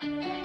Amén. 0.00 0.44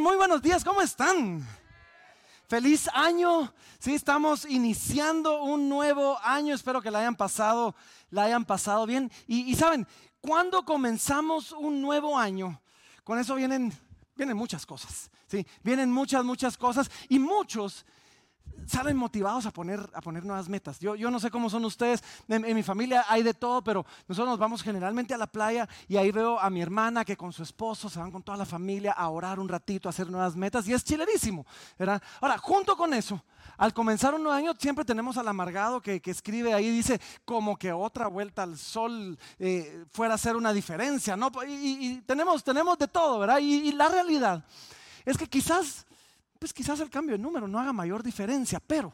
Muy 0.00 0.16
buenos 0.16 0.40
días. 0.40 0.62
¿Cómo 0.62 0.82
están? 0.82 1.44
Feliz 2.46 2.88
año. 2.94 3.52
Sí, 3.80 3.94
estamos 3.94 4.44
iniciando 4.44 5.42
un 5.42 5.68
nuevo 5.68 6.16
año. 6.22 6.54
Espero 6.54 6.80
que 6.80 6.92
la 6.92 7.00
hayan 7.00 7.16
pasado, 7.16 7.74
la 8.10 8.24
hayan 8.24 8.44
pasado 8.44 8.86
bien. 8.86 9.10
Y, 9.26 9.52
saben, 9.56 9.88
cuando 10.20 10.64
comenzamos 10.64 11.50
un 11.50 11.82
nuevo 11.82 12.16
año, 12.16 12.60
con 13.02 13.18
eso 13.18 13.34
vienen, 13.34 13.72
vienen 14.16 14.36
muchas 14.36 14.66
cosas. 14.66 15.10
Sí, 15.26 15.46
vienen 15.62 15.90
muchas, 15.90 16.24
muchas 16.24 16.56
cosas. 16.56 16.90
Y 17.08 17.18
muchos 17.18 17.84
salen 18.66 18.96
motivados 18.96 19.46
a 19.46 19.50
poner, 19.50 19.80
a 19.92 20.00
poner 20.00 20.24
nuevas 20.24 20.48
metas. 20.48 20.78
Yo, 20.78 20.94
yo 20.94 21.10
no 21.10 21.18
sé 21.18 21.30
cómo 21.30 21.50
son 21.50 21.64
ustedes, 21.64 22.02
en, 22.28 22.54
mi 22.54 22.62
familia 22.62 23.04
hay 23.08 23.22
de 23.22 23.34
todo, 23.34 23.62
pero 23.62 23.84
nosotros 24.06 24.30
nos 24.30 24.38
vamos 24.38 24.62
generalmente 24.62 25.14
a 25.14 25.18
la 25.18 25.26
playa 25.26 25.68
y 25.88 25.96
ahí 25.96 26.10
veo 26.10 26.38
a 26.38 26.50
mi 26.50 26.60
hermana 26.60 27.04
que 27.04 27.16
con 27.16 27.32
su 27.32 27.42
esposo 27.42 27.88
se 27.88 27.98
van 27.98 28.10
con 28.10 28.22
toda 28.22 28.38
la 28.38 28.44
familia 28.44 28.92
a 28.92 29.08
orar 29.08 29.40
un 29.40 29.48
ratito, 29.48 29.88
a 29.88 29.90
hacer 29.90 30.10
nuevas 30.10 30.36
metas 30.36 30.66
y 30.68 30.72
es 30.72 30.84
chilerísimo, 30.84 31.46
¿verdad? 31.78 32.02
Ahora, 32.20 32.38
junto 32.38 32.76
con 32.76 32.94
eso, 32.94 33.22
al 33.56 33.74
comenzar 33.74 34.14
un 34.14 34.22
nuevo 34.22 34.36
año 34.36 34.54
siempre 34.58 34.84
tenemos 34.84 35.16
al 35.16 35.28
amargado 35.28 35.80
que, 35.80 36.00
escribe 36.04 36.54
ahí, 36.54 36.70
dice 36.70 37.00
como 37.24 37.56
que 37.56 37.72
otra 37.72 38.08
vuelta 38.08 38.42
al 38.42 38.58
sol 38.58 39.18
eh, 39.38 39.84
fuera 39.90 40.14
a 40.14 40.18
ser 40.18 40.36
una 40.36 40.52
diferencia, 40.52 41.16
¿no? 41.16 41.30
Y, 41.46 42.02
tenemos, 42.06 42.42
tenemos 42.42 42.78
de 42.78 42.88
todo, 42.88 43.18
¿verdad? 43.18 43.38
y 43.38 43.72
la 43.72 43.88
realidad 43.88 44.44
es 45.04 45.16
que 45.16 45.26
quizás 45.26 45.86
pues 46.42 46.52
quizás 46.52 46.80
el 46.80 46.90
cambio 46.90 47.16
de 47.16 47.22
número 47.22 47.46
no 47.46 47.60
haga 47.60 47.72
mayor 47.72 48.02
diferencia, 48.02 48.58
pero 48.58 48.92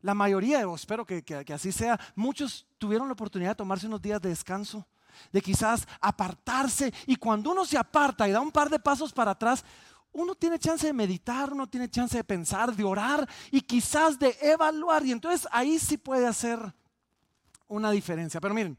la 0.00 0.14
mayoría, 0.14 0.66
o 0.66 0.74
espero 0.74 1.04
que, 1.04 1.22
así 1.52 1.70
sea, 1.70 2.00
muchos 2.14 2.66
tuvieron 2.78 3.08
la 3.08 3.12
oportunidad 3.12 3.50
de 3.50 3.56
tomarse 3.56 3.86
unos 3.86 4.00
días 4.00 4.22
de 4.22 4.30
descanso, 4.30 4.86
de 5.30 5.42
quizás 5.42 5.86
apartarse, 6.00 6.90
y 7.06 7.16
cuando 7.16 7.50
uno 7.50 7.66
se 7.66 7.76
aparta 7.76 8.26
y 8.26 8.32
da 8.32 8.40
un 8.40 8.50
par 8.50 8.70
de 8.70 8.78
pasos 8.78 9.12
para 9.12 9.32
atrás, 9.32 9.66
uno 10.12 10.34
tiene 10.34 10.58
chance 10.58 10.86
de 10.86 10.92
meditar, 10.92 11.52
uno 11.52 11.68
tiene 11.68 11.88
chance 11.88 12.16
de 12.16 12.24
pensar, 12.24 12.74
de 12.74 12.84
orar 12.84 13.28
y 13.50 13.60
quizás 13.60 14.18
de 14.18 14.36
evaluar, 14.40 15.04
y 15.04 15.12
entonces 15.12 15.48
ahí 15.50 15.78
sí 15.78 15.96
puede 15.96 16.26
hacer 16.26 16.58
una 17.66 17.90
diferencia. 17.90 18.40
Pero 18.40 18.54
miren, 18.54 18.76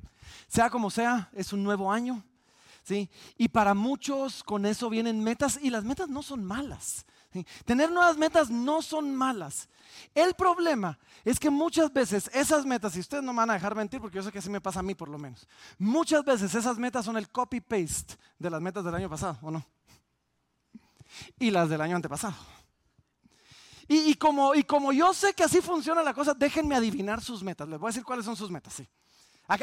sea 0.48 0.70
como 0.70 0.90
sea, 0.90 1.30
es 1.34 1.52
un 1.53 1.64
nuevo 1.64 1.92
año, 1.92 2.23
¿sí? 2.84 3.09
Y 3.38 3.48
para 3.48 3.73
muchos 3.73 4.44
con 4.44 4.66
eso 4.66 4.90
vienen 4.90 5.23
metas, 5.23 5.59
y 5.62 5.70
las 5.70 5.84
metas 5.84 6.09
no 6.09 6.22
son 6.22 6.44
malas. 6.44 7.06
Tener 7.66 7.92
nuevas 7.92 8.16
metas 8.16 8.52
no 8.52 8.84
son 8.84 9.16
malas. 9.16 9.68
El 10.14 10.36
problema 10.36 11.00
es 11.25 11.40
que 11.40 11.50
muchas 11.50 11.92
veces 11.92 12.30
esas 12.31 12.64
metas, 12.64 12.95
y 12.95 13.00
ustedes 13.00 13.23
no 13.23 13.34
me 13.34 13.38
van 13.38 13.50
a 13.50 13.53
dejar 13.53 13.75
mentir 13.75 14.00
porque 14.00 14.18
yo 14.18 14.23
sé 14.23 14.31
que 14.31 14.38
así 14.38 14.52
me 14.52 14.62
pasa 14.62 14.81
a 14.81 14.84
mí 14.84 14.94
por 14.94 15.09
lo 15.09 15.18
menos, 15.18 15.47
muchas 15.80 16.23
veces 16.23 16.53
esas 16.53 16.78
metas 16.78 17.06
son 17.06 17.18
el 17.18 17.30
copy-paste 17.30 18.18
de 18.38 18.50
las 18.52 18.62
metas 18.62 18.84
del 18.84 18.94
año 18.94 19.09
pasado, 19.09 19.40
¿o 19.42 19.50
no? 19.50 19.66
Y 21.39 21.52
las 21.52 21.69
del 21.69 21.81
año 21.81 21.95
antepasado. 21.95 22.36
Y, 23.88 24.16
como, 24.16 24.56
y 24.56 24.64
como 24.64 24.94
yo 24.94 25.14
sé 25.14 25.33
que 25.33 25.44
así 25.44 25.61
funciona 25.61 26.02
la 26.02 26.14
cosa, 26.14 26.33
déjenme 26.33 26.75
adivinar 26.75 27.22
sus 27.22 27.44
metas. 27.44 27.67
Les 27.67 27.78
voy 27.78 27.88
a 27.88 27.92
decir 27.92 28.03
cuáles 28.03 28.25
son 28.25 28.36
sus 28.36 28.50
metas, 28.50 28.73
sí. 28.73 28.88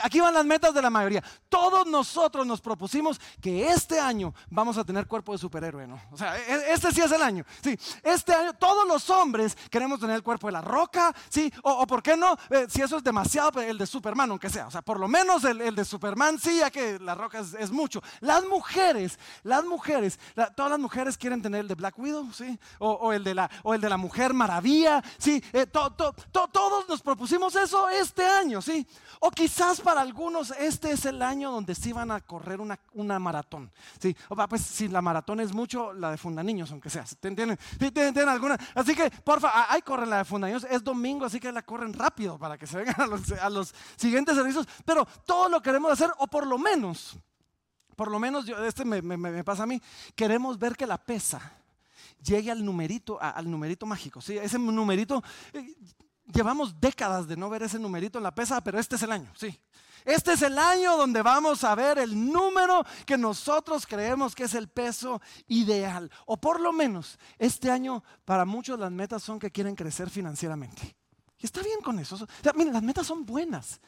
Aquí 0.02 0.20
van 0.20 0.34
las 0.34 0.44
metas 0.44 0.72
de 0.72 0.82
la 0.82 0.90
mayoría. 0.90 1.22
Todos 1.48 1.86
nosotros 1.86 2.46
nos 2.46 2.60
propusimos 2.60 3.20
que 3.40 3.68
este 3.70 3.98
año 3.98 4.34
vamos 4.48 4.78
a 4.78 4.84
tener 4.84 5.06
cuerpo 5.06 5.32
de 5.32 5.38
superhéroe, 5.38 5.86
¿no? 5.86 6.00
O 6.12 6.16
sea, 6.16 6.38
e, 6.38 6.72
este 6.72 6.92
sí 6.92 7.00
es 7.00 7.10
el 7.10 7.22
año. 7.22 7.44
Sí, 7.62 7.78
este 8.02 8.32
año 8.32 8.52
todos 8.54 8.86
los 8.86 9.08
hombres 9.10 9.56
queremos 9.70 9.98
tener 10.00 10.16
el 10.16 10.22
cuerpo 10.22 10.46
de 10.46 10.52
la 10.52 10.60
roca, 10.60 11.14
¿sí? 11.28 11.52
O, 11.62 11.86
¿por 11.86 12.02
qué 12.02 12.16
no? 12.16 12.36
Eh, 12.50 12.66
si 12.68 12.82
eso 12.82 12.96
es 12.96 13.04
demasiado, 13.04 13.52
pues, 13.52 13.68
el 13.68 13.78
de 13.78 13.86
Superman, 13.86 14.30
aunque 14.30 14.48
sea. 14.48 14.66
O 14.66 14.70
sea, 14.70 14.82
por 14.82 14.98
lo 14.98 15.08
menos 15.08 15.44
el, 15.44 15.74
de 15.74 15.84
Superman 15.84 16.38
sí, 16.38 16.58
ya 16.58 16.70
que 16.70 16.98
la 16.98 17.14
roca 17.14 17.40
es, 17.40 17.70
mucho. 17.70 18.02
Las 18.20 18.44
mujeres, 18.44 19.18
las 19.42 19.64
mujeres, 19.64 20.18
todas 20.56 20.70
las 20.70 20.80
mujeres 20.80 21.16
quieren 21.16 21.42
tener 21.42 21.62
el 21.62 21.68
de 21.68 21.74
Black 21.74 21.98
Widow, 21.98 22.32
¿sí? 22.32 22.58
O, 22.78 23.12
el, 23.12 23.24
de 23.24 23.34
la, 23.34 23.50
o 23.62 23.74
el 23.74 23.80
de 23.80 23.88
la 23.88 23.96
Mujer 23.96 24.34
Maravilla, 24.34 25.02
¿sí? 25.18 25.42
Eh, 25.52 25.66
todos 25.66 26.88
nos 26.88 27.02
propusimos 27.02 27.54
eso 27.56 27.88
este 27.88 28.24
año, 28.24 28.60
¿sí? 28.60 28.86
O 29.20 29.30
quizás 29.30 29.79
para 29.80 30.00
algunos 30.00 30.52
este 30.58 30.92
es 30.92 31.04
el 31.04 31.22
año 31.22 31.50
donde 31.50 31.74
sí 31.74 31.92
van 31.92 32.10
a 32.10 32.20
correr 32.20 32.60
una, 32.60 32.78
una 32.94 33.18
maratón. 33.18 33.70
¿sí? 33.98 34.16
Pues 34.48 34.62
si 34.62 34.88
la 34.88 35.02
maratón 35.02 35.40
es 35.40 35.52
mucho, 35.52 35.92
la 35.92 36.10
de 36.10 36.18
Fundaniños, 36.18 36.70
aunque 36.70 36.90
sea. 36.90 37.04
¿Te 37.18 37.28
entienden? 37.28 37.58
¿Tienen, 37.92 38.28
alguna? 38.28 38.58
Así 38.74 38.94
que, 38.94 39.10
porfa, 39.10 39.72
ahí 39.72 39.82
corren 39.82 40.10
la 40.10 40.18
de 40.18 40.24
Fundaniños. 40.24 40.64
Es 40.64 40.82
domingo, 40.82 41.24
así 41.24 41.40
que 41.40 41.52
la 41.52 41.62
corren 41.62 41.92
rápido 41.92 42.38
para 42.38 42.56
que 42.58 42.66
se 42.66 42.78
vengan 42.78 42.96
a 43.40 43.50
los, 43.50 43.74
siguientes 43.96 44.34
servicios. 44.34 44.66
Pero 44.84 45.06
todo 45.26 45.48
lo 45.48 45.60
queremos 45.60 45.92
hacer, 45.92 46.10
o 46.18 46.26
por 46.26 46.46
lo 46.46 46.58
menos, 46.58 47.16
por 47.96 48.10
lo 48.10 48.18
menos, 48.18 48.48
este 48.48 48.84
me, 48.84 49.44
pasa 49.44 49.64
a 49.64 49.66
mí, 49.66 49.80
queremos 50.14 50.58
ver 50.58 50.76
que 50.76 50.86
la 50.86 50.98
pesa 50.98 51.40
llegue 52.22 52.50
al 52.50 52.64
numerito, 52.64 53.20
al 53.20 53.50
numerito 53.50 53.86
mágico. 53.86 54.20
¿sí? 54.20 54.36
Ese 54.38 54.58
numerito, 54.58 55.22
eh, 55.52 55.74
llevamos 56.32 56.80
décadas 56.80 57.26
de 57.28 57.36
no 57.36 57.48
ver 57.50 57.62
ese 57.62 57.78
numerito 57.78 58.18
en 58.18 58.24
la 58.24 58.34
pesa, 58.34 58.62
pero 58.62 58.78
este 58.78 58.96
es 58.96 59.02
el 59.02 59.12
año, 59.12 59.32
sí. 59.36 59.58
Este 60.04 60.32
es 60.32 60.42
el 60.42 60.58
año 60.58 60.96
donde 60.96 61.22
vamos 61.22 61.62
a 61.62 61.74
ver 61.74 61.98
el 61.98 62.32
número 62.32 62.84
que 63.04 63.18
nosotros 63.18 63.86
creemos 63.86 64.34
que 64.34 64.44
es 64.44 64.54
el 64.54 64.68
peso 64.68 65.20
ideal. 65.46 66.10
O 66.26 66.40
por 66.40 66.60
lo 66.60 66.72
menos, 66.72 67.18
este 67.38 67.70
año 67.70 68.02
para 68.24 68.44
muchos 68.44 68.78
las 68.78 68.90
metas 68.90 69.22
son 69.22 69.38
que 69.38 69.50
quieren 69.50 69.74
crecer 69.74 70.08
financieramente. 70.08 70.96
Y 71.38 71.46
está 71.46 71.62
bien 71.62 71.80
con 71.80 71.98
eso. 71.98 72.26
miren, 72.54 72.72
las 72.72 72.82
metas 72.82 73.06
son 73.06 73.24
buenas. 73.24 73.80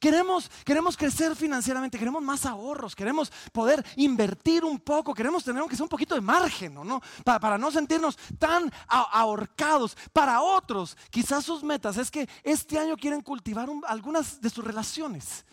Queremos, 0.00 0.50
queremos 0.64 0.96
crecer 0.96 1.34
financieramente, 1.36 1.98
queremos 1.98 2.22
más 2.22 2.46
ahorros, 2.46 2.94
queremos 2.94 3.32
poder 3.52 3.84
invertir 3.96 4.64
un 4.64 4.78
poco, 4.78 5.14
queremos 5.14 5.44
tener 5.44 5.60
aunque 5.60 5.76
sea 5.76 5.84
un 5.84 5.88
poquito 5.88 6.14
de 6.14 6.20
margen, 6.20 6.74
¿no? 6.74 7.00
Para, 7.24 7.58
no 7.58 7.70
sentirnos 7.70 8.18
tan 8.38 8.72
ahorcados. 8.88 9.96
Para 10.12 10.40
otros, 10.40 10.96
quizás 11.10 11.44
sus 11.44 11.62
metas 11.62 11.96
es 11.96 12.10
que 12.10 12.28
este 12.42 12.78
año 12.78 12.96
quieren 12.96 13.20
cultivar 13.20 13.68
algunas 13.86 14.40
de 14.40 14.50
sus 14.50 14.64
relaciones. 14.64 15.44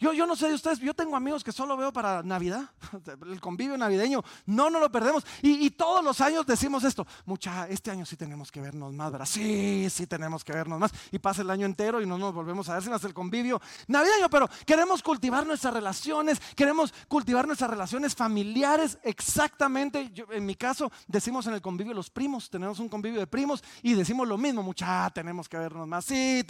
Yo, 0.00 0.12
yo 0.12 0.26
no 0.26 0.36
sé 0.36 0.46
de 0.46 0.54
ustedes, 0.54 0.78
yo 0.78 0.94
tengo 0.94 1.16
amigos 1.16 1.42
que 1.42 1.50
solo 1.50 1.76
veo 1.76 1.92
para 1.92 2.22
Navidad, 2.22 2.70
el 3.26 3.40
convivio 3.40 3.76
navideño, 3.76 4.22
no 4.46 4.70
nos 4.70 4.80
lo 4.80 4.92
perdemos. 4.92 5.26
Y, 5.42 5.68
todos 5.70 6.04
los 6.04 6.20
años 6.20 6.46
decimos 6.46 6.84
esto, 6.84 7.06
mucha, 7.26 7.68
este 7.68 7.90
año 7.90 8.06
sí 8.06 8.16
tenemos 8.16 8.52
que 8.52 8.60
vernos 8.60 8.92
más, 8.92 9.10
¿verdad? 9.10 9.26
Sí, 9.26 9.88
sí 9.90 10.06
tenemos 10.06 10.44
que 10.44 10.52
vernos 10.52 10.78
más. 10.78 10.92
Y 11.10 11.18
pasa 11.18 11.42
el 11.42 11.50
año 11.50 11.66
entero 11.66 12.00
y 12.00 12.06
no 12.06 12.16
nos 12.16 12.32
volvemos 12.32 12.68
a 12.68 12.74
ver 12.74 12.82
sin 12.84 12.92
hacer 12.92 13.08
el 13.08 13.14
convivio 13.14 13.60
navideño, 13.88 14.30
pero 14.30 14.48
queremos 14.64 15.02
cultivar 15.02 15.44
nuestras 15.46 15.74
relaciones, 15.74 16.40
queremos 16.54 16.94
cultivar 17.08 17.46
nuestras 17.46 17.70
relaciones 17.70 18.14
familiares 18.14 18.98
exactamente. 19.02 20.12
En 20.30 20.46
mi 20.46 20.54
caso, 20.54 20.92
decimos 21.08 21.46
en 21.48 21.54
el 21.54 21.60
convivio 21.60 21.92
los 21.92 22.10
primos, 22.10 22.48
tenemos 22.50 22.78
un 22.78 22.88
convivio 22.88 23.18
de 23.18 23.26
primos 23.26 23.64
y 23.82 23.94
decimos 23.94 24.28
lo 24.28 24.38
mismo, 24.38 24.62
mucha, 24.62 25.10
tenemos 25.10 25.48
que 25.48 25.58
vernos 25.58 25.88
más. 25.88 26.04
Sí, 26.04 26.44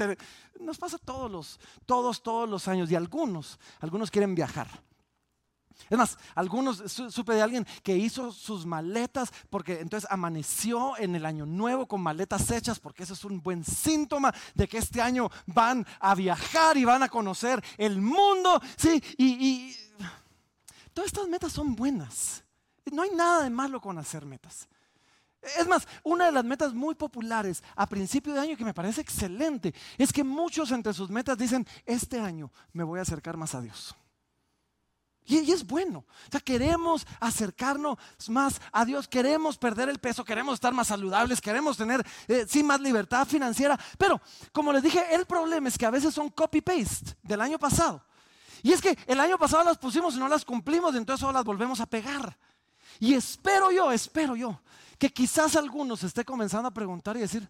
nos 0.61 0.77
pasa 0.77 0.99
todos 0.99 1.31
los, 1.31 1.61
todos, 1.87 2.23
todos 2.23 2.49
los 2.49 2.69
años 2.69 2.91
y 2.91 2.95
algunos 2.95 3.38
algunos, 3.81 4.11
quieren 4.11 4.35
viajar. 4.35 4.69
Es 5.91 5.97
más, 5.97 6.19
algunos 6.35 6.83
supe 6.91 7.35
de 7.35 7.43
alguien 7.43 7.67
que 7.83 7.97
hizo 7.97 8.33
sus 8.33 8.67
maletas 8.67 9.31
porque 9.49 9.81
entonces 9.81 10.11
amaneció 10.11 10.99
en 10.99 11.15
el 11.15 11.25
año 11.25 11.47
nuevo 11.47 11.87
con 11.87 12.01
maletas 12.01 12.51
hechas 12.51 12.81
porque 12.81 13.05
eso 13.05 13.15
es 13.15 13.25
un 13.25 13.41
buen 13.41 13.65
síntoma 13.65 14.35
de 14.55 14.69
que 14.69 14.79
este 14.79 15.01
año 15.01 15.31
van 15.47 15.87
a 16.01 16.15
viajar 16.15 16.77
y 16.77 16.85
van 16.85 17.05
a 17.05 17.09
conocer 17.09 17.63
el 17.77 18.01
mundo. 18.01 18.61
Sí, 18.77 19.03
y 19.17 19.75
todas 20.93 21.07
estas 21.09 21.29
metas 21.29 21.53
son 21.53 21.75
buenas. 21.77 22.43
No 22.93 23.03
hay 23.03 23.11
nada 23.11 23.45
de 23.45 23.51
malo 23.51 23.81
con 23.81 23.99
hacer 23.99 24.27
metas. 24.27 24.69
Es 25.41 25.69
más, 25.69 25.87
una 26.03 26.27
de 26.27 26.33
las 26.33 26.45
metas 26.45 26.75
muy 26.75 26.95
populares 26.95 27.63
a 27.77 27.87
principio 27.87 28.35
de 28.35 28.41
año 28.41 28.57
que 28.57 28.65
me 28.65 28.75
parece 28.75 29.01
excelente 29.01 29.73
es 29.97 30.13
que 30.13 30.25
muchos 30.25 30.71
entre 30.73 30.93
sus 30.93 31.11
metas 31.11 31.39
dicen, 31.39 31.67
este 31.87 32.19
año 32.19 32.51
me 32.73 32.85
voy 32.85 32.99
a 32.99 33.03
acercar 33.03 33.37
más 33.37 33.55
a 33.55 33.61
Dios. 33.61 33.95
Y, 35.29 35.53
es 35.53 35.67
bueno. 35.67 35.99
O 36.09 36.31
sea, 36.31 36.41
queremos 36.41 37.07
acercarnos 37.21 37.99
más 38.29 38.61
a 38.73 38.85
Dios, 38.87 39.07
queremos 39.07 39.59
perder 39.59 39.91
el 39.91 39.99
peso, 39.99 40.25
queremos 40.25 40.55
estar 40.55 40.73
más 40.73 40.89
saludables, 40.89 41.41
queremos 41.41 41.77
tener, 41.77 42.05
eh, 42.27 42.47
sí, 42.49 42.63
más 42.63 42.81
libertad 42.81 43.27
financiera. 43.27 43.79
Pero, 43.99 44.21
como 44.53 44.73
les 44.73 44.83
dije, 44.83 45.15
el 45.15 45.27
problema 45.27 45.69
es 45.69 45.77
que 45.77 45.85
a 45.85 45.91
veces 45.91 46.15
son 46.15 46.31
copy-paste 46.31 47.15
del 47.23 47.43
año 47.43 47.59
pasado. 47.59 48.03
Y 48.63 48.73
es 48.73 48.81
que 48.81 48.99
el 49.07 49.21
año 49.21 49.39
pasado 49.39 49.63
las 49.65 49.77
pusimos 49.77 50.17
y 50.17 50.19
no 50.19 50.29
las 50.29 50.47
cumplimos, 50.47 50.95
entonces 50.95 51.23
ahora 51.23 51.41
las 51.41 51.45
volvemos 51.45 51.79
a 51.81 51.87
pegar. 51.87 52.37
Y 52.99 53.13
espero 53.13 53.71
yo, 53.71 53.93
espero 53.93 54.35
yo, 54.35 54.59
que 54.99 55.11
quizás 55.11 55.55
algunos 55.57 56.03
esté 56.03 56.25
comenzando 56.25 56.69
a 56.69 56.75
preguntar 56.75 57.17
y 57.17 57.21
decir, 57.21 57.49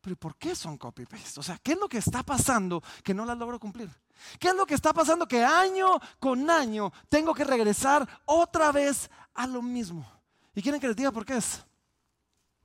pero 0.00 0.16
¿por 0.16 0.36
qué 0.36 0.54
son 0.54 0.78
copy-paste? 0.78 1.40
O 1.40 1.42
sea, 1.42 1.58
¿qué 1.58 1.72
es 1.72 1.78
lo 1.78 1.88
que 1.88 1.98
está 1.98 2.22
pasando 2.22 2.82
que 3.04 3.12
no 3.12 3.26
las 3.26 3.36
logro 3.36 3.60
cumplir? 3.60 3.90
¿Qué 4.38 4.48
es 4.48 4.54
lo 4.54 4.64
que 4.64 4.74
está 4.74 4.92
pasando 4.92 5.28
que 5.28 5.44
año 5.44 6.00
con 6.18 6.48
año 6.48 6.92
tengo 7.08 7.34
que 7.34 7.44
regresar 7.44 8.08
otra 8.24 8.72
vez 8.72 9.10
a 9.34 9.46
lo 9.46 9.60
mismo? 9.60 10.10
¿Y 10.54 10.62
quieren 10.62 10.80
que 10.80 10.88
les 10.88 10.96
diga 10.96 11.12
por 11.12 11.26
qué 11.26 11.36
es? 11.36 11.64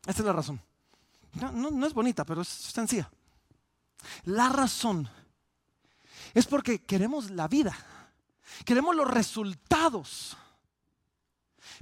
Esta 0.06 0.22
es 0.22 0.26
la 0.26 0.34
razón. 0.34 0.62
No, 1.34 1.86
es 1.86 1.94
bonita, 1.94 2.26
pero 2.26 2.42
es 2.42 2.48
sencilla. 2.48 3.12
La 4.24 4.50
razón 4.50 5.10
es 6.34 6.48
porque 6.48 6.84
queremos 6.84 7.32
la 7.32 7.48
vida, 7.48 7.76
queremos 8.66 8.96
los 8.96 9.10
resultados, 9.10 10.38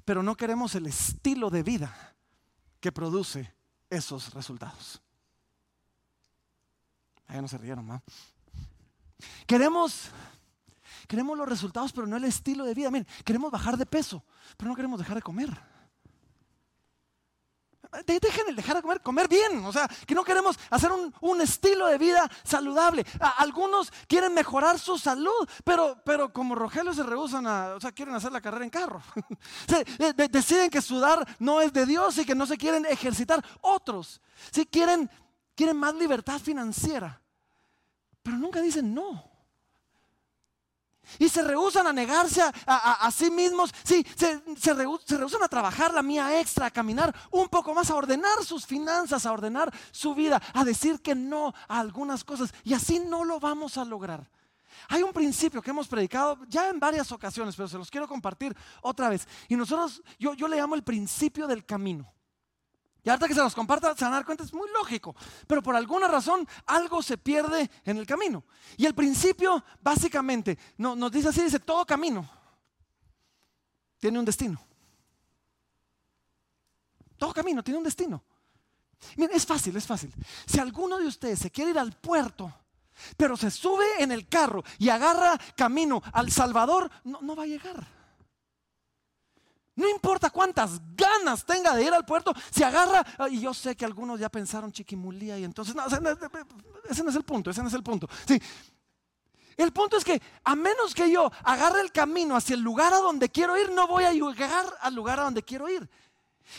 pero 0.04 0.24
no 0.24 0.36
queremos 0.36 0.74
el 0.76 0.88
estilo 0.88 1.50
de 1.50 1.64
vida 1.64 2.16
que 2.80 2.92
produce 2.92 3.54
esos 3.90 4.34
resultados. 4.34 5.02
Ahí 7.28 7.42
no 7.42 7.48
se 7.48 7.58
rieron, 7.58 7.88
¿no? 7.88 8.02
Queremos, 9.46 10.10
queremos 11.08 11.38
los 11.38 11.48
resultados, 11.48 11.92
pero 11.92 12.08
no 12.08 12.18
el 12.18 12.24
estilo 12.24 12.64
de 12.64 12.74
vida. 12.74 12.90
Miren, 12.90 13.08
queremos 13.24 13.52
bajar 13.52 13.78
de 13.78 13.86
peso, 13.86 14.24
pero 14.58 14.70
no 14.70 14.76
queremos 14.76 15.00
dejar 15.00 15.16
de 15.16 15.22
comer. 15.22 15.50
Dejen 18.06 18.56
dejar 18.56 18.76
de 18.76 18.82
comer, 18.84 19.02
comer 19.02 19.28
bien. 19.28 19.66
O 19.66 19.74
sea, 19.74 19.88
que 20.06 20.14
no 20.14 20.24
queremos 20.24 20.58
hacer 20.70 20.92
un, 20.92 21.42
estilo 21.42 21.88
de 21.88 21.98
vida 21.98 22.30
saludable. 22.44 23.06
algunos 23.38 23.92
quieren 24.08 24.34
mejorar 24.34 24.78
su 24.78 24.98
salud, 24.98 25.50
pero, 25.64 26.02
pero 26.06 26.32
como 26.32 26.54
Rogelio 26.54 26.94
se 26.94 27.04
rehusan 27.04 27.48
a, 27.48 27.76
o 27.76 27.80
sea, 27.80 27.92
quieren 27.92 28.14
hacer 28.14 28.32
la 28.32 28.42
carrera 28.42 28.64
en 28.64 28.70
carro. 28.70 29.02
deciden 30.30 30.70
que 30.70 30.82
sudar 30.82 31.26
no 31.40 31.62
es 31.62 31.74
de 31.74 31.86
Dios 31.86 32.18
y 32.18 32.26
que 32.26 32.36
no 32.36 32.46
se 32.46 32.58
quieren 32.58 32.86
ejercitar. 32.86 33.44
Otros, 33.62 34.22
si 34.52 34.66
quieren, 34.66 35.10
quieren 35.56 35.78
más 35.78 35.96
libertad 35.96 36.40
financiera, 36.40 37.22
pero 38.22 38.38
nunca 38.38 38.62
dicen 38.62 38.94
no. 38.94 39.29
Y 41.18 41.30
se 41.30 41.42
rehusan 41.42 41.88
a 41.88 41.94
negarse 41.94 42.42
a, 42.66 43.10
sí 43.12 43.32
mismos. 43.32 43.74
Sí, 43.84 44.06
se, 44.16 44.42
se, 44.58 44.74
rehusan 44.74 45.44
a 45.44 45.48
trabajar 45.48 45.94
la 45.94 46.04
mía 46.04 46.40
extra, 46.40 46.68
a 46.68 46.72
caminar 46.72 47.16
un 47.32 47.48
poco 47.50 47.74
más, 47.74 47.90
a 47.90 47.96
ordenar 47.96 48.44
sus 48.44 48.66
finanzas, 48.66 49.26
a 49.26 49.32
ordenar 49.32 49.74
su 49.92 50.14
vida, 50.14 50.42
a 50.54 50.64
decir 50.64 51.02
que 51.02 51.16
no 51.16 51.54
a 51.68 51.80
algunas 51.80 52.24
cosas. 52.24 52.54
Y 52.64 52.74
así 52.74 53.00
no 53.00 53.24
lo 53.24 53.40
vamos 53.40 53.78
a 53.78 53.86
lograr. 53.86 54.30
Hay 54.88 55.04
un 55.04 55.14
principio 55.14 55.62
que 55.62 55.72
hemos 55.72 55.88
predicado 55.88 56.40
ya 56.48 56.70
en 56.70 56.80
varias 56.80 57.12
ocasiones, 57.12 57.56
pero 57.56 57.68
se 57.68 57.78
los 57.78 57.92
quiero 57.92 58.08
compartir 58.08 58.56
otra 58.82 59.10
vez. 59.10 59.28
Y 59.48 59.56
nosotros, 59.56 60.02
yo, 60.18 60.34
yo 60.34 60.48
le 60.48 60.58
llamo 60.58 60.76
el 60.76 60.84
principio 60.84 61.48
del 61.48 61.66
camino. 61.66 62.12
Y 63.04 63.10
ahorita 63.10 63.28
que 63.28 63.34
se 63.34 63.42
los 63.42 63.56
comparta, 63.56 63.96
se 63.96 64.04
van 64.04 64.14
a 64.14 64.18
dar 64.18 64.26
cuenta, 64.26 64.44
es 64.44 64.54
muy 64.54 64.70
lógico. 64.72 65.16
Pero 65.48 65.64
por 65.64 65.76
alguna 65.76 66.08
razón, 66.08 66.48
algo 66.66 67.02
se 67.02 67.18
pierde 67.18 67.70
en 67.86 67.98
el 67.98 68.06
camino. 68.06 68.44
Y 68.78 68.86
el 68.86 68.94
principio, 68.94 69.64
básicamente, 69.82 70.58
no, 70.78 70.96
nos 70.96 71.12
dice 71.12 71.30
así, 71.30 71.42
dice, 71.42 71.60
todo 71.60 71.86
camino 71.86 72.30
tiene 74.00 74.20
un 74.20 74.26
destino. 74.26 74.60
Todo 77.18 77.34
camino 77.34 77.64
tiene 77.64 77.78
un 77.78 77.84
destino. 77.84 78.24
Miren, 79.16 79.36
es 79.36 79.46
fácil, 79.46 79.76
es 79.76 79.86
fácil. 79.86 80.14
Si 80.46 80.60
alguno 80.60 80.98
de 80.98 81.08
ustedes 81.08 81.40
se 81.40 81.52
quiere 81.52 81.72
ir 81.72 81.80
al 81.80 81.94
puerto, 81.94 82.54
pero 83.16 83.38
se 83.38 83.50
sube 83.50 83.86
en 84.00 84.12
el 84.12 84.28
carro 84.28 84.64
y 84.78 84.90
agarra 84.90 85.40
camino 85.56 86.02
al 86.12 86.32
Salvador, 86.32 86.90
no, 87.06 87.22
no 87.22 87.36
va 87.36 87.44
a 87.44 87.48
llegar. 87.48 87.99
No 89.80 89.88
importa 89.88 90.30
cuántas 90.30 90.82
ganas 90.94 91.46
tenga 91.46 91.74
de 91.74 91.84
ir 91.86 91.94
al 91.94 92.06
puerto, 92.06 92.34
se 92.52 92.66
agarra, 92.66 93.02
y 93.30 93.40
yo 93.40 93.54
sé 93.54 93.78
que 93.78 93.86
algunos 93.86 94.20
ya 94.20 94.28
pensaron 94.28 94.74
chiquimulía 94.74 95.40
y 95.40 95.46
entonces, 95.46 95.74
no, 95.74 95.86
ese 95.88 96.02
no 97.02 97.10
es 97.10 97.16
el 97.16 97.24
punto, 97.24 97.50
ese 97.50 97.62
no 97.62 97.70
es 97.70 97.74
el 97.74 97.82
punto. 97.82 98.10
Sí. 98.28 98.42
El 99.56 99.72
punto 99.72 99.96
es 99.96 100.04
que 100.04 100.22
a 100.44 100.54
menos 100.54 100.94
que 100.94 101.10
yo 101.10 101.32
agarre 101.46 101.80
el 101.80 101.94
camino 101.94 102.36
hacia 102.36 102.56
el 102.56 102.62
lugar 102.62 102.94
a 102.94 102.98
donde 102.98 103.30
quiero 103.30 103.58
ir, 103.58 103.72
no 103.72 103.88
voy 103.88 104.04
a 104.04 104.12
llegar 104.12 104.66
al 104.82 104.94
lugar 104.94 105.22
a 105.22 105.24
donde 105.24 105.44
quiero 105.44 105.70
ir. 105.70 105.90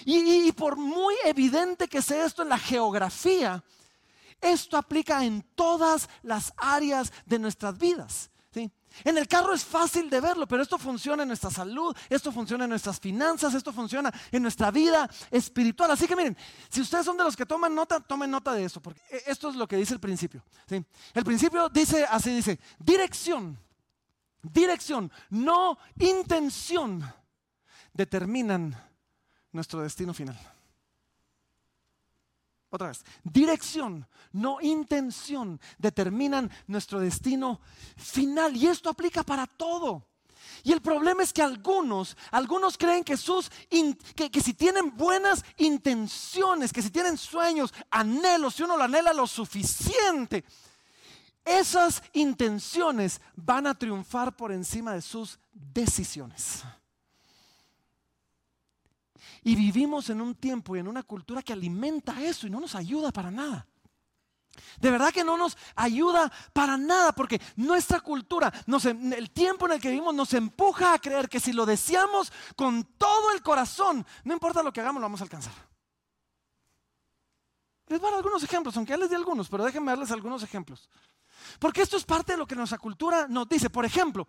Y 0.06 0.50
por 0.52 0.76
muy 0.76 1.14
evidente 1.26 1.88
que 1.88 2.00
sea 2.00 2.24
esto 2.24 2.42
en 2.42 2.48
la 2.48 2.58
geografía, 2.58 3.62
esto 4.40 4.78
aplica 4.78 5.26
en 5.26 5.42
todas 5.54 6.08
las 6.22 6.54
áreas 6.56 7.12
de 7.26 7.38
nuestras 7.38 7.76
vidas. 7.76 8.29
¿Sí? 8.90 9.08
En 9.08 9.18
el 9.18 9.26
carro 9.28 9.52
es 9.52 9.64
fácil 9.64 10.10
de 10.10 10.20
verlo, 10.20 10.46
pero 10.46 10.62
esto 10.62 10.78
funciona 10.78 11.22
en 11.22 11.28
nuestra 11.28 11.50
salud, 11.50 11.96
esto 12.08 12.32
funciona 12.32 12.64
en 12.64 12.70
nuestras 12.70 13.00
finanzas, 13.00 13.54
esto 13.54 13.72
funciona 13.72 14.12
en 14.30 14.42
nuestra 14.42 14.70
vida 14.70 15.08
espiritual. 15.30 15.90
Así 15.90 16.06
que 16.06 16.16
miren, 16.16 16.36
si 16.68 16.80
ustedes 16.80 17.04
son 17.04 17.16
de 17.16 17.24
los 17.24 17.36
que 17.36 17.46
toman 17.46 17.74
nota, 17.74 18.00
tomen 18.00 18.30
nota 18.30 18.52
de 18.52 18.64
eso, 18.64 18.80
porque 18.80 19.00
e, 19.10 19.30
esto 19.30 19.48
es 19.48 19.56
lo 19.56 19.66
que 19.66 19.76
dice 19.76 19.94
el 19.94 20.00
principio. 20.00 20.42
El 21.14 21.24
principio 21.24 21.68
dice 21.68 22.06
así, 22.08 22.34
dice, 22.34 22.58
dirección, 22.78 23.58
dirección, 24.42 25.10
no 25.30 25.78
intención, 25.98 27.04
determinan 27.92 28.76
nuestro 29.52 29.80
destino 29.80 30.14
final. 30.14 30.38
Otra 32.70 32.88
vez, 32.88 33.04
dirección, 33.24 34.06
no 34.32 34.60
intención, 34.60 35.60
determinan 35.78 36.50
nuestro 36.68 37.00
destino 37.00 37.60
final. 37.96 38.56
Y 38.56 38.68
esto 38.68 38.88
aplica 38.88 39.24
para 39.24 39.46
todo. 39.46 40.06
Y 40.62 40.72
el 40.72 40.80
problema 40.80 41.22
es 41.22 41.32
que 41.32 41.42
algunos, 41.42 42.16
algunos 42.30 42.78
creen 42.78 43.02
que, 43.02 43.16
sus, 43.16 43.50
que, 44.14 44.30
que, 44.30 44.40
si 44.40 44.54
tienen 44.54 44.96
buenas 44.96 45.44
intenciones, 45.56 46.72
que 46.72 46.82
si 46.82 46.90
tienen 46.90 47.16
sueños, 47.16 47.72
anhelos, 47.90 48.54
si 48.54 48.62
uno 48.62 48.76
lo 48.76 48.84
anhela 48.84 49.12
lo 49.12 49.26
suficiente, 49.26 50.44
esas 51.44 52.02
intenciones 52.12 53.20
van 53.34 53.66
a 53.66 53.74
triunfar 53.74 54.36
por 54.36 54.52
encima 54.52 54.94
de 54.94 55.02
sus 55.02 55.38
decisiones. 55.52 56.62
Y 59.42 59.54
vivimos 59.54 60.10
en 60.10 60.20
un 60.20 60.34
tiempo 60.34 60.76
y 60.76 60.80
en 60.80 60.88
una 60.88 61.02
cultura 61.02 61.42
que 61.42 61.52
alimenta 61.52 62.22
eso 62.22 62.46
y 62.46 62.50
no 62.50 62.60
nos 62.60 62.74
ayuda 62.74 63.10
para 63.10 63.30
nada. 63.30 63.66
De 64.80 64.90
verdad 64.90 65.12
que 65.12 65.24
no 65.24 65.36
nos 65.36 65.56
ayuda 65.76 66.30
para 66.52 66.76
nada 66.76 67.12
porque 67.12 67.40
nuestra 67.56 68.00
cultura, 68.00 68.52
el 68.66 69.30
tiempo 69.30 69.66
en 69.66 69.72
el 69.72 69.80
que 69.80 69.90
vivimos 69.90 70.14
nos 70.14 70.34
empuja 70.34 70.94
a 70.94 70.98
creer 70.98 71.28
que 71.28 71.40
si 71.40 71.52
lo 71.52 71.64
deseamos 71.66 72.32
con 72.56 72.84
todo 72.98 73.32
el 73.32 73.42
corazón, 73.42 74.04
no 74.24 74.32
importa 74.32 74.62
lo 74.62 74.72
que 74.72 74.80
hagamos, 74.80 75.00
lo 75.00 75.06
vamos 75.06 75.20
a 75.20 75.24
alcanzar. 75.24 75.52
Les 77.86 77.98
voy 78.00 78.08
a 78.08 78.10
dar 78.12 78.18
algunos 78.18 78.42
ejemplos, 78.42 78.76
aunque 78.76 78.90
ya 78.90 78.96
les 78.96 79.10
di 79.10 79.16
algunos, 79.16 79.48
pero 79.48 79.64
déjenme 79.64 79.90
darles 79.90 80.10
algunos 80.10 80.42
ejemplos. 80.42 80.88
Porque 81.58 81.82
esto 81.82 81.96
es 81.96 82.04
parte 82.04 82.32
de 82.32 82.38
lo 82.38 82.46
que 82.46 82.54
nuestra 82.54 82.78
cultura 82.78 83.26
nos 83.28 83.48
dice. 83.48 83.68
Por 83.68 83.84
ejemplo, 83.84 84.28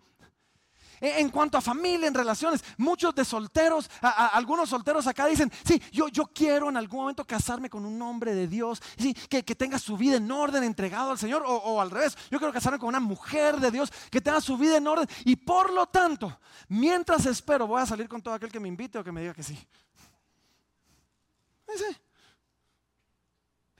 en 1.02 1.30
cuanto 1.30 1.58
a 1.58 1.60
familia, 1.60 2.06
en 2.06 2.14
relaciones, 2.14 2.64
muchos 2.78 3.14
de 3.14 3.24
solteros, 3.24 3.90
algunos 4.00 4.68
solteros 4.68 5.06
acá 5.08 5.26
dicen, 5.26 5.50
sí, 5.64 5.82
yo, 5.90 6.08
yo 6.08 6.26
quiero 6.26 6.68
en 6.68 6.76
algún 6.76 7.00
momento 7.00 7.26
casarme 7.26 7.68
con 7.68 7.84
un 7.84 8.00
hombre 8.00 8.34
de 8.34 8.46
Dios, 8.46 8.80
sí, 8.96 9.12
que, 9.12 9.42
tenga 9.42 9.78
su 9.78 9.96
vida 9.96 10.16
en 10.16 10.30
orden, 10.30 10.62
entregado 10.62 11.10
al 11.10 11.18
Señor, 11.18 11.42
o, 11.44 11.80
al 11.80 11.90
revés, 11.90 12.16
yo 12.30 12.38
quiero 12.38 12.52
casarme 12.52 12.78
con 12.78 12.88
una 12.88 13.00
mujer 13.00 13.58
de 13.58 13.70
Dios 13.70 13.92
que 14.10 14.20
tenga 14.20 14.40
su 14.40 14.56
vida 14.56 14.76
en 14.76 14.86
orden, 14.86 15.08
y 15.24 15.34
por 15.34 15.72
lo 15.72 15.86
tanto, 15.86 16.38
mientras 16.68 17.26
espero, 17.26 17.66
voy 17.66 17.82
a 17.82 17.86
salir 17.86 18.08
con 18.08 18.22
todo 18.22 18.34
aquel 18.34 18.52
que 18.52 18.60
me 18.60 18.68
invite 18.68 18.98
o 18.98 19.04
que 19.04 19.12
me 19.12 19.22
diga 19.22 19.34
que 19.34 19.42
sí. 19.42 19.58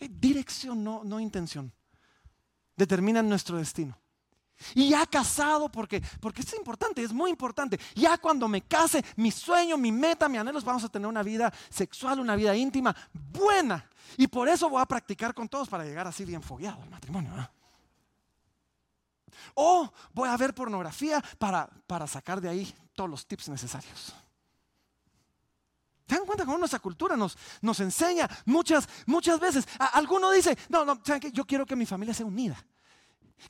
Dirección, 0.01 0.83
no, 0.83 1.05
no 1.05 1.21
intención. 1.21 1.73
Determinan 2.77 3.29
nuestro 3.29 3.59
destino. 3.59 4.02
Y 4.75 4.91
ya 4.91 5.07
casado, 5.07 5.69
porque, 5.69 6.03
porque 6.21 6.43
es 6.43 6.55
importante, 6.55 7.03
es 7.03 7.13
muy 7.13 7.31
importante. 7.31 7.79
Ya 7.95 8.19
cuando 8.19 8.49
me 8.49 8.63
case, 8.63 9.05
mi 9.17 9.31
sueño, 9.31 9.77
mi 9.77 9.93
meta, 9.93 10.29
mi 10.29 10.39
anhelo 10.39 10.59
es 10.59 10.65
vamos 10.65 10.85
a 10.85 10.89
tener 10.89 11.09
una 11.09 11.23
vida 11.23 11.53
sexual, 11.71 12.21
una 12.21 12.37
vida 12.37 12.55
íntima 12.57 12.95
buena. 13.13 13.89
Y 14.17 14.27
por 14.27 14.49
eso 14.49 14.69
voy 14.69 14.81
a 14.83 14.87
practicar 14.87 15.35
con 15.35 15.49
todos 15.49 15.69
para 15.69 15.85
llegar 15.85 16.07
así 16.07 16.25
bien 16.25 16.43
fogueado 16.43 16.83
al 16.83 16.91
matrimonio. 16.91 17.33
O 19.55 19.91
voy 20.13 20.29
a 20.29 20.37
ver 20.37 20.55
pornografía 20.55 21.23
para, 21.39 21.69
para 21.87 22.07
sacar 22.07 22.41
de 22.41 22.49
ahí 22.49 22.75
todos 22.95 23.11
los 23.11 23.27
tips 23.27 23.49
necesarios. 23.49 24.15
¿Se 26.07 26.17
dan 26.17 26.27
cuenta 26.27 26.45
cómo 26.45 26.59
nuestra 26.59 26.79
cultura 26.79 27.17
nos, 27.17 27.39
nos 27.63 27.81
enseña 27.81 28.29
muchas, 28.45 28.89
muchas 29.07 29.41
veces? 29.41 29.67
alguno 29.79 30.31
dice, 30.31 30.57
no, 30.69 30.85
no, 30.85 31.01
¿saben 31.05 31.21
qué? 31.21 31.33
Yo 31.33 31.47
quiero 31.47 31.65
que 31.65 31.77
mi 31.77 31.87
familia 31.87 32.13
sea 32.13 32.27
unida 32.27 32.63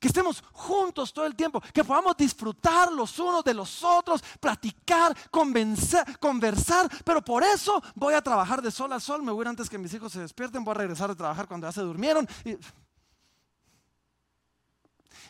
que 0.00 0.08
estemos 0.08 0.42
juntos 0.52 1.12
todo 1.12 1.26
el 1.26 1.34
tiempo, 1.34 1.61
que 1.72 1.84
podamos 1.84 2.16
disfrutar 2.16 2.92
los 2.92 3.18
unos 3.18 3.44
de 3.44 3.54
los 3.54 3.82
otros, 3.82 4.22
platicar, 4.40 5.16
conversar, 5.30 6.90
pero 7.04 7.22
por 7.22 7.42
eso 7.42 7.82
voy 7.94 8.14
a 8.14 8.22
trabajar 8.22 8.62
de 8.62 8.70
sol 8.70 8.92
a 8.92 9.00
sol, 9.00 9.22
me 9.22 9.32
voy 9.32 9.46
a 9.46 9.50
antes 9.50 9.68
que 9.68 9.78
mis 9.78 9.92
hijos 9.94 10.12
se 10.12 10.20
despierten, 10.20 10.64
voy 10.64 10.72
a 10.72 10.78
regresar 10.78 11.11
a 11.11 11.14
trabajar 11.14 11.46
cuando 11.46 11.66
ya 11.66 11.72
se 11.72 11.82
durmieron. 11.82 12.26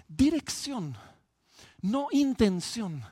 Dirección, 0.09 0.97
no 1.81 2.09
intención 2.11 3.03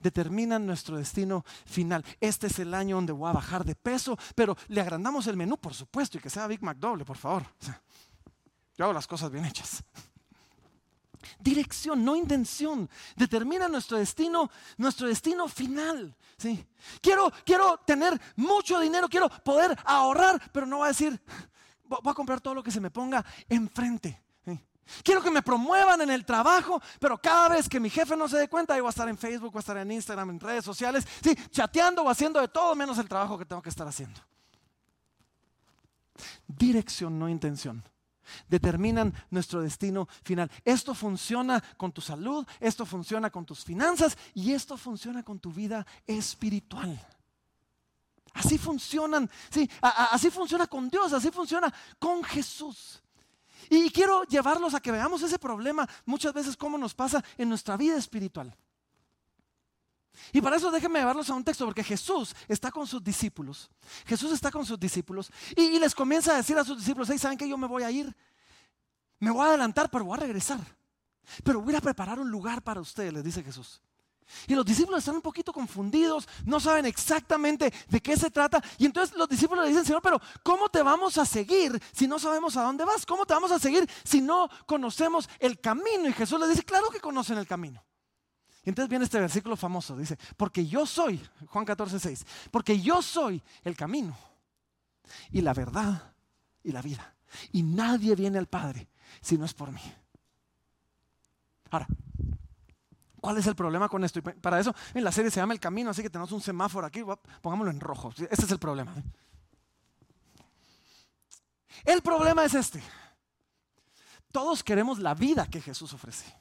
determinan 0.00 0.66
nuestro 0.66 0.96
destino 0.96 1.44
final. 1.66 2.04
Este 2.20 2.48
es 2.48 2.58
el 2.58 2.74
año 2.74 2.96
donde 2.96 3.12
voy 3.12 3.28
a 3.28 3.34
bajar 3.34 3.64
de 3.64 3.74
peso, 3.74 4.18
pero 4.34 4.56
le 4.68 4.80
agrandamos 4.80 5.26
el 5.26 5.36
menú, 5.36 5.56
por 5.56 5.74
supuesto, 5.74 6.18
y 6.18 6.20
que 6.20 6.30
sea 6.30 6.46
Big 6.46 6.62
Mac 6.62 6.78
doble, 6.78 7.04
por 7.04 7.16
favor. 7.16 7.44
yo 8.76 8.84
hago 8.84 8.92
las 8.92 9.06
cosas 9.06 9.30
bien 9.30 9.44
hechas. 9.44 9.84
Dirección, 11.38 12.04
no 12.04 12.16
intención. 12.16 12.88
Determina 13.16 13.68
nuestro 13.68 13.98
destino, 13.98 14.50
nuestro 14.76 15.06
destino 15.06 15.48
final. 15.48 16.14
¿sí? 16.36 16.66
Quiero, 17.00 17.32
quiero 17.44 17.78
tener 17.78 18.20
mucho 18.36 18.80
dinero, 18.80 19.08
quiero 19.08 19.28
poder 19.28 19.76
ahorrar, 19.84 20.40
pero 20.52 20.66
no 20.66 20.78
voy 20.78 20.86
a 20.86 20.88
decir, 20.88 21.20
voy 21.84 22.00
a 22.04 22.14
comprar 22.14 22.40
todo 22.40 22.54
lo 22.54 22.62
que 22.62 22.70
se 22.70 22.80
me 22.80 22.90
ponga 22.90 23.24
enfrente. 23.48 24.22
Quiero 25.04 25.22
que 25.22 25.30
me 25.30 25.40
promuevan 25.40 26.00
en 26.00 26.10
el 26.10 26.24
trabajo, 26.24 26.82
pero 26.98 27.16
cada 27.16 27.50
vez 27.50 27.68
que 27.68 27.78
mi 27.78 27.88
jefe 27.88 28.16
no 28.16 28.28
se 28.28 28.38
dé 28.38 28.48
cuenta, 28.48 28.74
voy 28.74 28.86
a 28.86 28.90
estar 28.90 29.08
en 29.08 29.16
Facebook, 29.16 29.52
voy 29.52 29.60
a 29.60 29.60
estar 29.60 29.76
en 29.76 29.88
Instagram, 29.88 30.30
en 30.30 30.40
redes 30.40 30.64
sociales, 30.64 31.06
sí, 31.22 31.32
chateando 31.52 32.02
o 32.02 32.10
haciendo 32.10 32.40
de 32.40 32.48
todo 32.48 32.74
menos 32.74 32.98
el 32.98 33.08
trabajo 33.08 33.38
que 33.38 33.44
tengo 33.44 33.62
que 33.62 33.68
estar 33.68 33.86
haciendo. 33.86 34.20
Dirección, 36.48 37.20
no 37.20 37.28
intención 37.28 37.84
determinan 38.48 39.14
nuestro 39.30 39.60
destino 39.60 40.08
final. 40.22 40.50
Esto 40.64 40.94
funciona 40.94 41.62
con 41.76 41.92
tu 41.92 42.00
salud, 42.00 42.46
esto 42.58 42.86
funciona 42.86 43.30
con 43.30 43.44
tus 43.44 43.64
finanzas 43.64 44.16
y 44.34 44.52
esto 44.52 44.76
funciona 44.76 45.22
con 45.22 45.38
tu 45.38 45.52
vida 45.52 45.86
espiritual. 46.06 46.98
Así 48.32 48.58
funcionan, 48.58 49.28
sí, 49.50 49.68
así 49.80 50.30
funciona 50.30 50.66
con 50.66 50.88
Dios, 50.88 51.12
así 51.12 51.30
funciona 51.30 51.72
con 51.98 52.22
Jesús. 52.22 53.02
Y 53.68 53.90
quiero 53.90 54.24
llevarlos 54.24 54.74
a 54.74 54.80
que 54.80 54.92
veamos 54.92 55.22
ese 55.22 55.38
problema 55.38 55.88
muchas 56.04 56.32
veces 56.32 56.56
cómo 56.56 56.78
nos 56.78 56.94
pasa 56.94 57.22
en 57.36 57.48
nuestra 57.48 57.76
vida 57.76 57.96
espiritual. 57.96 58.56
Y 60.32 60.40
para 60.40 60.56
eso 60.56 60.70
déjenme 60.70 60.98
llevarlos 60.98 61.30
a 61.30 61.34
un 61.34 61.44
texto, 61.44 61.64
porque 61.64 61.84
Jesús 61.84 62.34
está 62.48 62.70
con 62.70 62.86
sus 62.86 63.02
discípulos. 63.02 63.70
Jesús 64.06 64.32
está 64.32 64.50
con 64.50 64.64
sus 64.64 64.78
discípulos 64.78 65.30
y, 65.56 65.78
les 65.78 65.94
comienza 65.94 66.34
a 66.34 66.36
decir 66.36 66.58
a 66.58 66.64
sus 66.64 66.78
discípulos, 66.78 67.08
¿saben 67.18 67.38
que 67.38 67.48
yo 67.48 67.56
me 67.56 67.66
voy 67.66 67.82
a 67.82 67.90
ir? 67.90 68.14
Me 69.18 69.30
voy 69.30 69.44
a 69.44 69.48
adelantar, 69.50 69.90
pero 69.90 70.04
voy 70.04 70.16
a 70.16 70.20
regresar. 70.20 70.60
Pero 71.44 71.60
voy 71.60 71.74
a 71.74 71.80
preparar 71.80 72.18
un 72.18 72.30
lugar 72.30 72.62
para 72.62 72.80
ustedes, 72.80 73.12
les 73.12 73.24
dice 73.24 73.42
Jesús. 73.42 73.80
Y 74.46 74.54
los 74.54 74.64
discípulos 74.64 75.00
están 75.00 75.16
un 75.16 75.22
poquito 75.22 75.52
confundidos, 75.52 76.28
no 76.44 76.60
saben 76.60 76.86
exactamente 76.86 77.72
de 77.88 78.00
qué 78.00 78.16
se 78.16 78.30
trata. 78.30 78.62
Y 78.78 78.86
entonces 78.86 79.16
los 79.16 79.28
discípulos 79.28 79.64
le 79.64 79.70
dicen, 79.70 79.84
Señor, 79.84 80.02
pero 80.02 80.20
¿cómo 80.42 80.68
te 80.68 80.82
vamos 80.82 81.18
a 81.18 81.24
seguir 81.24 81.80
si 81.92 82.06
no 82.06 82.18
sabemos 82.18 82.56
a 82.56 82.62
dónde 82.62 82.84
vas? 82.84 83.04
¿Cómo 83.04 83.26
te 83.26 83.34
vamos 83.34 83.50
a 83.50 83.58
seguir 83.58 83.88
si 84.04 84.20
no 84.20 84.48
conocemos 84.66 85.28
el 85.38 85.60
camino? 85.60 86.08
Y 86.08 86.12
Jesús 86.12 86.38
les 86.40 86.50
dice, 86.50 86.62
claro 86.62 86.90
que 86.90 87.00
conocen 87.00 87.38
el 87.38 87.46
camino. 87.46 87.82
Y 88.62 88.68
entonces 88.68 88.90
viene 88.90 89.04
este 89.04 89.18
versículo 89.18 89.56
famoso, 89.56 89.96
dice, 89.96 90.18
porque 90.36 90.66
yo 90.66 90.84
soy, 90.84 91.20
Juan 91.46 91.64
14, 91.64 91.98
6, 91.98 92.26
porque 92.50 92.80
yo 92.80 93.00
soy 93.00 93.42
el 93.64 93.74
camino 93.74 94.16
y 95.30 95.40
la 95.40 95.54
verdad 95.54 96.12
y 96.62 96.72
la 96.72 96.82
vida. 96.82 97.14
Y 97.52 97.62
nadie 97.62 98.14
viene 98.14 98.38
al 98.38 98.48
Padre 98.48 98.88
si 99.20 99.38
no 99.38 99.46
es 99.46 99.54
por 99.54 99.72
mí. 99.72 99.80
Ahora, 101.70 101.86
¿cuál 103.20 103.38
es 103.38 103.46
el 103.46 103.54
problema 103.54 103.88
con 103.88 104.04
esto? 104.04 104.18
Y 104.18 104.22
para 104.22 104.60
eso 104.60 104.74
en 104.92 105.04
la 105.04 105.12
serie 105.12 105.30
se 105.30 105.40
llama 105.40 105.54
El 105.54 105.60
Camino, 105.60 105.90
así 105.90 106.02
que 106.02 106.10
tenemos 106.10 106.32
un 106.32 106.42
semáforo 106.42 106.86
aquí, 106.86 107.02
pongámoslo 107.40 107.70
en 107.70 107.80
rojo. 107.80 108.10
Este 108.10 108.44
es 108.44 108.50
el 108.50 108.58
problema. 108.58 108.94
El 111.84 112.02
problema 112.02 112.44
es 112.44 112.54
este. 112.54 112.82
Todos 114.32 114.62
queremos 114.62 114.98
la 114.98 115.14
vida 115.14 115.46
que 115.46 115.60
Jesús 115.60 115.92
ofrece. 115.94 116.40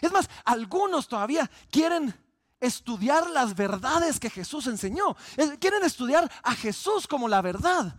Es 0.00 0.12
más, 0.12 0.28
algunos 0.44 1.08
todavía 1.08 1.50
quieren 1.70 2.14
estudiar 2.60 3.30
las 3.30 3.54
verdades 3.54 4.18
que 4.18 4.30
Jesús 4.30 4.66
enseñó. 4.66 5.16
Quieren 5.60 5.84
estudiar 5.84 6.30
a 6.42 6.54
Jesús 6.54 7.06
como 7.06 7.28
la 7.28 7.42
verdad. 7.42 7.98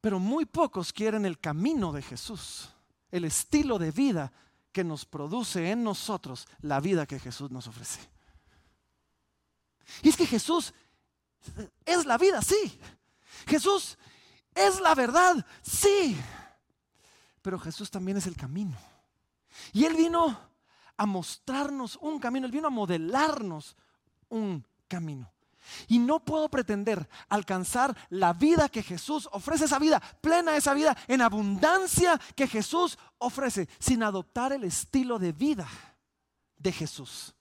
Pero 0.00 0.18
muy 0.18 0.46
pocos 0.46 0.92
quieren 0.92 1.26
el 1.26 1.38
camino 1.38 1.92
de 1.92 2.02
Jesús, 2.02 2.70
el 3.10 3.24
estilo 3.24 3.78
de 3.78 3.90
vida 3.90 4.32
que 4.72 4.84
nos 4.84 5.04
produce 5.04 5.70
en 5.70 5.82
nosotros 5.82 6.46
la 6.60 6.80
vida 6.80 7.06
que 7.06 7.18
Jesús 7.18 7.50
nos 7.50 7.66
ofrece. 7.66 8.00
Y 10.02 10.08
es 10.08 10.16
que 10.16 10.26
Jesús 10.26 10.72
es 11.84 12.06
la 12.06 12.16
vida, 12.16 12.40
sí. 12.42 12.80
Jesús 13.46 13.98
es 14.54 14.80
la 14.80 14.94
verdad, 14.94 15.44
sí. 15.62 16.16
Pero 17.42 17.58
Jesús 17.58 17.90
también 17.90 18.16
es 18.16 18.26
el 18.26 18.36
camino. 18.36 18.76
Y 19.72 19.84
Él 19.84 19.94
vino 19.94 20.38
a 20.96 21.06
mostrarnos 21.06 21.96
un 22.00 22.18
camino, 22.18 22.46
Él 22.46 22.52
vino 22.52 22.68
a 22.68 22.70
modelarnos 22.70 23.76
un 24.28 24.66
camino. 24.88 25.32
Y 25.88 25.98
no 25.98 26.20
puedo 26.20 26.48
pretender 26.48 27.08
alcanzar 27.28 27.96
la 28.08 28.32
vida 28.32 28.68
que 28.68 28.82
Jesús 28.82 29.28
ofrece, 29.32 29.66
esa 29.66 29.78
vida 29.78 30.00
plena, 30.20 30.56
esa 30.56 30.74
vida 30.74 30.96
en 31.06 31.20
abundancia 31.20 32.20
que 32.34 32.46
Jesús 32.46 32.98
ofrece, 33.18 33.68
sin 33.78 34.02
adoptar 34.02 34.52
el 34.52 34.64
estilo 34.64 35.18
de 35.18 35.32
vida 35.32 35.68
de 36.56 36.72
Jesús. 36.72 37.34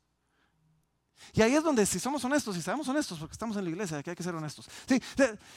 Y 1.33 1.41
ahí 1.41 1.55
es 1.55 1.63
donde 1.63 1.85
si 1.85 1.99
somos 1.99 2.23
honestos, 2.23 2.55
si 2.55 2.61
sabemos 2.61 2.87
honestos, 2.87 3.19
porque 3.19 3.33
estamos 3.33 3.55
en 3.57 3.63
la 3.65 3.69
iglesia, 3.69 3.97
aquí 3.97 4.09
hay 4.09 4.15
que 4.15 4.23
ser 4.23 4.35
honestos. 4.35 4.67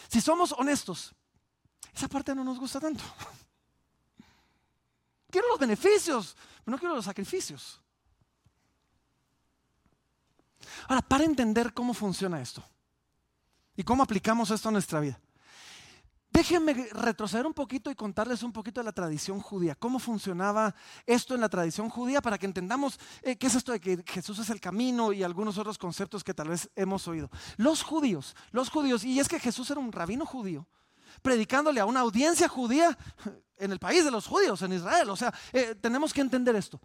si 0.09 0.21
somos 0.21 0.52
honestos, 0.52 1.14
esa 1.95 2.09
parte 2.09 2.35
no 2.35 2.45
nos 2.45 2.59
gusta 2.59 2.81
tanto. 2.81 3.02
Quiero 5.32 5.48
los 5.48 5.58
beneficios, 5.58 6.36
pero 6.62 6.72
no 6.72 6.78
quiero 6.78 6.94
los 6.94 7.06
sacrificios. 7.06 7.80
Ahora, 10.86 11.00
para 11.00 11.24
entender 11.24 11.72
cómo 11.72 11.94
funciona 11.94 12.42
esto 12.42 12.62
y 13.74 13.82
cómo 13.82 14.02
aplicamos 14.02 14.50
esto 14.50 14.68
a 14.68 14.72
nuestra 14.72 15.00
vida, 15.00 15.18
déjenme 16.30 16.74
retroceder 16.92 17.46
un 17.46 17.54
poquito 17.54 17.90
y 17.90 17.94
contarles 17.94 18.42
un 18.42 18.52
poquito 18.52 18.80
de 18.80 18.84
la 18.84 18.92
tradición 18.92 19.40
judía, 19.40 19.74
cómo 19.74 19.98
funcionaba 19.98 20.74
esto 21.06 21.34
en 21.34 21.40
la 21.40 21.48
tradición 21.48 21.88
judía 21.88 22.20
para 22.20 22.36
que 22.36 22.44
entendamos 22.44 23.00
eh, 23.22 23.36
qué 23.36 23.46
es 23.46 23.54
esto 23.54 23.72
de 23.72 23.80
que 23.80 24.04
Jesús 24.06 24.38
es 24.38 24.50
el 24.50 24.60
camino 24.60 25.14
y 25.14 25.22
algunos 25.22 25.56
otros 25.56 25.78
conceptos 25.78 26.22
que 26.22 26.34
tal 26.34 26.50
vez 26.50 26.68
hemos 26.76 27.08
oído. 27.08 27.30
Los 27.56 27.82
judíos, 27.82 28.36
los 28.50 28.68
judíos, 28.68 29.02
y 29.02 29.18
es 29.18 29.28
que 29.28 29.40
Jesús 29.40 29.70
era 29.70 29.80
un 29.80 29.92
rabino 29.92 30.26
judío, 30.26 30.66
predicándole 31.21 31.81
a 31.81 31.87
una 31.87 32.00
audiencia 32.00 32.49
judía 32.49 32.97
en 33.57 33.73
el 33.73 33.78
país 33.78 34.04
de 34.04 34.11
los 34.11 34.26
judíos, 34.26 34.62
en 34.62 34.73
Israel. 34.73 35.11
O 35.11 35.16
sea, 35.16 35.33
eh, 35.52 35.75
tenemos 35.81 36.12
que 36.12 36.21
entender 36.21 36.57
esto. 36.57 36.81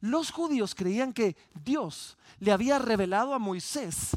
Los 0.00 0.30
judíos 0.30 0.74
creían 0.74 1.12
que 1.12 1.36
Dios 1.64 2.16
le 2.38 2.52
había 2.52 2.78
revelado 2.78 3.34
a 3.34 3.38
Moisés 3.38 4.16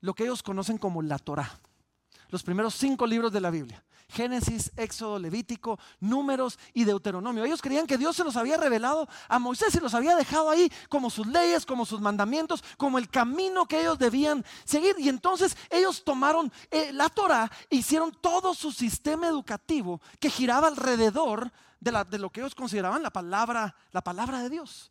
lo 0.00 0.14
que 0.14 0.24
ellos 0.24 0.42
conocen 0.42 0.78
como 0.78 1.02
la 1.02 1.18
Torah, 1.18 1.58
los 2.30 2.42
primeros 2.42 2.74
cinco 2.74 3.06
libros 3.06 3.32
de 3.32 3.40
la 3.40 3.50
Biblia. 3.50 3.84
Génesis, 4.08 4.72
Éxodo, 4.76 5.18
Levítico, 5.18 5.78
Números 6.00 6.58
y 6.72 6.84
Deuteronomio. 6.84 7.44
Ellos 7.44 7.60
creían 7.60 7.86
que 7.86 7.98
Dios 7.98 8.16
se 8.16 8.24
los 8.24 8.36
había 8.36 8.56
revelado 8.56 9.08
a 9.28 9.38
Moisés 9.38 9.74
y 9.74 9.80
los 9.80 9.94
había 9.94 10.16
dejado 10.16 10.50
ahí 10.50 10.72
como 10.88 11.10
sus 11.10 11.26
leyes, 11.26 11.66
como 11.66 11.84
sus 11.84 12.00
mandamientos, 12.00 12.64
como 12.76 12.98
el 12.98 13.08
camino 13.08 13.66
que 13.66 13.80
ellos 13.80 13.98
debían 13.98 14.44
seguir. 14.64 14.96
Y 14.98 15.08
entonces 15.08 15.56
ellos 15.70 16.04
tomaron 16.04 16.52
eh, 16.70 16.92
la 16.92 17.08
Torah 17.08 17.50
e 17.68 17.76
hicieron 17.76 18.12
todo 18.20 18.54
su 18.54 18.72
sistema 18.72 19.28
educativo 19.28 20.00
que 20.18 20.30
giraba 20.30 20.68
alrededor 20.68 21.52
de, 21.80 22.04
de 22.08 22.18
lo 22.18 22.30
que 22.30 22.40
ellos 22.40 22.54
consideraban 22.54 23.02
la 23.02 23.10
palabra, 23.10 23.76
la 23.92 24.02
palabra 24.02 24.42
de 24.42 24.50
Dios. 24.50 24.90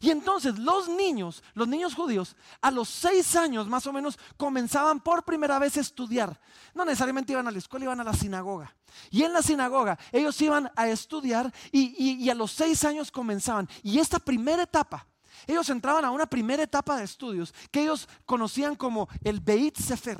Y 0.00 0.10
entonces 0.10 0.58
los 0.58 0.88
niños, 0.88 1.42
los 1.54 1.66
niños 1.66 1.94
judíos, 1.94 2.36
a 2.60 2.70
los 2.70 2.88
seis 2.88 3.34
años 3.36 3.66
más 3.66 3.86
o 3.86 3.92
menos 3.92 4.18
comenzaban 4.36 5.00
por 5.00 5.24
primera 5.24 5.58
vez 5.58 5.76
a 5.76 5.80
estudiar. 5.80 6.40
No 6.74 6.84
necesariamente 6.84 7.32
iban 7.32 7.48
a 7.48 7.50
la 7.50 7.58
escuela, 7.58 7.86
iban 7.86 8.00
a 8.00 8.04
la 8.04 8.12
sinagoga. 8.12 8.74
Y 9.10 9.22
en 9.22 9.32
la 9.32 9.42
sinagoga 9.42 9.98
ellos 10.12 10.40
iban 10.40 10.70
a 10.76 10.88
estudiar 10.88 11.52
y, 11.72 12.28
a 12.28 12.34
los 12.34 12.52
seis 12.52 12.84
años 12.84 13.10
comenzaban. 13.10 13.68
Y 13.82 13.98
esta 13.98 14.18
primera 14.18 14.62
etapa, 14.62 15.06
ellos 15.46 15.68
entraban 15.70 16.04
a 16.04 16.10
una 16.10 16.26
primera 16.26 16.62
etapa 16.62 16.96
de 16.96 17.04
estudios 17.04 17.54
que 17.70 17.82
ellos 17.82 18.08
conocían 18.24 18.76
como 18.76 19.08
el 19.22 19.40
Beit 19.40 19.76
Sefer. 19.76 20.18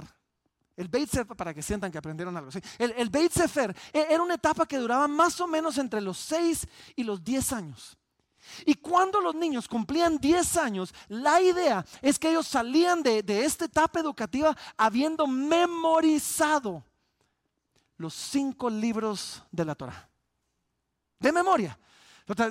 El 0.76 0.88
Beit 0.88 1.10
Sefer, 1.10 1.36
para 1.36 1.52
que 1.52 1.62
sientan 1.62 1.90
que 1.90 1.98
aprendieron 1.98 2.36
algo. 2.36 2.50
¿sí? 2.50 2.60
El, 2.78 2.92
el 2.96 3.10
Beit 3.10 3.32
Sefer 3.32 3.76
e, 3.92 4.06
era 4.10 4.22
una 4.22 4.34
etapa 4.34 4.66
que 4.66 4.78
duraba 4.78 5.08
más 5.08 5.40
o 5.40 5.46
menos 5.46 5.76
entre 5.78 6.00
los 6.00 6.18
seis 6.18 6.66
y 6.94 7.02
los 7.02 7.22
diez 7.22 7.52
años. 7.52 7.98
Y 8.64 8.74
cuando 8.74 9.20
los 9.20 9.34
niños 9.34 9.68
cumplían 9.68 10.18
10 10.18 10.56
años, 10.56 10.94
la 11.08 11.40
idea 11.40 11.84
es 12.02 12.18
que 12.18 12.30
ellos 12.30 12.46
salían 12.46 13.02
de, 13.02 13.22
esta 13.44 13.64
etapa 13.64 14.00
educativa 14.00 14.56
habiendo 14.76 15.26
memorizado 15.26 16.84
los 17.96 18.14
cinco 18.14 18.70
libros 18.70 19.42
de 19.50 19.64
la 19.64 19.74
Torah. 19.74 20.08
De 21.18 21.32
memoria. 21.32 21.78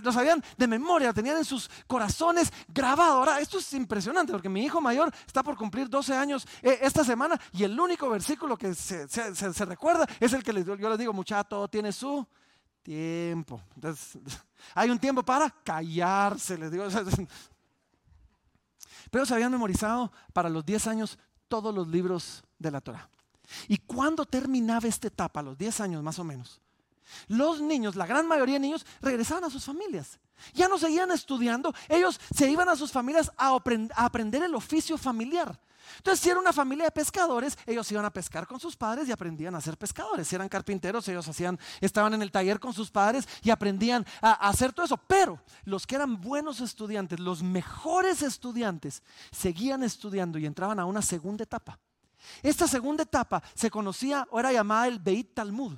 Lo 0.04 0.12
sabían 0.12 0.44
de 0.58 0.68
memoria, 0.68 1.10
lo 1.10 1.14
tenían 1.14 1.38
en 1.38 1.46
sus 1.46 1.70
corazones 1.86 2.52
grabado. 2.68 3.20
Ahora, 3.20 3.40
esto 3.40 3.60
es 3.60 3.74
impresionante 3.74 4.32
porque 4.32 4.50
mi 4.50 4.64
hijo 4.64 4.82
mayor 4.82 5.14
está 5.26 5.44
por 5.44 5.56
cumplir 5.56 5.88
12 5.88 6.16
años 6.16 6.48
eh, 6.64 6.80
esta 6.82 7.04
semana 7.04 7.40
y 7.54 7.64
el 7.64 7.80
único 7.80 8.10
versículo 8.10 8.58
que 8.58 8.74
se, 8.74 9.06
recuerda 9.66 10.08
es 10.20 10.34
el 10.34 10.42
que 10.42 10.52
yo 10.64 10.90
les 10.90 10.98
digo, 10.98 11.14
muchacho, 11.14 11.68
tiene 11.68 11.92
su 11.92 12.28
tiempo. 12.88 13.62
Hay 14.74 14.90
un 14.90 14.98
tiempo 14.98 15.22
para 15.22 15.50
callarse, 15.50 16.58
les 16.58 16.72
digo. 16.72 16.88
Pero 19.12 19.26
se 19.26 19.34
habían 19.34 19.52
memorizado 19.52 20.12
para 20.32 20.50
los 20.50 20.66
10 20.66 20.88
años 20.88 21.20
todos 21.50 21.76
los 21.76 21.88
libros 21.90 22.44
de 22.58 22.72
la 22.72 22.80
Torah. 22.80 23.10
Y 23.68 23.78
cuando 23.78 24.26
terminaba 24.26 24.88
esta 24.88 25.08
etapa, 25.08 25.42
a 25.42 25.44
los 25.44 25.58
10 25.58 25.82
años 25.82 26.02
más 26.02 26.18
o 26.20 26.24
menos, 26.24 26.62
los 27.28 27.62
niños, 27.62 27.96
la 27.96 28.06
gran 28.06 28.26
mayoría 28.26 28.56
de 28.56 28.62
niños, 28.62 28.86
regresaban 29.02 29.44
a 29.44 29.50
sus 29.50 29.66
familias. 29.66 30.20
Ya 30.54 30.68
no 30.68 30.78
seguían 30.78 31.12
estudiando, 31.12 31.74
ellos 31.90 32.20
se 32.34 32.50
iban 32.50 32.70
a 32.70 32.76
sus 32.76 32.92
familias 32.92 33.32
a, 33.38 33.58
aprender 33.96 34.44
el 34.44 34.56
oficio 34.56 34.98
familiar. 34.98 35.60
Entonces, 35.98 36.22
si 36.22 36.30
era 36.30 36.40
una 36.40 36.54
familia 36.54 36.86
de 36.86 36.92
pescadores, 36.92 37.58
ellos 37.66 37.92
iban 37.92 38.06
a 38.06 38.12
pescar 38.12 38.46
con 38.46 38.60
sus 38.60 38.76
padres 38.76 39.08
y 39.08 39.12
aprendían 39.12 39.56
a 39.56 39.62
ser 39.62 39.78
pescadores. 39.78 40.28
Si 40.28 40.36
eran 40.36 40.50
carpinteros, 40.50 41.08
ellos 41.08 41.28
hacían, 41.28 41.60
estaban 41.82 42.14
en 42.14 42.22
el 42.22 42.32
taller 42.32 42.60
con 42.60 42.74
sus 42.74 42.92
padres 42.92 43.28
y 43.44 43.50
aprendían 43.50 44.06
a, 44.22 44.32
a 44.32 44.50
hacer 44.50 44.74
todo 44.74 44.86
eso. 44.86 44.98
Pero 44.98 45.42
los 45.64 45.88
que 45.88 45.96
eran 45.96 46.20
buenos 46.20 46.62
estudiantes, 46.62 47.20
los 47.20 47.44
mejores 47.44 48.22
estudiantes, 48.22 49.04
seguían 49.32 49.84
estudiando 49.84 50.38
y 50.38 50.46
entraban 50.46 50.80
a 50.80 50.86
una 50.86 51.02
segunda 51.02 51.44
etapa. 51.44 51.80
Esta 52.42 52.68
segunda 52.68 53.04
etapa 53.04 53.42
se 53.54 53.70
conocía 53.70 54.28
o 54.32 54.40
era 54.40 54.52
llamada 54.52 54.88
el 54.88 55.00
Beit 55.00 55.34
Talmud. 55.34 55.78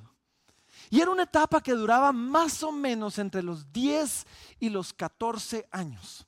Y 0.88 1.00
era 1.00 1.10
una 1.10 1.24
etapa 1.24 1.62
que 1.62 1.72
duraba 1.72 2.12
más 2.12 2.62
o 2.62 2.72
menos 2.72 3.18
entre 3.18 3.42
los 3.42 3.72
10 3.72 4.26
y 4.58 4.70
los 4.70 4.92
14 4.92 5.68
años. 5.70 6.26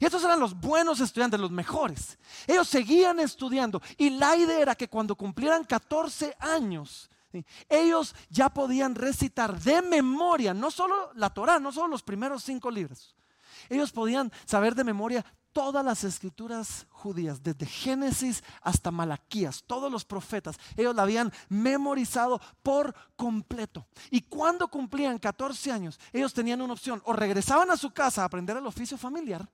Y 0.00 0.06
estos 0.06 0.24
eran 0.24 0.40
los 0.40 0.58
buenos 0.58 0.98
estudiantes, 0.98 1.38
los 1.38 1.50
mejores. 1.50 2.18
Ellos 2.46 2.66
seguían 2.66 3.20
estudiando 3.20 3.82
y 3.98 4.08
la 4.08 4.34
idea 4.34 4.58
era 4.58 4.74
que 4.74 4.88
cuando 4.88 5.14
cumplieran 5.14 5.62
14 5.62 6.36
años, 6.40 7.10
ellos 7.68 8.14
ya 8.30 8.48
podían 8.48 8.94
recitar 8.94 9.60
de 9.60 9.82
memoria, 9.82 10.54
no 10.54 10.70
solo 10.70 11.12
la 11.14 11.28
Torah, 11.28 11.60
no 11.60 11.70
solo 11.70 11.88
los 11.88 12.02
primeros 12.02 12.42
cinco 12.42 12.70
libros. 12.70 13.14
Ellos 13.68 13.92
podían 13.92 14.32
saber 14.46 14.74
de 14.74 14.84
memoria 14.84 15.24
todas 15.52 15.84
las 15.84 16.02
escrituras 16.04 16.86
judías, 16.88 17.42
desde 17.42 17.66
Génesis 17.66 18.42
hasta 18.62 18.90
Malaquías, 18.90 19.64
todos 19.66 19.92
los 19.92 20.06
profetas, 20.06 20.58
ellos 20.76 20.94
la 20.94 21.02
habían 21.02 21.30
memorizado 21.50 22.40
por 22.62 22.94
completo. 23.16 23.86
Y 24.10 24.22
cuando 24.22 24.68
cumplían 24.68 25.18
14 25.18 25.72
años, 25.72 26.00
ellos 26.12 26.32
tenían 26.32 26.62
una 26.62 26.72
opción, 26.72 27.02
o 27.04 27.12
regresaban 27.12 27.70
a 27.70 27.76
su 27.76 27.90
casa 27.90 28.22
a 28.22 28.26
aprender 28.26 28.56
el 28.56 28.66
oficio 28.66 28.96
familiar, 28.96 29.46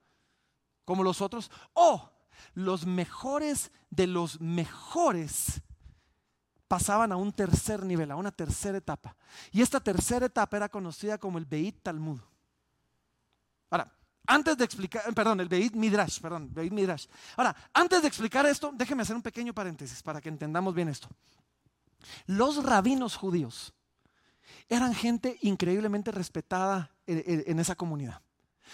como 0.87 1.03
los 1.03 1.21
otros, 1.21 1.51
o 1.75 2.11
los 2.55 2.87
mejores 2.87 3.71
de 3.91 4.07
los 4.07 4.41
mejores 4.41 5.61
pasaban 6.69 7.13
a 7.13 7.17
un 7.17 7.33
tercer 7.33 7.85
nivel, 7.85 8.11
a 8.11 8.17
una 8.17 8.33
tercera 8.33 8.79
etapa. 8.79 9.15
Y 9.53 9.61
esta 9.61 9.81
tercera 9.81 10.25
etapa 10.25 10.57
era 10.57 10.71
conocida 10.71 11.19
como 11.19 11.37
el 11.37 11.45
Beit 11.45 11.83
Talmud. 11.83 12.21
Ahora, 13.71 13.93
antes 14.27 14.57
de 14.57 14.65
explicar, 14.65 15.13
perdón, 15.15 15.41
el 15.41 15.49
Beit 15.49 15.75
Midrash, 15.75 16.21
perdón, 16.21 16.53
Beit 16.53 16.73
Midrash. 16.73 17.07
Ahora, 17.37 17.55
antes 17.75 18.01
de 18.01 18.09
explicar 18.09 18.47
esto, 18.47 18.73
déjeme 18.75 19.03
hacer 19.03 19.15
un 19.15 19.23
pequeño 19.23 19.53
paréntesis 19.53 20.03
para 20.03 20.21
que 20.21 20.29
entendamos 20.29 20.75
bien 20.75 20.89
esto. 20.89 21.09
Los 22.27 22.65
rabinos 22.65 23.17
judíos 23.17 23.73
eran 24.69 24.95
gente 24.95 25.39
increíblemente 25.43 26.11
respetada 26.11 26.91
en, 27.07 27.59
esa 27.61 27.77
comunidad. 27.77 28.21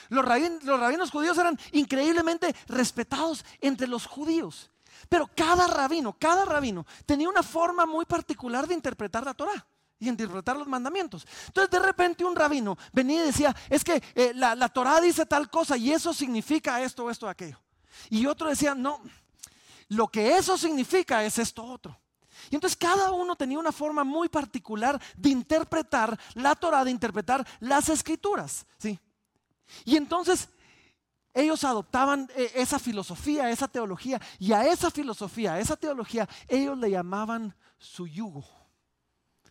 Los, 0.08 0.24
rabinos 0.24 1.10
judíos 1.10 1.38
eran 1.38 1.58
increíblemente 1.72 2.54
respetados 2.68 3.44
entre 3.60 3.86
los 3.86 4.06
judíos. 4.06 4.70
Pero 5.08 5.28
cada 5.34 5.66
rabino, 5.66 6.16
cada 6.18 6.44
rabino 6.44 6.86
tenía 7.06 7.28
una 7.28 7.42
forma 7.42 7.86
muy 7.86 8.04
particular 8.04 8.66
de 8.66 8.74
interpretar 8.74 9.24
la 9.24 9.34
Torah 9.34 9.66
y 9.98 10.08
interpretar 10.08 10.56
los 10.56 10.66
mandamientos. 10.66 11.26
Entonces 11.46 11.70
de 11.70 11.78
repente 11.78 12.24
un 12.24 12.34
rabino 12.34 12.76
venía 12.92 13.22
y 13.22 13.26
decía, 13.26 13.54
es 13.68 13.84
que 13.84 14.02
eh, 14.14 14.32
la, 14.34 14.54
la 14.54 14.68
Torah 14.68 15.00
dice 15.00 15.26
tal 15.26 15.50
cosa 15.50 15.76
y 15.76 15.92
eso 15.92 16.12
significa 16.12 16.82
esto, 16.82 17.10
esto, 17.10 17.28
aquello. 17.28 17.60
Y 18.10 18.26
otro 18.26 18.48
decía, 18.48 18.74
no, 18.74 19.00
lo 19.88 20.08
que 20.08 20.36
eso 20.36 20.56
significa 20.56 21.24
es 21.24 21.38
esto 21.38 21.64
otro. 21.64 21.98
Y 22.50 22.54
entonces 22.54 22.76
cada 22.76 23.12
uno 23.12 23.36
tenía 23.36 23.58
una 23.58 23.72
forma 23.72 24.04
muy 24.04 24.28
particular 24.28 25.00
de 25.16 25.30
interpretar 25.30 26.18
la 26.34 26.54
Torah, 26.54 26.84
de 26.84 26.90
interpretar 26.90 27.46
las 27.60 27.88
escrituras. 27.88 28.66
¿sí? 28.78 28.98
Y 29.84 29.96
entonces 29.96 30.48
ellos 31.34 31.64
adoptaban 31.64 32.28
eh, 32.36 32.52
esa 32.54 32.78
filosofía, 32.78 33.50
esa 33.50 33.68
teología, 33.68 34.20
y 34.38 34.52
a 34.52 34.66
esa 34.66 34.90
filosofía, 34.90 35.54
a 35.54 35.60
esa 35.60 35.76
teología, 35.76 36.28
ellos 36.48 36.78
le 36.78 36.90
llamaban 36.90 37.54
su 37.78 38.06
yugo. 38.06 38.44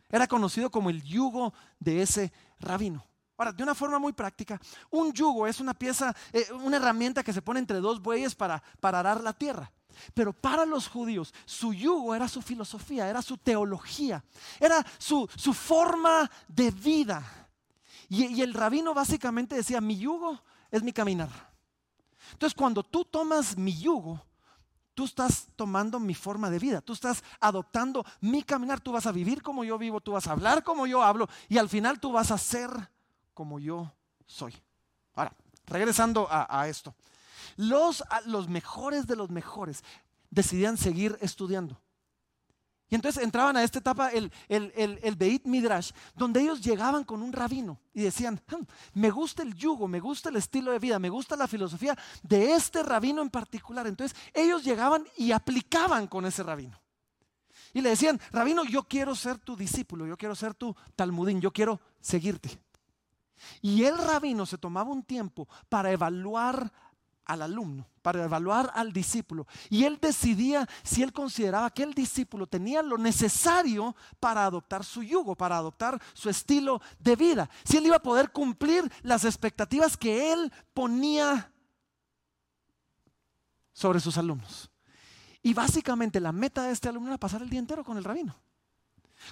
Era 0.09 0.27
conocido 0.27 0.69
como 0.69 0.89
el 0.89 1.01
yugo 1.03 1.53
de 1.79 2.01
ese 2.01 2.31
rabino. 2.59 3.05
Ahora, 3.37 3.53
de 3.53 3.63
una 3.63 3.73
forma 3.73 3.97
muy 3.97 4.13
práctica, 4.13 4.61
un 4.91 5.11
yugo 5.13 5.47
es 5.47 5.59
una 5.59 5.73
pieza, 5.73 6.15
eh, 6.31 6.45
una 6.51 6.77
herramienta 6.77 7.23
que 7.23 7.33
se 7.33 7.41
pone 7.41 7.59
entre 7.59 7.79
dos 7.79 8.01
bueyes 8.01 8.35
para, 8.35 8.61
para 8.79 8.99
arar 8.99 9.21
la 9.21 9.33
tierra. 9.33 9.71
Pero 10.13 10.33
para 10.33 10.65
los 10.65 10.87
judíos, 10.87 11.33
su 11.45 11.73
yugo 11.73 12.15
era 12.15 12.27
su 12.27 12.41
filosofía, 12.41 13.09
era 13.09 13.21
su 13.21 13.37
teología, 13.37 14.23
era 14.59 14.85
su, 14.97 15.27
forma 15.53 16.29
de 16.47 16.71
vida. 16.71 17.49
Y, 18.13 18.41
el 18.41 18.53
rabino 18.53 18.93
básicamente 18.93 19.55
decía, 19.55 19.79
mi 19.79 19.97
yugo 19.97 20.37
es 20.69 20.83
mi 20.83 20.91
caminar. 20.91 21.29
Entonces, 22.33 22.53
cuando 22.53 22.83
tú 22.83 23.05
tomas 23.05 23.57
mi 23.57 23.73
yugo, 23.73 24.21
tú 24.93 25.05
estás 25.05 25.47
tomando 25.55 25.97
mi 25.97 26.13
forma 26.13 26.49
de 26.49 26.59
vida, 26.59 26.81
tú 26.81 26.91
estás 26.91 27.23
adoptando 27.39 28.05
mi 28.19 28.43
caminar, 28.43 28.81
tú 28.81 28.91
vas 28.91 29.05
a 29.05 29.13
vivir 29.13 29.41
como 29.41 29.63
yo 29.63 29.77
vivo, 29.77 30.01
tú 30.01 30.11
vas 30.11 30.27
a 30.27 30.33
hablar 30.33 30.61
como 30.61 30.85
yo 30.87 31.01
hablo 31.01 31.29
y 31.47 31.57
al 31.57 31.69
final 31.69 32.01
tú 32.01 32.11
vas 32.11 32.31
a 32.31 32.37
ser 32.37 32.69
como 33.33 33.59
yo 33.59 33.89
soy. 34.25 34.53
Ahora, 35.15 35.33
regresando 35.67 36.27
a, 36.29 36.67
esto, 36.67 36.93
los 37.55 38.49
mejores 38.49 39.07
de 39.07 39.15
los 39.15 39.29
mejores 39.29 39.85
decidían 40.29 40.75
seguir 40.75 41.17
estudiando. 41.21 41.79
Y 42.91 42.95
entonces 42.95 43.23
entraban 43.23 43.55
a 43.55 43.63
esta 43.63 43.79
etapa 43.79 44.09
el, 44.09 44.29
el, 44.49 45.15
Beit 45.15 45.45
Midrash, 45.45 45.91
donde 46.13 46.41
ellos 46.41 46.61
llegaban 46.61 47.05
con 47.05 47.21
un 47.21 47.31
rabino 47.31 47.79
y 47.93 48.01
decían, 48.01 48.41
hmm, 48.49 48.99
me 48.99 49.09
gusta 49.09 49.43
el 49.43 49.55
yugo, 49.55 49.87
me 49.87 50.01
gusta 50.01 50.27
el 50.27 50.35
estilo 50.35 50.73
de 50.73 50.79
vida, 50.79 50.99
me 50.99 51.07
gusta 51.07 51.37
la 51.37 51.47
filosofía 51.47 51.97
de 52.21 52.51
este 52.51 52.83
rabino 52.83 53.21
en 53.21 53.29
particular. 53.29 53.87
Entonces 53.87 54.17
ellos 54.33 54.65
llegaban 54.65 55.05
y 55.17 55.31
aplicaban 55.31 56.07
con 56.07 56.25
ese 56.25 56.43
rabino. 56.43 56.77
Y 57.73 57.79
le 57.79 57.91
decían, 57.91 58.19
rabino, 58.33 58.65
yo 58.65 58.83
quiero 58.83 59.15
ser 59.15 59.39
tu 59.39 59.55
discípulo, 59.55 60.05
yo 60.05 60.17
quiero 60.17 60.35
ser 60.35 60.53
tu 60.53 60.75
talmudín, 60.97 61.39
yo 61.39 61.53
quiero 61.53 61.79
seguirte. 62.01 62.59
Y 63.61 63.85
el 63.85 63.97
rabino 63.97 64.45
se 64.45 64.57
tomaba 64.57 64.91
un 64.91 65.03
tiempo 65.03 65.47
para 65.69 65.93
evaluar 65.93 66.69
al 67.25 67.41
alumno, 67.41 67.87
para 68.01 68.23
evaluar 68.23 68.71
al 68.73 68.91
discípulo. 68.91 69.47
Y 69.69 69.83
él 69.85 69.99
decidía 70.01 70.67
si 70.83 71.03
él 71.03 71.13
consideraba 71.13 71.69
que 71.69 71.83
el 71.83 71.93
discípulo 71.93 72.47
tenía 72.47 72.81
lo 72.81 72.97
necesario 72.97 73.95
para 74.19 74.45
adoptar 74.45 74.83
su 74.83 75.03
yugo, 75.03 75.35
para 75.35 75.57
adoptar 75.57 76.01
su 76.13 76.29
estilo 76.29 76.81
de 76.99 77.15
vida. 77.15 77.49
Si 77.63 77.77
él 77.77 77.85
iba 77.85 77.97
a 77.97 78.01
poder 78.01 78.31
cumplir 78.31 78.91
las 79.01 79.25
expectativas 79.25 79.97
que 79.97 80.33
él 80.33 80.51
ponía 80.73 81.51
sobre 83.73 83.99
sus 83.99 84.17
alumnos. 84.17 84.69
Y 85.41 85.53
básicamente 85.53 86.19
la 86.19 86.31
meta 86.31 86.63
de 86.63 86.73
este 86.73 86.89
alumno 86.89 87.09
era 87.09 87.17
pasar 87.17 87.41
el 87.41 87.49
día 87.49 87.59
entero 87.59 87.83
con 87.83 87.97
el 87.97 88.03
rabino 88.03 88.35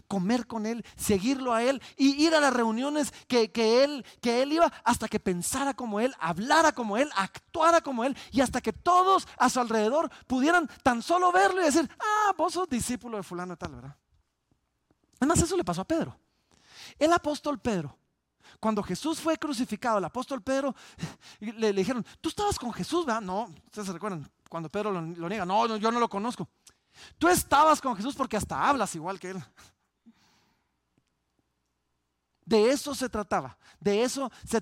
comer 0.08 0.47
con 0.47 0.65
él, 0.65 0.86
seguirlo 0.95 1.54
a 1.54 1.63
él 1.63 1.82
y 1.97 2.23
ir 2.23 2.36
a 2.36 2.39
las 2.39 2.54
reuniones 2.54 3.13
que, 3.28 3.52
él, 3.84 4.06
que 4.21 4.41
él 4.41 4.54
iba 4.54 4.71
hasta 4.84 5.08
que 5.08 5.19
pensara 5.19 5.73
como 5.73 5.99
él, 5.99 6.13
hablara 6.19 6.71
como 6.71 6.97
él, 6.97 7.10
actuara 7.15 7.82
como 7.82 8.04
él 8.04 8.17
y 8.32 8.41
hasta 8.41 8.62
que 8.62 8.73
todos 8.73 9.28
a 9.38 9.49
su 9.49 9.60
alrededor 9.60 10.10
pudieran 10.28 10.69
tan 10.84 11.02
solo 11.02 11.32
verlo 11.32 11.62
y 11.62 11.65
decir, 11.65 11.89
ah, 11.99 12.34
vos 12.38 12.54
sos 12.54 12.69
discípulo 12.69 13.17
de 13.17 13.23
fulano 13.23 13.54
y 13.54 13.58
tal, 13.58 13.75
¿verdad? 13.75 13.95
Además 15.19 15.41
eso 15.41 15.58
le 15.58 15.63
pasó 15.63 15.82
a 15.82 15.86
Pedro. 15.86 16.17
El 16.97 17.13
apóstol 17.13 17.60
Pedro, 17.60 17.97
cuando 18.60 18.82
Jesús 18.84 19.19
fue 19.19 19.38
crucificado, 19.38 19.97
el 19.97 20.06
apóstol 20.06 20.41
Pedro 20.41 20.75
le, 21.39 21.73
dijeron, 21.73 22.06
tú 22.21 22.30
estabas 22.30 22.58
con 22.58 22.73
Jesús, 22.73 23.06
¿verdad? 23.06 23.21
No, 23.21 23.54
ustedes 23.65 23.88
se 23.88 23.93
recuerdan, 23.93 24.30
cuando 24.49 24.69
Pedro 24.69 24.91
lo, 24.91 25.02
lo 25.02 25.30
niega, 25.30 25.45
no, 25.45 25.78
yo 25.78 25.91
no 25.91 25.99
lo 25.99 26.10
conozco. 26.10 26.47
Tú 27.17 27.28
estabas 27.28 27.82
con 27.82 27.95
Jesús 27.95 28.15
porque 28.15 28.38
hasta 28.38 28.67
hablas 28.67 28.95
igual 28.95 29.19
que 29.19 29.32
él. 29.32 29.43
De 32.49 32.71
eso 32.71 32.95
se 32.95 33.07
trataba, 33.09 33.55
de 33.79 34.01
eso 34.01 34.31
se, 34.43 34.59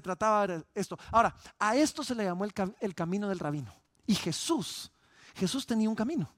trataba 0.00 0.64
esto. 0.74 0.98
Ahora, 1.12 1.32
a 1.56 1.76
esto 1.76 2.02
se 2.02 2.16
le 2.16 2.24
llamó 2.24 2.44
el, 2.44 2.94
camino 2.96 3.28
del 3.28 3.38
rabino. 3.38 3.72
Y 4.04 4.16
Jesús, 4.16 4.90
Jesús 5.36 5.64
tenía 5.64 5.88
un 5.88 5.94
camino. 5.94 6.34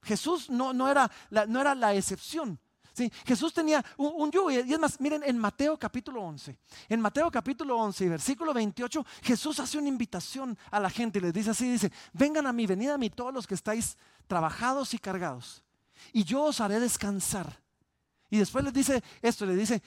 Jesús 0.00 0.48
no, 0.48 0.72
no, 0.72 0.88
era, 0.88 1.10
la, 1.28 1.44
no 1.46 1.60
era 1.60 1.74
la 1.74 1.92
excepción. 1.92 2.56
¿sí? 2.92 3.10
Jesús 3.26 3.52
tenía 3.52 3.84
un, 3.96 4.30
yugo. 4.30 4.48
Y 4.52 4.58
es 4.58 4.78
más, 4.78 5.00
miren, 5.00 5.24
en 5.24 5.36
Mateo 5.38 5.76
capítulo 5.76 6.22
11, 6.22 6.56
en 6.88 7.00
Mateo 7.00 7.28
capítulo 7.28 7.76
11, 7.78 8.08
versículo 8.10 8.54
28, 8.54 9.04
Jesús 9.22 9.58
hace 9.58 9.76
una 9.76 9.88
invitación 9.88 10.56
a 10.70 10.78
la 10.78 10.88
gente 10.88 11.18
y 11.18 11.22
les 11.22 11.32
dice 11.32 11.50
así, 11.50 11.68
dice, 11.68 11.90
vengan 12.12 12.46
a 12.46 12.52
mí, 12.52 12.64
venid 12.64 12.90
a 12.90 12.96
mí 12.96 13.10
todos 13.10 13.34
los 13.34 13.44
que 13.44 13.54
estáis 13.54 13.96
trabajados 14.28 14.94
y 14.94 15.00
cargados, 15.00 15.64
y 16.12 16.22
yo 16.22 16.44
os 16.44 16.60
haré 16.60 16.78
descansar. 16.78 17.61
Y 18.32 18.38
después 18.38 18.64
les 18.64 18.72
dice 18.72 19.04
esto, 19.20 19.44
le 19.44 19.54
dice, 19.54 19.82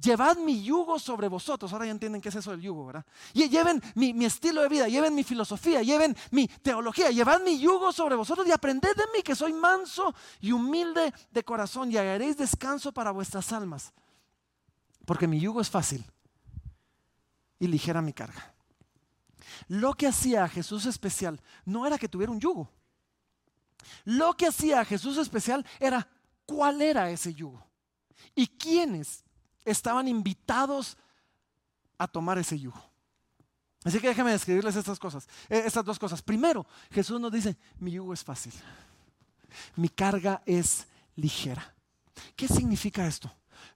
llevad 0.00 0.36
mi 0.36 0.62
yugo 0.62 1.00
sobre 1.00 1.26
vosotros. 1.26 1.72
Ahora 1.72 1.86
ya 1.86 1.90
entienden 1.90 2.20
qué 2.20 2.28
es 2.28 2.36
eso 2.36 2.52
del 2.52 2.60
yugo, 2.60 2.86
¿verdad? 2.86 3.04
Y 3.34 3.48
lleven 3.48 3.82
mi, 3.96 4.14
mi, 4.14 4.24
estilo 4.24 4.62
de 4.62 4.68
vida, 4.68 4.86
lleven 4.86 5.12
mi 5.12 5.24
filosofía, 5.24 5.82
lleven 5.82 6.16
mi 6.30 6.46
teología, 6.46 7.10
llevad 7.10 7.42
mi 7.42 7.58
yugo 7.58 7.90
sobre 7.90 8.14
vosotros 8.14 8.46
y 8.46 8.52
aprended 8.52 8.94
de 8.94 9.02
mí 9.12 9.20
que 9.24 9.34
soy 9.34 9.52
manso 9.52 10.14
y 10.40 10.52
humilde 10.52 11.12
de 11.32 11.42
corazón 11.42 11.90
y 11.90 11.96
haréis 11.96 12.36
descanso 12.36 12.92
para 12.92 13.10
vuestras 13.10 13.52
almas. 13.52 13.92
Porque 15.04 15.26
mi 15.26 15.40
yugo 15.40 15.60
es 15.60 15.70
fácil 15.70 16.04
y 17.58 17.66
ligera 17.66 18.00
mi 18.00 18.12
carga. 18.12 18.54
Lo 19.66 19.94
que 19.94 20.06
hacía 20.06 20.44
a 20.44 20.48
Jesús 20.48 20.86
especial 20.86 21.40
no 21.64 21.84
era 21.84 21.98
que 21.98 22.08
tuviera 22.08 22.30
un 22.30 22.38
yugo. 22.38 22.70
Lo 24.04 24.34
que 24.34 24.46
hacía 24.46 24.78
a 24.78 24.84
Jesús 24.84 25.18
especial 25.18 25.66
era 25.80 26.08
cuál 26.46 26.82
era 26.82 27.10
ese 27.10 27.34
yugo 27.34 27.64
y 28.34 28.46
quiénes 28.46 29.24
estaban 29.64 30.08
invitados 30.08 30.96
a 31.98 32.06
tomar 32.08 32.38
ese 32.38 32.58
yugo. 32.58 32.82
Así 33.84 33.98
que 33.98 34.08
déjenme 34.08 34.30
describirles 34.30 34.76
estas 34.76 34.98
cosas, 34.98 35.28
eh, 35.48 35.62
estas 35.66 35.84
dos 35.84 35.98
cosas. 35.98 36.22
Primero, 36.22 36.66
Jesús 36.90 37.20
nos 37.20 37.32
dice, 37.32 37.56
mi 37.78 37.92
yugo 37.92 38.14
es 38.14 38.22
fácil, 38.22 38.52
mi 39.76 39.88
carga 39.88 40.42
es 40.46 40.86
ligera. 41.16 41.74
¿Qué 42.36 42.46
significa 42.46 43.06
esto? 43.06 43.32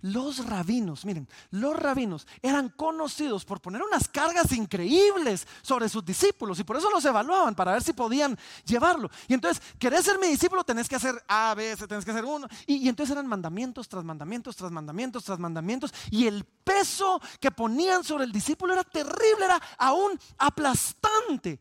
Los 0.06 0.46
rabinos, 0.46 1.04
miren, 1.04 1.28
los 1.50 1.74
rabinos 1.74 2.28
eran 2.40 2.68
conocidos 2.68 3.44
por 3.44 3.60
poner 3.60 3.82
unas 3.82 4.06
cargas 4.06 4.52
increíbles 4.52 5.48
sobre 5.62 5.88
sus 5.88 6.04
discípulos 6.04 6.60
y 6.60 6.64
por 6.64 6.76
eso 6.76 6.88
los 6.90 7.04
evaluaban 7.04 7.56
para 7.56 7.72
ver 7.72 7.82
si 7.82 7.92
podían 7.92 8.38
llevarlo. 8.64 9.10
Y 9.26 9.34
entonces, 9.34 9.60
¿querés 9.80 10.04
ser 10.04 10.20
mi 10.20 10.28
discípulo? 10.28 10.62
Tenés 10.62 10.88
que 10.88 10.94
hacer 10.94 11.20
A, 11.26 11.54
B, 11.56 11.76
C, 11.76 11.88
tenés 11.88 12.04
que 12.04 12.12
hacer 12.12 12.24
uno. 12.24 12.46
Y, 12.68 12.88
entonces 12.88 13.14
eran 13.14 13.26
mandamientos 13.26 13.88
tras 13.88 14.04
mandamientos, 14.04 14.54
tras 14.54 14.70
mandamientos, 14.70 15.24
tras 15.24 15.40
mandamientos. 15.40 15.92
Y 16.12 16.28
el 16.28 16.44
peso 16.44 17.20
que 17.40 17.50
ponían 17.50 18.04
sobre 18.04 18.26
el 18.26 18.32
discípulo 18.32 18.74
era 18.74 18.84
terrible, 18.84 19.44
era 19.44 19.60
aún 19.76 20.16
aplastante. 20.38 21.58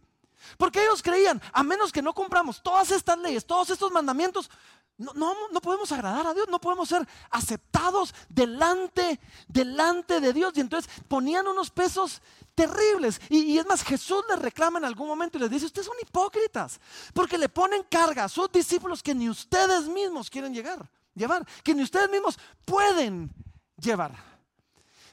Porque 0.56 0.84
ellos 0.84 1.02
creían, 1.02 1.42
a 1.52 1.64
menos 1.64 1.92
que 1.92 2.04
no 2.04 2.14
cumplamos 2.14 2.62
todas 2.62 2.92
estas 2.92 3.18
leyes, 3.18 3.44
todos 3.44 3.72
estos 3.72 3.92
mandamientos, 3.92 4.52
no, 4.98 5.14
no, 5.14 5.62
podemos 5.62 5.92
agradar 5.92 6.26
a 6.26 6.34
Dios, 6.34 6.48
no 6.50 6.60
podemos 6.60 6.88
ser 6.88 7.06
aceptados 7.30 8.16
delante, 8.30 9.20
delante 9.48 10.22
de 10.22 10.32
Dios. 10.32 10.54
Y 10.56 10.62
entonces 10.62 10.90
ponían 11.10 11.48
unos 11.48 11.70
pesos 11.70 12.22
terribles. 12.54 13.20
Y, 13.30 13.58
es 13.58 13.66
más, 13.66 13.84
Jesús 13.84 14.24
les 14.30 14.40
reclama 14.40 14.80
en 14.80 14.86
algún 14.86 15.08
momento 15.08 15.38
y 15.38 15.42
les 15.42 15.50
dice, 15.50 15.66
ustedes 15.66 15.88
son 15.88 15.98
hipócritas, 16.02 16.80
porque 17.14 17.38
le 17.38 17.50
ponen 17.50 17.84
carga 17.84 18.24
a 18.24 18.30
sus 18.30 18.50
discípulos 18.52 19.04
que 19.04 19.14
ni 19.14 19.30
ustedes 19.30 19.88
mismos 19.90 20.30
quieren 20.30 20.54
llegar, 20.54 20.90
llevar, 21.14 21.46
que 21.62 21.76
ni 21.76 21.84
ustedes 21.84 22.10
mismos 22.10 22.40
pueden 22.64 23.34
llevar. 23.78 24.16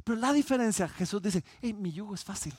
Pero 0.05 0.17
la 0.19 0.33
diferencia, 0.33 0.89
Jesús 0.89 1.21
dice, 1.21 1.45
mi 1.61 1.93
yugo 1.93 2.15
es 2.15 2.23
fácil, 2.23 2.55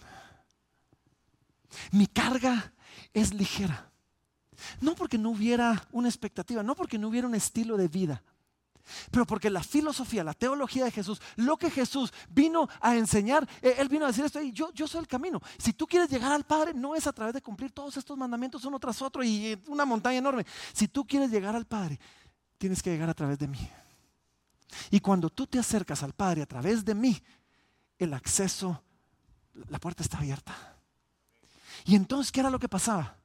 mi 1.92 2.08
carga 2.08 2.74
es 3.14 3.34
ligera. 3.34 3.93
No 4.82 4.96
porque 4.96 5.18
no 5.18 5.32
hubiera 5.32 5.88
una 5.92 6.10
expectativa, 6.10 6.64
no 6.64 6.76
porque 6.76 6.98
no 6.98 7.08
hubiera 7.08 7.28
un 7.28 7.36
estilo 7.36 7.78
de 7.78 7.88
vida, 7.88 8.24
pero 9.12 9.26
porque 9.26 9.50
la 9.50 9.64
filosofía, 9.64 10.24
la 10.24 10.34
teología 10.34 10.86
de 10.86 10.92
Jesús, 10.92 11.22
lo 11.38 11.58
que 11.58 11.70
Jesús 11.70 12.12
vino 12.30 12.68
a 12.82 12.96
enseñar, 12.96 13.48
eh, 13.62 13.76
Él 13.78 13.88
vino 13.88 14.06
a 14.06 14.10
decir 14.10 14.26
esto, 14.26 14.42
yo, 14.42 14.72
yo 14.74 14.88
soy 14.88 15.02
el 15.02 15.08
camino. 15.08 15.42
Si 15.58 15.74
tú 15.74 15.88
quieres 15.88 16.10
llegar 16.10 16.32
al 16.32 16.44
Padre, 16.44 16.74
no 16.74 16.96
es 16.96 17.08
a 17.08 17.14
través 17.14 17.34
de 17.34 17.42
cumplir 17.42 17.72
todos 17.72 17.96
estos 17.98 18.18
mandamientos 18.18 18.66
uno 18.66 18.80
tras 18.80 19.02
otro 19.02 19.24
y 19.24 19.58
una 19.68 19.86
montaña 19.86 20.18
enorme. 20.18 20.46
Si 20.74 20.88
tú 20.88 21.06
quieres 21.06 21.32
llegar 21.32 21.56
al 21.56 21.66
Padre, 21.66 22.00
tienes 22.58 22.84
que 22.84 22.92
llegar 22.92 23.10
a 23.10 23.14
través 23.14 23.40
de 23.40 23.48
mí. 23.48 23.70
Y 24.92 25.00
cuando 25.00 25.30
tú 25.30 25.48
te 25.48 25.60
acercas 25.60 26.04
al 26.04 26.14
Padre 26.14 26.42
a 26.42 26.46
través 26.46 26.84
de 26.84 26.96
mí, 26.96 27.22
el 27.98 28.14
acceso, 28.14 28.84
la 29.70 29.80
puerta 29.80 30.04
está 30.04 30.18
abierta. 30.18 30.78
Y 31.86 31.96
entonces, 31.96 32.32
¿qué 32.32 32.40
era 32.40 32.50
lo 32.50 32.60
que 32.60 32.70
pasaba? 32.70 33.18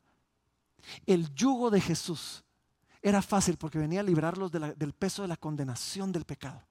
El 1.07 1.33
yugo 1.35 1.71
de 1.71 1.81
Jesús 1.81 2.45
era 3.03 3.23
fácil 3.23 3.57
porque 3.57 3.79
venía 3.79 4.01
a 4.01 4.05
librarlos 4.05 4.51
del 4.51 4.93
peso 4.93 5.23
de 5.23 5.29
la 5.29 5.37
condenación 5.37 6.13
del 6.13 6.25
pecado. 6.25 6.63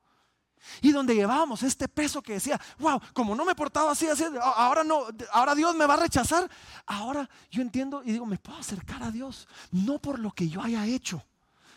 Y 0.81 0.91
donde 0.91 1.15
llevábamos 1.15 1.63
este 1.63 1.87
peso 1.87 2.21
que 2.21 2.33
decía, 2.33 2.59
wow, 2.79 2.99
como 3.13 3.35
no 3.35 3.45
me 3.45 3.51
he 3.51 3.55
portado 3.55 3.89
así, 3.89 4.07
así, 4.07 4.23
ahora 4.41 4.83
no, 4.83 5.05
ahora 5.31 5.55
Dios 5.55 5.75
me 5.75 5.85
va 5.85 5.93
a 5.93 5.97
rechazar. 5.97 6.49
Ahora 6.85 7.29
yo 7.49 7.61
entiendo 7.61 8.01
y 8.03 8.11
digo, 8.11 8.25
me 8.25 8.37
puedo 8.37 8.57
acercar 8.57 9.03
a 9.03 9.11
Dios, 9.11 9.47
no 9.71 9.99
por 9.99 10.19
lo 10.19 10.31
que 10.31 10.49
yo 10.49 10.61
haya 10.61 10.85
hecho, 10.85 11.23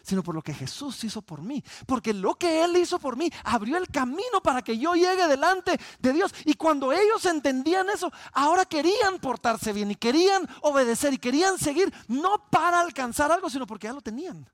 sino 0.02 0.22
por 0.22 0.34
lo 0.34 0.42
que 0.42 0.54
Jesús 0.54 1.02
hizo 1.04 1.22
por 1.22 1.42
mí. 1.42 1.62
Porque 1.86 2.12
lo 2.12 2.34
que 2.34 2.62
Él 2.64 2.76
hizo 2.76 2.98
por 2.98 3.16
mí 3.16 3.30
abrió 3.44 3.76
el 3.76 3.88
camino 3.88 4.42
para 4.42 4.62
que 4.62 4.78
yo 4.78 4.94
llegue 4.94 5.26
delante 5.26 5.78
de 5.98 6.12
Dios. 6.12 6.34
Y 6.44 6.54
cuando 6.54 6.92
ellos 6.92 7.24
entendían 7.26 7.88
eso, 7.90 8.12
ahora 8.32 8.64
querían 8.64 9.18
portarse 9.20 9.72
bien 9.72 9.90
y 9.90 9.96
querían 9.96 10.48
obedecer 10.62 11.12
y 11.12 11.18
querían 11.18 11.58
seguir, 11.58 11.92
no 12.08 12.48
para 12.50 12.80
alcanzar 12.80 13.30
algo, 13.32 13.50
sino 13.50 13.66
porque 13.66 13.86
ya 13.86 13.92
lo 13.92 14.00
tenían. 14.00 14.48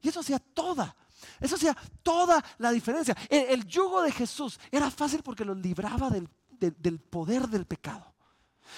Y 0.00 0.08
eso 0.08 0.20
hacía 0.20 0.38
toda. 0.38 0.96
Eso 1.40 1.56
hacía 1.56 1.76
toda 2.02 2.42
la 2.58 2.70
diferencia. 2.70 3.16
El, 3.28 3.66
yugo 3.66 4.02
de 4.02 4.12
Jesús 4.12 4.58
era 4.70 4.90
fácil 4.90 5.22
porque 5.22 5.44
lo 5.44 5.54
libraba 5.54 6.10
del 6.10 7.00
poder 7.00 7.48
del 7.48 7.66
pecado. 7.66 8.09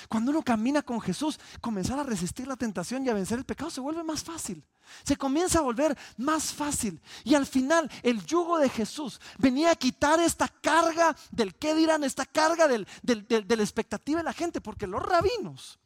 Cuando 0.09 0.31
uno 0.31 0.43
camina 0.43 0.83
con 0.83 1.01
Jesús, 1.01 1.39
comenzar 1.61 1.99
a 1.99 2.03
resistir 2.03 2.47
la 2.47 2.57
tentación 2.57 3.05
y 3.05 3.09
a 3.09 3.15
vencer 3.15 3.39
el 3.39 3.45
pecado 3.45 3.71
se 3.71 3.81
vuelve 3.81 4.03
más 4.03 4.23
fácil. 4.23 4.65
Se 5.05 5.17
comienza 5.17 5.59
a 5.59 5.63
volver 5.63 5.97
más 6.17 6.53
fácil. 6.53 7.01
Y 7.25 7.35
al 7.35 7.47
final 7.47 7.91
el 8.03 8.25
yugo 8.25 8.59
de 8.59 8.69
Jesús 8.69 9.21
venía 9.39 9.71
a 9.71 9.77
quitar 9.77 10.21
esta 10.21 10.49
carga 10.49 11.17
del 11.31 11.55
qué 11.55 11.75
dirán, 11.75 12.05
esta 12.05 12.27
carga 12.27 12.69
de 12.69 12.87
la 13.03 13.63
expectativa 13.63 14.19
de 14.19 14.25
la 14.25 14.33
gente, 14.33 14.61
porque 14.61 14.87
los 14.87 15.03
rabinos 15.03 15.79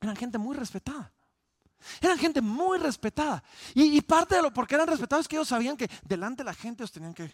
eran 0.00 0.16
gente 0.16 0.38
muy 0.38 0.56
respetada. 0.56 1.12
Eran 2.00 2.18
gente 2.18 2.40
muy 2.40 2.78
respetada. 2.78 3.42
Y, 3.74 4.00
parte 4.02 4.36
de 4.36 4.42
lo 4.42 4.52
por 4.52 4.66
qué 4.66 4.74
eran 4.74 4.88
respetados 4.88 5.24
es 5.24 5.28
que 5.28 5.36
ellos 5.36 5.48
sabían 5.48 5.76
que 5.76 5.90
delante 6.04 6.42
de 6.42 6.44
la 6.44 6.54
gente 6.54 6.82
ellos 6.82 6.92
tenían 6.92 7.14
que 7.14 7.32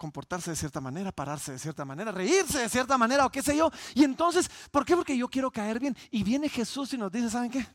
comportarse 0.00 0.48
de 0.48 0.56
cierta 0.56 0.80
manera, 0.80 1.12
pararse 1.12 1.52
de 1.52 1.58
cierta 1.58 1.84
manera, 1.84 2.10
reírse 2.10 2.58
de 2.58 2.70
cierta 2.70 2.96
manera 2.96 3.26
o 3.26 3.30
qué 3.30 3.42
sé 3.42 3.54
yo. 3.54 3.70
Y 3.94 4.02
entonces, 4.02 4.50
¿por 4.70 4.86
qué? 4.86 4.96
Porque 4.96 5.14
yo 5.14 5.28
quiero 5.28 5.50
caer 5.50 5.78
bien. 5.78 5.94
Y 6.10 6.22
viene 6.24 6.48
Jesús 6.48 6.94
y 6.94 6.96
nos 6.96 7.12
dice, 7.12 7.28
¿saben 7.28 7.50
qué? 7.50 7.66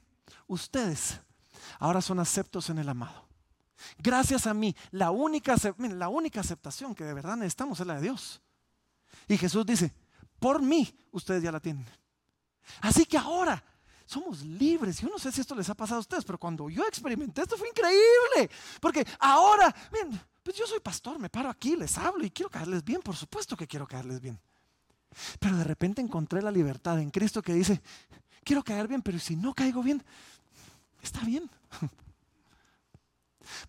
Ustedes 0.48 1.22
ahora 1.78 2.02
son 2.02 2.20
aceptos 2.20 2.72
en 2.72 2.80
el 2.80 2.90
amado. 2.90 3.28
Gracias 4.00 4.48
a 4.48 4.56
mí, 4.56 4.76
la 4.90 5.12
única, 5.12 5.56
la 5.78 6.10
única 6.10 6.40
aceptación 6.40 6.96
que 6.96 7.04
de 7.04 7.14
verdad 7.14 7.38
necesitamos 7.38 7.80
es 7.80 7.86
la 7.86 7.98
de 7.98 8.02
Dios. 8.02 8.42
Y 9.28 9.38
Jesús 9.38 9.64
dice, 9.64 9.94
por 10.40 10.64
mí 10.64 10.98
ustedes 11.12 11.44
ya 11.44 11.52
la 11.52 11.60
tienen. 11.60 11.86
Así 12.82 13.06
que 13.06 13.20
ahora 13.20 13.64
somos 14.08 14.42
libres. 14.42 15.00
Yo 15.00 15.10
no 15.10 15.20
sé 15.20 15.32
si 15.32 15.42
esto 15.42 15.54
les 15.54 15.70
ha 15.70 15.76
pasado 15.76 15.98
a 15.98 16.02
ustedes, 16.02 16.26
pero 16.26 16.40
cuando 16.40 16.72
yo 16.72 16.88
experimenté 16.88 17.44
esto 17.44 17.56
fue 17.56 17.70
increíble. 17.70 18.50
Porque 18.82 19.06
ahora, 19.20 19.76
miren, 19.92 20.20
pues 20.46 20.58
yo 20.58 20.68
soy 20.68 20.80
pastor, 20.80 21.18
me 21.18 21.28
paro 21.28 21.50
aquí, 21.50 21.76
les 21.76 21.98
hablo 21.98 22.24
y 22.24 22.30
quiero 22.30 22.52
caerles 22.52 22.84
bien, 22.86 23.02
por 23.02 23.16
supuesto 23.16 23.58
que 23.58 23.66
quiero 23.66 23.88
caerles 23.88 24.22
bien. 24.22 24.40
Pero 25.40 25.58
de 25.58 25.64
repente 25.64 26.02
encontré 26.02 26.40
la 26.40 26.52
libertad 26.52 27.00
en 27.00 27.10
Cristo 27.10 27.42
que 27.42 27.52
dice, 27.52 27.82
quiero 28.44 28.64
caer 28.64 28.88
bien, 28.88 29.02
pero 29.02 29.18
si 29.18 29.36
no 29.36 29.56
caigo 29.56 29.82
bien, 29.82 30.04
está 31.02 31.22
bien. 31.22 31.50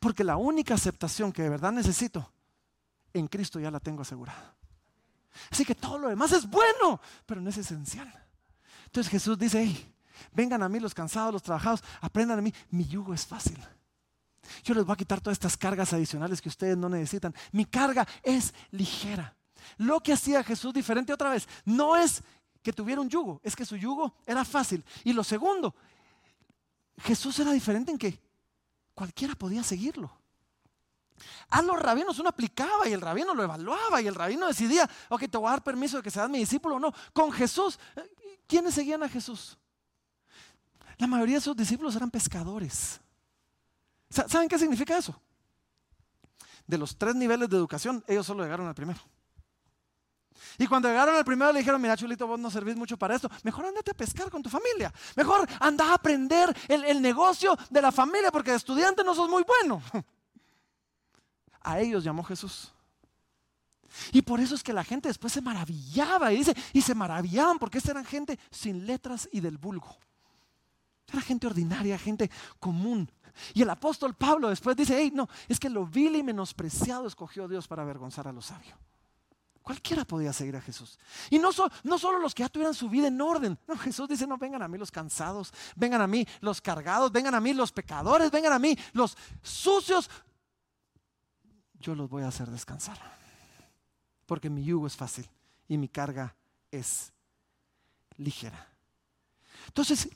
Porque 0.00 0.22
la 0.22 0.36
única 0.36 0.74
aceptación 0.74 1.32
que 1.32 1.40
de 1.40 1.48
verdad 1.48 1.72
necesito, 1.72 2.30
en 3.14 3.26
Cristo 3.26 3.58
ya 3.58 3.70
la 3.70 3.80
tengo 3.80 4.02
asegurada. 4.02 4.54
Así 5.50 5.64
que 5.64 5.74
todo 5.74 5.96
lo 5.96 6.08
demás 6.10 6.32
es 6.32 6.46
bueno, 6.46 7.00
pero 7.24 7.40
no 7.40 7.48
es 7.48 7.56
esencial. 7.56 8.12
Entonces 8.84 9.10
Jesús 9.10 9.38
dice, 9.38 9.94
vengan 10.30 10.62
a 10.62 10.68
mí 10.68 10.78
los 10.78 10.92
cansados, 10.92 11.32
los 11.32 11.42
trabajados, 11.42 11.82
aprendan 12.02 12.36
de 12.36 12.42
mí, 12.42 12.54
mi 12.68 12.84
yugo 12.84 13.14
es 13.14 13.24
fácil. 13.24 13.58
Yo 14.64 14.74
les 14.74 14.84
voy 14.84 14.94
a 14.94 14.96
quitar 14.96 15.20
todas 15.20 15.36
estas 15.36 15.56
cargas 15.56 15.92
adicionales 15.92 16.40
que 16.40 16.48
ustedes 16.48 16.76
no 16.76 16.88
necesitan. 16.88 17.34
Mi 17.52 17.64
carga 17.64 18.06
es 18.22 18.52
ligera. 18.70 19.36
Lo 19.78 20.00
que 20.00 20.12
hacía 20.12 20.44
Jesús 20.44 20.72
diferente 20.72 21.12
otra 21.12 21.30
vez, 21.30 21.48
no 21.64 21.96
es 21.96 22.22
que 22.62 22.72
tuviera 22.72 23.00
un 23.00 23.08
yugo, 23.08 23.40
es 23.42 23.54
que 23.54 23.64
su 23.64 23.76
yugo 23.76 24.14
era 24.26 24.44
fácil. 24.44 24.84
Y 25.04 25.12
lo 25.12 25.22
segundo, 25.22 25.74
Jesús 26.98 27.38
era 27.38 27.52
diferente 27.52 27.90
en 27.90 27.98
que 27.98 28.20
cualquiera 28.94 29.34
podía 29.34 29.62
seguirlo. 29.62 30.10
A 31.50 31.62
los 31.62 31.78
rabinos 31.78 32.18
uno 32.18 32.28
aplicaba 32.28 32.88
y 32.88 32.92
el 32.92 33.00
rabino 33.00 33.34
lo 33.34 33.42
evaluaba 33.42 34.02
y 34.02 34.06
el 34.06 34.14
rabino 34.14 34.46
decidía, 34.46 34.88
ok, 35.08 35.24
te 35.30 35.38
voy 35.38 35.48
a 35.48 35.50
dar 35.52 35.62
permiso 35.62 35.98
de 35.98 36.02
que 36.02 36.10
seas 36.10 36.28
mi 36.28 36.38
discípulo 36.38 36.76
o 36.76 36.80
no. 36.80 36.92
Con 37.12 37.32
Jesús, 37.32 37.78
¿quiénes 38.46 38.74
seguían 38.74 39.02
a 39.02 39.08
Jesús? 39.08 39.56
La 40.98 41.06
mayoría 41.06 41.36
de 41.36 41.42
sus 41.42 41.56
discípulos 41.56 41.94
eran 41.94 42.10
pescadores. 42.10 43.00
¿Saben 44.10 44.48
qué 44.48 44.58
significa 44.58 44.96
eso? 44.96 45.20
De 46.66 46.78
los 46.78 46.96
tres 46.96 47.14
niveles 47.14 47.48
de 47.48 47.56
educación, 47.56 48.04
ellos 48.06 48.26
solo 48.26 48.42
llegaron 48.42 48.66
al 48.66 48.74
primero. 48.74 49.00
Y 50.58 50.66
cuando 50.66 50.88
llegaron 50.88 51.14
al 51.14 51.24
primero 51.24 51.52
le 51.52 51.60
dijeron, 51.60 51.80
mira 51.80 51.96
Chulito, 51.96 52.26
vos 52.26 52.38
no 52.38 52.50
servís 52.50 52.76
mucho 52.76 52.96
para 52.96 53.14
esto, 53.14 53.30
mejor 53.42 53.66
andate 53.66 53.90
a 53.90 53.94
pescar 53.94 54.30
con 54.30 54.42
tu 54.42 54.48
familia, 54.48 54.92
mejor 55.14 55.48
anda 55.60 55.90
a 55.90 55.94
aprender 55.94 56.54
el, 56.68 56.84
el 56.84 57.02
negocio 57.02 57.56
de 57.70 57.82
la 57.82 57.92
familia, 57.92 58.30
porque 58.30 58.50
de 58.50 58.56
estudiante 58.56 59.02
no 59.04 59.14
sos 59.14 59.28
muy 59.28 59.44
bueno. 59.44 59.82
a 61.66 61.80
ellos 61.80 62.04
llamó 62.04 62.22
Jesús. 62.22 62.72
Y 64.12 64.22
por 64.22 64.40
eso 64.40 64.54
es 64.54 64.62
que 64.62 64.72
la 64.72 64.84
gente 64.84 65.08
después 65.08 65.32
se 65.32 65.40
maravillaba 65.40 66.32
y 66.32 66.38
dice, 66.38 66.54
y 66.72 66.80
se 66.80 66.94
maravillaban 66.94 67.58
porque 67.58 67.78
esta 67.78 67.90
eran 67.90 68.04
gente 68.04 68.38
sin 68.50 68.86
letras 68.86 69.28
y 69.32 69.40
del 69.40 69.58
vulgo. 69.58 69.96
Era 71.08 71.20
gente 71.20 71.46
ordinaria, 71.46 71.98
gente 71.98 72.30
común. 72.58 73.10
Y 73.54 73.62
el 73.62 73.70
apóstol 73.70 74.14
Pablo 74.14 74.48
después 74.48 74.76
dice, 74.76 74.96
hey, 74.98 75.12
no, 75.14 75.28
es 75.48 75.58
que 75.58 75.70
lo 75.70 75.86
vil 75.86 76.16
y 76.16 76.22
menospreciado 76.22 77.06
escogió 77.06 77.48
Dios 77.48 77.68
para 77.68 77.82
avergonzar 77.82 78.28
a 78.28 78.32
lo 78.32 78.42
sabio. 78.42 78.76
Cualquiera 79.66 80.04
podía 80.04 80.32
seguir 80.32 80.54
a 80.54 80.60
Jesús. 80.60 80.96
Y 81.28 81.40
no, 81.40 81.52
solo 81.52 82.18
los 82.20 82.34
que 82.34 82.44
ya 82.44 82.48
tuvieran 82.48 82.72
su 82.72 82.88
vida 82.88 83.08
en 83.08 83.20
orden. 83.20 83.58
No, 83.66 83.76
Jesús 83.76 84.08
dice, 84.08 84.24
no, 84.24 84.38
vengan 84.38 84.62
a 84.62 84.68
mí 84.68 84.78
los 84.78 84.92
cansados, 84.92 85.52
vengan 85.74 86.00
a 86.00 86.06
mí 86.06 86.24
los 86.40 86.60
cargados, 86.60 87.10
vengan 87.10 87.34
a 87.34 87.40
mí 87.40 87.52
los 87.52 87.72
pecadores, 87.72 88.30
vengan 88.30 88.52
a 88.52 88.60
mí 88.60 88.78
los 88.92 89.16
sucios. 89.42 90.08
Yo 91.80 91.96
los 91.96 92.08
voy 92.08 92.22
a 92.22 92.28
hacer 92.28 92.48
descansar. 92.48 92.96
Porque 94.24 94.48
mi 94.48 94.62
yugo 94.62 94.86
es 94.86 94.96
fácil 94.96 95.28
y 95.66 95.78
mi 95.78 95.88
carga 95.88 96.36
es 96.70 97.12
ligera. 98.18 98.68
Entonces, 99.66 100.08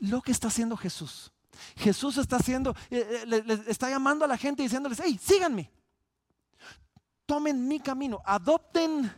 lo 0.00 0.22
que 0.22 0.32
está 0.32 0.48
haciendo 0.48 0.76
Jesús. 0.76 1.30
Jesús 1.76 2.18
está 2.18 2.36
haciendo, 2.36 2.74
eh, 2.90 3.22
eh, 3.22 3.26
le, 3.26 3.70
está 3.70 3.88
llamando 3.90 4.24
a 4.24 4.28
la 4.28 4.36
gente 4.36 4.62
diciéndoles, 4.62 5.00
hey, 5.02 5.18
síganme. 5.20 5.70
Tomen 7.26 7.68
mi 7.68 7.80
camino, 7.80 8.20
adopten 8.24 9.12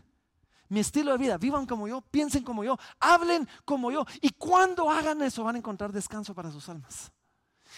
mi 0.68 0.81
estilo 0.81 1.12
de 1.12 1.18
vida, 1.18 1.38
vivan 1.38 1.66
como 1.66 1.87
yo, 1.87 2.00
piensen 2.00 2.42
como 2.42 2.64
yo, 2.64 2.79
hablen 2.98 3.48
como 3.64 3.90
yo. 3.90 4.05
Y 4.20 4.31
cuando 4.31 4.90
hagan 4.90 5.22
eso 5.22 5.44
van 5.44 5.57
a 5.57 5.59
encontrar 5.59 5.92
descanso 5.92 6.35
para 6.35 6.50
sus 6.50 6.68
almas. 6.68 7.12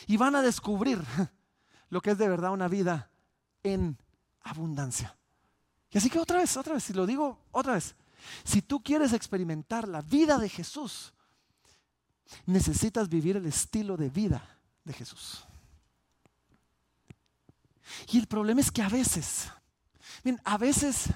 Y 0.07 0.17
van 0.17 0.37
a 0.37 0.43
descubrir 0.43 1.03
lo 1.89 2.01
que 2.01 2.11
es 2.13 2.19
de 2.19 2.29
verdad 2.29 2.53
una 2.53 2.69
vida 2.69 3.11
en 3.63 3.99
abundancia. 4.43 5.17
Y 5.91 5.99
así 5.99 6.09
que 6.09 6.19
otra 6.19 6.39
vez, 6.39 6.57
otra 6.57 6.75
vez, 6.75 6.85
si 6.85 6.93
lo 6.93 7.07
digo 7.07 7.39
otra 7.51 7.75
vez, 7.75 7.95
si 8.45 8.63
tú 8.63 8.83
quieres 8.83 9.13
experimentar 9.13 9.89
la 9.89 10.01
vida 10.01 10.39
de 10.39 10.49
Jesús, 10.49 11.13
necesitas 12.47 13.09
vivir 13.09 13.37
el 13.37 13.47
estilo 13.47 13.97
de 13.97 14.09
vida 14.09 14.59
de 14.85 14.93
Jesús. 14.93 15.45
Y 18.09 18.19
el 18.19 18.27
problema 18.27 18.61
es 18.61 18.71
que 18.71 18.83
a 18.83 18.89
veces, 18.89 19.51
bien, 20.25 20.41
a 20.45 20.57
veces 20.59 21.07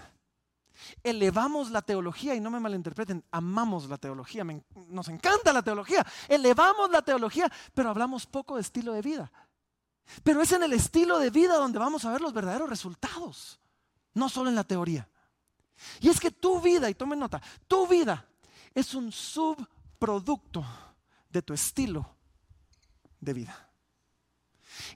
elevamos 1.02 1.70
la 1.70 1.83
teología 1.83 2.35
y 2.35 2.40
no 2.40 2.50
me 2.50 2.61
malinterpreten, 2.61 3.24
amamos 3.31 3.88
la 3.88 3.98
teología, 3.98 4.44
nos 4.88 5.09
encanta 5.09 5.52
la 5.52 5.62
teología, 5.62 6.07
elevamos 6.29 6.90
la 6.90 7.02
teología, 7.02 7.50
pero 7.74 7.90
hablamos 7.90 8.26
poco 8.26 8.57
de 8.57 8.62
estilo 8.62 8.92
de 8.92 9.02
vida. 9.02 9.33
Pero 10.22 10.40
es 10.40 10.52
en 10.52 10.62
el 10.62 10.72
estilo 10.72 11.18
de 11.18 11.31
vida 11.31 11.57
donde 11.57 11.79
vamos 11.79 12.05
a 12.05 12.12
ver 12.12 12.20
los 12.20 12.33
verdaderos 12.33 12.68
resultados, 12.68 13.59
no 14.14 14.29
solo 14.29 14.48
en 14.48 14.55
la 14.55 14.64
teoría. 14.64 15.09
Y 16.00 16.09
es 16.09 16.20
que 16.20 16.31
tu 16.31 16.61
vida, 16.61 16.88
y 16.88 16.94
tomen 16.94 17.18
nota, 17.18 17.42
tu 17.66 17.87
vida 17.87 18.24
es 18.74 18.94
un 18.94 19.11
subproducto 19.11 20.64
de 21.37 21.42
tu 21.42 21.53
estilo 21.53 22.16
de 23.20 23.35
vida. 23.35 23.68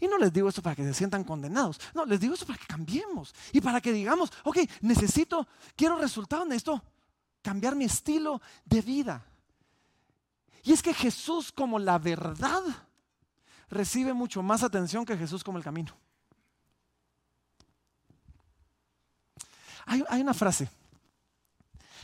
Y 0.00 0.08
no 0.08 0.18
les 0.18 0.32
digo 0.32 0.48
esto 0.48 0.62
para 0.62 0.74
que 0.74 0.82
se 0.82 0.94
sientan 0.94 1.24
condenados, 1.24 1.78
no, 1.94 2.04
les 2.04 2.20
digo 2.20 2.34
esto 2.34 2.46
para 2.46 2.58
que 2.58 2.66
cambiemos 2.66 3.34
y 3.52 3.60
para 3.60 3.80
que 3.80 3.92
digamos, 3.92 4.32
ok, 4.44 4.58
necesito, 4.80 5.46
quiero 5.76 5.98
resultados, 5.98 6.46
necesito 6.46 6.82
cambiar 7.42 7.76
mi 7.76 7.84
estilo 7.84 8.40
de 8.64 8.82
vida. 8.82 9.24
Y 10.62 10.72
es 10.72 10.82
que 10.82 10.92
Jesús 10.92 11.52
como 11.52 11.78
la 11.78 11.98
verdad 11.98 12.62
recibe 13.68 14.12
mucho 14.12 14.42
más 14.42 14.62
atención 14.62 15.04
que 15.04 15.16
Jesús 15.16 15.44
como 15.44 15.58
el 15.58 15.64
camino. 15.64 15.94
Hay, 19.86 20.04
hay 20.08 20.20
una 20.20 20.34
frase 20.34 20.68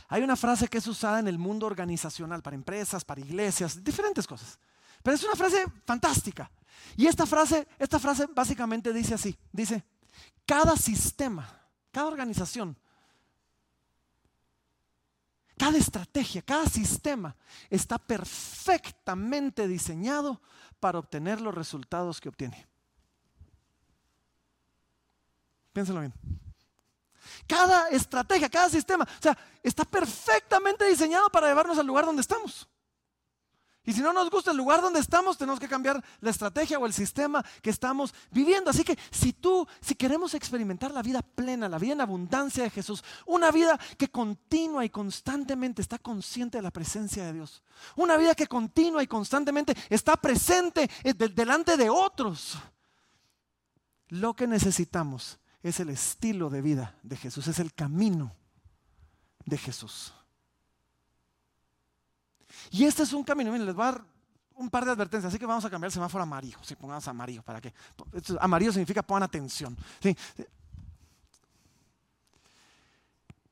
hay 0.07 0.23
una 0.23 0.35
frase 0.35 0.67
que 0.67 0.77
es 0.77 0.87
usada 0.87 1.19
en 1.19 1.27
el 1.27 1.37
mundo 1.37 1.65
organizacional, 1.65 2.41
para 2.41 2.55
empresas, 2.55 3.03
para 3.03 3.21
iglesias, 3.21 3.83
diferentes 3.83 4.25
cosas. 4.25 4.57
Pero 5.03 5.15
es 5.15 5.23
una 5.23 5.35
frase 5.35 5.65
fantástica. 5.85 6.49
Y 6.95 7.07
esta 7.07 7.25
frase, 7.25 7.67
esta 7.77 7.99
frase 7.99 8.27
básicamente 8.27 8.93
dice 8.93 9.15
así, 9.15 9.37
dice, 9.51 9.83
cada 10.45 10.77
sistema, 10.77 11.47
cada 11.91 12.07
organización, 12.07 12.77
cada 15.57 15.77
estrategia, 15.77 16.41
cada 16.41 16.67
sistema 16.67 17.35
está 17.69 17.97
perfectamente 17.97 19.67
diseñado 19.67 20.41
para 20.79 20.99
obtener 20.99 21.41
los 21.41 21.53
resultados 21.53 22.21
que 22.21 22.29
obtiene. 22.29 22.67
Piénselo 25.73 25.99
bien. 25.99 26.13
Cada 27.45 27.89
estrategia, 27.89 28.49
cada 28.49 28.69
sistema, 28.69 29.03
o 29.03 29.21
sea, 29.21 29.37
está 29.61 29.85
perfectamente 29.85 30.85
diseñado 30.85 31.29
para 31.29 31.47
llevarnos 31.47 31.77
al 31.77 31.85
lugar 31.85 32.05
donde 32.05 32.21
estamos. 32.21 32.67
Y 33.87 33.93
si 33.93 34.01
no 34.01 34.11
nos 34.11 34.29
gusta 34.29 34.51
el 34.51 34.57
lugar 34.57 34.81
donde 34.81 34.99
estamos, 34.99 35.37
tenemos 35.37 35.61
que 35.61 35.67
cambiar 35.69 36.03
la 36.19 36.29
estrategia 36.29 36.77
o 36.77 36.85
el 36.85 36.91
sistema 36.91 37.41
que 37.61 37.69
estamos 37.69 38.13
viviendo. 38.31 38.69
Así 38.69 38.83
que 38.83 38.99
si 39.11 39.31
tú, 39.31 39.65
si 39.79 39.95
queremos 39.95 40.33
experimentar 40.33 40.91
la 40.91 41.01
vida 41.01 41.21
plena, 41.21 41.69
la 41.69 41.79
vida 41.79 41.93
en 41.93 42.01
abundancia 42.01 42.63
de 42.63 42.69
Jesús, 42.69 43.01
una 43.25 43.49
vida 43.49 43.79
que 43.97 44.09
continua 44.09 44.83
y 44.83 44.89
constantemente 44.89 45.81
está 45.81 45.99
consciente 45.99 46.57
de 46.57 46.63
la 46.63 46.71
presencia 46.71 47.27
de 47.27 47.31
Dios, 47.31 47.63
una 47.95 48.17
vida 48.17 48.35
que 48.35 48.47
continua 48.47 49.01
y 49.01 49.07
constantemente 49.07 49.73
está 49.89 50.17
presente 50.17 50.89
eh, 51.05 51.13
delante 51.13 51.77
de 51.77 51.89
otros, 51.89 52.57
lo 54.09 54.33
que 54.33 54.47
necesitamos 54.47 55.39
es 55.63 55.79
el 55.79 55.89
estilo 55.89 56.49
de 56.49 56.61
vida 56.61 56.95
de 57.03 57.17
Jesús, 57.17 57.47
es 57.47 57.59
el 57.59 57.73
camino 57.73 58.35
de 59.45 59.57
Jesús. 59.57 60.13
Y 62.71 62.85
este 62.85 63.03
es 63.03 63.13
un 63.13 63.23
camino, 63.23 63.51
miren, 63.51 63.65
les 63.65 63.75
voy 63.75 63.83
a 63.83 63.91
dar 63.91 64.05
un 64.55 64.69
par 64.69 64.85
de 64.85 64.91
advertencias, 64.91 65.31
así 65.31 65.39
que 65.39 65.45
vamos 65.45 65.65
a 65.65 65.69
cambiar 65.69 65.87
el 65.87 65.93
semáforo 65.93 66.23
amarillo, 66.23 66.57
si 66.63 66.75
pongamos 66.75 67.07
amarillo, 67.07 67.43
¿para 67.43 67.61
qué? 67.61 67.73
Amarillo 68.39 68.71
significa 68.71 69.03
pongan 69.03 69.23
atención. 69.23 69.77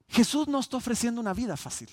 Jesús 0.08 0.48
no 0.48 0.60
está 0.60 0.78
ofreciendo 0.78 1.22
una 1.22 1.34
vida 1.34 1.58
fácil. 1.58 1.89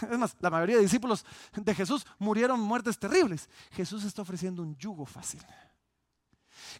Es 0.00 0.18
más, 0.18 0.36
la 0.40 0.50
mayoría 0.50 0.76
de 0.76 0.82
discípulos 0.82 1.24
de 1.54 1.74
Jesús 1.74 2.06
murieron 2.18 2.60
muertes 2.60 2.98
terribles. 2.98 3.48
Jesús 3.72 4.04
está 4.04 4.22
ofreciendo 4.22 4.62
un 4.62 4.76
yugo 4.76 5.04
fácil. 5.04 5.44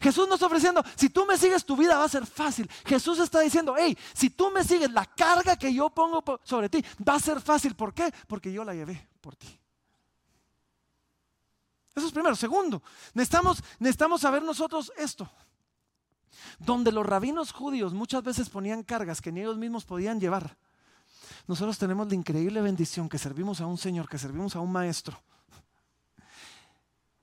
Jesús 0.01 0.27
nos 0.27 0.35
está 0.35 0.45
ofreciendo, 0.45 0.83
si 0.95 1.09
tú 1.09 1.25
me 1.25 1.37
sigues, 1.37 1.65
tu 1.65 1.75
vida 1.75 1.97
va 1.97 2.05
a 2.05 2.09
ser 2.09 2.25
fácil. 2.25 2.69
Jesús 2.85 3.19
está 3.19 3.39
diciendo, 3.39 3.75
hey, 3.77 3.97
si 4.13 4.29
tú 4.29 4.51
me 4.51 4.63
sigues, 4.63 4.91
la 4.91 5.05
carga 5.05 5.55
que 5.57 5.73
yo 5.73 5.89
pongo 5.89 6.23
sobre 6.43 6.69
ti 6.69 6.83
va 7.07 7.15
a 7.15 7.19
ser 7.19 7.41
fácil. 7.41 7.75
¿Por 7.75 7.93
qué? 7.93 8.11
Porque 8.27 8.51
yo 8.51 8.63
la 8.63 8.73
llevé 8.73 9.07
por 9.21 9.35
ti. 9.35 9.59
Eso 11.95 12.07
es 12.07 12.13
primero. 12.13 12.35
Segundo, 12.35 12.81
necesitamos, 13.13 13.63
necesitamos 13.79 14.21
saber 14.21 14.41
nosotros 14.43 14.91
esto. 14.97 15.29
Donde 16.59 16.91
los 16.91 17.05
rabinos 17.05 17.51
judíos 17.51 17.93
muchas 17.93 18.23
veces 18.23 18.49
ponían 18.49 18.83
cargas 18.83 19.21
que 19.21 19.31
ni 19.31 19.41
ellos 19.41 19.57
mismos 19.57 19.85
podían 19.85 20.19
llevar. 20.19 20.57
Nosotros 21.47 21.77
tenemos 21.77 22.07
la 22.07 22.15
increíble 22.15 22.61
bendición 22.61 23.09
que 23.09 23.17
servimos 23.17 23.59
a 23.59 23.65
un 23.65 23.77
Señor, 23.77 24.07
que 24.07 24.17
servimos 24.17 24.55
a 24.55 24.59
un 24.59 24.71
Maestro, 24.71 25.21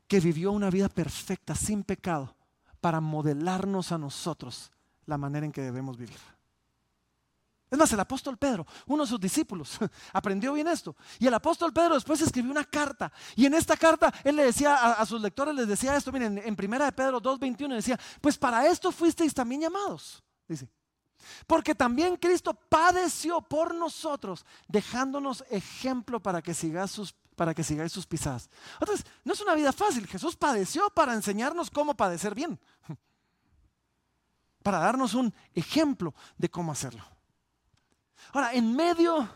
que 0.08 0.20
vivió 0.20 0.52
una 0.52 0.68
vida 0.68 0.88
perfecta, 0.88 1.54
sin 1.54 1.84
pecado, 1.84 2.34
para 2.80 3.00
modelarnos 3.00 3.92
a 3.92 3.98
nosotros 3.98 4.70
la 5.06 5.18
manera 5.18 5.46
en 5.46 5.52
que 5.52 5.62
debemos 5.62 5.96
vivir. 5.96 6.18
Es 7.68 7.76
más, 7.78 7.92
el 7.92 7.98
apóstol 7.98 8.36
Pedro, 8.36 8.64
uno 8.86 9.02
de 9.02 9.08
sus 9.08 9.20
discípulos, 9.20 9.78
aprendió 10.12 10.52
bien 10.52 10.68
esto. 10.68 10.94
Y 11.18 11.26
el 11.26 11.34
apóstol 11.34 11.72
Pedro 11.72 11.94
después 11.94 12.20
escribió 12.20 12.50
una 12.52 12.64
carta. 12.64 13.12
Y 13.34 13.44
en 13.46 13.54
esta 13.54 13.76
carta 13.76 14.12
él 14.22 14.36
le 14.36 14.44
decía 14.44 14.92
a, 14.92 15.04
sus 15.04 15.20
lectores, 15.20 15.54
les 15.54 15.66
decía 15.66 15.96
esto, 15.96 16.12
miren, 16.12 16.38
en 16.38 16.54
primera 16.54 16.84
de 16.84 16.92
Pedro 16.92 17.20
2.21 17.20 17.74
decía, 17.74 17.98
pues 18.20 18.38
para 18.38 18.66
esto 18.66 18.92
fuisteis 18.92 19.34
también 19.34 19.62
llamados, 19.62 20.22
dice. 20.46 20.68
Porque 21.46 21.74
también 21.74 22.16
Cristo 22.16 22.54
padeció 22.54 23.40
por 23.40 23.74
nosotros, 23.74 24.46
dejándonos 24.68 25.44
ejemplo 25.50 26.20
para 26.20 26.40
que 26.40 26.54
sigáis 26.54 26.92
sus, 26.92 27.16
para 27.36 27.54
que 27.54 27.62
sigáis 27.62 27.92
sus 27.92 28.06
pisadas. 28.06 28.50
Entonces, 28.80 29.06
no 29.24 29.32
es 29.32 29.40
una 29.40 29.54
vida 29.54 29.72
fácil. 29.72 30.06
Jesús 30.06 30.34
padeció 30.36 30.90
para 30.90 31.14
enseñarnos 31.14 31.70
cómo 31.70 31.96
padecer 31.96 32.34
bien. 32.34 32.58
Para 34.62 34.80
darnos 34.80 35.14
un 35.14 35.32
ejemplo 35.54 36.12
de 36.36 36.50
cómo 36.50 36.72
hacerlo. 36.72 37.04
Ahora, 38.32 38.52
en 38.52 38.74
medio 38.74 39.28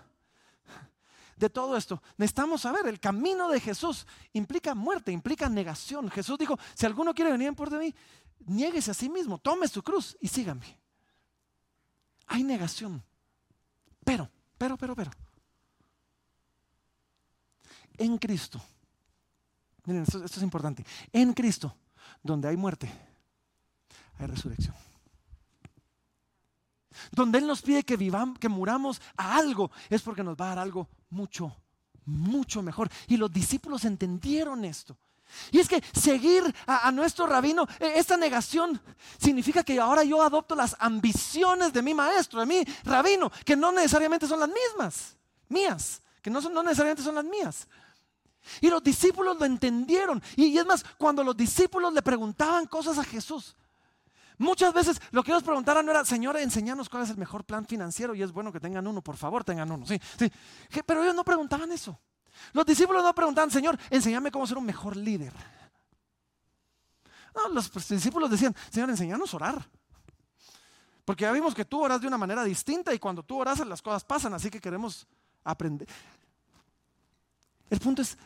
de 1.37 1.49
todo 1.49 1.77
esto, 1.77 2.03
necesitamos 2.17 2.63
saber, 2.63 2.89
el 2.89 2.99
camino 2.99 3.49
de 3.49 3.61
Jesús 3.61 4.09
implica 4.33 4.75
muerte, 4.75 5.13
implica 5.13 5.49
negación. 5.49 6.11
Jesús 6.11 6.37
dijo, 6.37 6.59
si 6.75 6.85
alguno 6.85 7.15
quiere 7.15 7.31
venir 7.31 7.47
en 7.47 7.55
por 7.55 7.71
de 7.71 7.79
mí, 7.79 7.95
niéguese 8.41 8.91
a 8.91 8.95
sí 8.95 9.09
mismo, 9.09 9.39
tome 9.39 9.69
su 9.69 9.85
cruz 9.85 10.17
y 10.21 10.27
sígame 10.27 10.81
hay 12.31 12.45
negación. 12.45 13.03
Pero, 14.05 14.31
pero, 14.57 14.77
pero, 14.77 14.95
pero. 14.95 15.11
En 18.01 18.17
Cristo, 18.17 18.59
miren, 19.85 20.05
esto, 20.05 20.25
es 20.25 20.43
importante. 20.43 20.87
En 21.13 21.35
Cristo, 21.35 21.77
donde 22.23 22.49
hay 22.49 22.57
muerte, 22.57 22.91
hay 24.19 24.27
resurrección. 24.27 24.75
Donde 27.13 27.39
Él 27.39 27.47
nos 27.47 27.61
pide 27.61 27.83
que 27.83 27.99
vivamos, 27.99 28.39
que 28.39 28.49
muramos 28.49 29.03
a 29.19 29.37
algo, 29.37 29.71
es 29.91 30.01
porque 30.01 30.23
nos 30.23 30.35
va 30.35 30.47
a 30.47 30.55
dar 30.55 30.61
algo 30.61 30.89
mucho, 31.11 31.55
mucho 32.07 32.63
mejor. 32.63 32.91
Y 33.07 33.19
los 33.19 33.31
discípulos 33.31 33.85
entendieron 33.85 34.65
esto. 34.65 34.97
Y 35.51 35.59
es 35.59 35.69
que 35.69 35.85
seguir 35.93 36.43
a, 36.67 36.91
nuestro 36.93 37.27
rabino, 37.27 37.67
e, 37.79 37.99
esta 37.99 38.17
negación 38.17 38.81
significa 39.19 39.63
que 39.63 39.79
ahora 39.79 40.05
yo 40.05 40.23
adopto 40.23 40.55
las 40.55 40.75
ambiciones 40.79 41.71
de 41.75 41.83
mi 41.83 41.93
maestro, 41.93 42.41
de 42.41 42.47
mi 42.47 42.65
rabino, 42.83 43.31
que 43.45 43.57
no 43.57 43.73
necesariamente 43.73 44.27
son 44.27 44.41
las 44.41 44.49
mismas, 44.49 45.19
mías, 45.51 46.01
que 46.23 46.31
no, 46.31 46.41
necesariamente 46.63 47.03
son 47.03 47.15
las 47.15 47.25
mías. 47.25 47.67
Y 48.61 48.69
los 48.69 48.83
discípulos 48.83 49.39
lo 49.39 49.45
entendieron. 49.45 50.23
y 50.37 50.57
es 50.57 50.67
más, 50.67 50.85
cuando 50.97 51.23
los 51.23 51.37
discípulos 51.37 51.93
le 51.93 52.03
preguntaban 52.03 52.67
cosas 52.67 52.99
a 52.99 53.05
Jesús, 53.05 53.57
Muchas 54.41 54.73
veces 54.73 55.03
lo 55.11 55.23
que 55.23 55.33
ellos 55.33 55.43
preguntaron 55.43 55.85
no 55.85 55.93
era, 55.93 56.03
Señor, 56.03 56.35
enseñanos 56.39 56.89
cuál 56.89 57.03
es 57.03 57.11
el 57.11 57.19
mejor 57.19 57.45
plan 57.45 57.67
financiero 57.67 58.15
y 58.15 58.23
es 58.23 58.33
bueno 58.33 58.51
que 58.51 58.59
tengan 58.59 58.87
uno, 58.87 59.03
por 59.03 59.19
favor, 59.19 59.45
tengan 59.45 59.71
uno. 59.71 59.85
Sí, 59.85 60.01
sí. 60.19 60.33
Pero 60.87 61.03
ellos 61.03 61.15
no 61.15 61.25
preguntaban 61.25 61.71
eso. 61.73 62.01
Los 62.55 62.65
discípulos 62.65 63.05
no 63.05 63.15
preguntaban, 63.15 63.51
Señor, 63.51 63.79
enséñame 63.91 64.31
cómo 64.31 64.47
ser 64.47 64.57
un 64.57 64.65
mejor 64.65 64.97
líder. 64.97 65.35
No, 67.35 67.51
los 67.51 67.71
discípulos 67.87 68.31
decían, 68.31 68.57
Señor, 68.71 68.89
enséñanos 68.89 69.35
a 69.35 69.37
orar. 69.37 69.71
Porque 71.05 71.25
ya 71.25 71.33
vimos 71.33 71.55
que 71.55 71.67
tú 71.67 71.85
oras 71.85 72.01
de 72.01 72.07
una 72.07 72.17
manera 72.17 72.43
distinta 72.43 72.95
y 72.95 72.99
cuando 72.99 73.23
tú 73.23 73.39
oras 73.39 73.59
las 73.67 73.83
cosas 73.83 74.05
pasan, 74.05 74.33
así 74.33 74.49
que 74.49 74.59
queremos 74.59 75.07
aprender. 75.45 75.87
El 77.71 77.81
punto 77.81 78.03
es, 78.03 78.19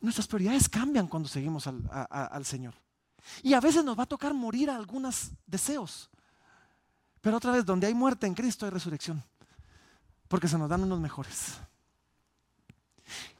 nuestras 0.00 0.26
prioridades 0.26 0.68
cambian 0.68 1.06
cuando 1.06 1.28
seguimos 1.28 1.66
al, 1.66 1.82
al 2.10 2.44
Señor. 2.44 2.74
Y 3.42 3.54
a 3.54 3.60
veces 3.60 3.84
nos 3.84 3.98
va 3.98 4.02
a 4.02 4.06
tocar 4.06 4.34
morir 4.34 4.68
a 4.68 4.76
algunos 4.76 5.30
deseos. 5.46 6.10
Pero 7.20 7.38
otra 7.38 7.52
vez, 7.52 7.64
donde 7.64 7.86
hay 7.86 7.94
muerte 7.94 8.26
en 8.26 8.34
Cristo 8.34 8.66
hay 8.66 8.70
resurrección. 8.70 9.22
Porque 10.28 10.48
se 10.48 10.58
nos 10.58 10.68
dan 10.68 10.82
unos 10.82 11.00
mejores. 11.00 11.54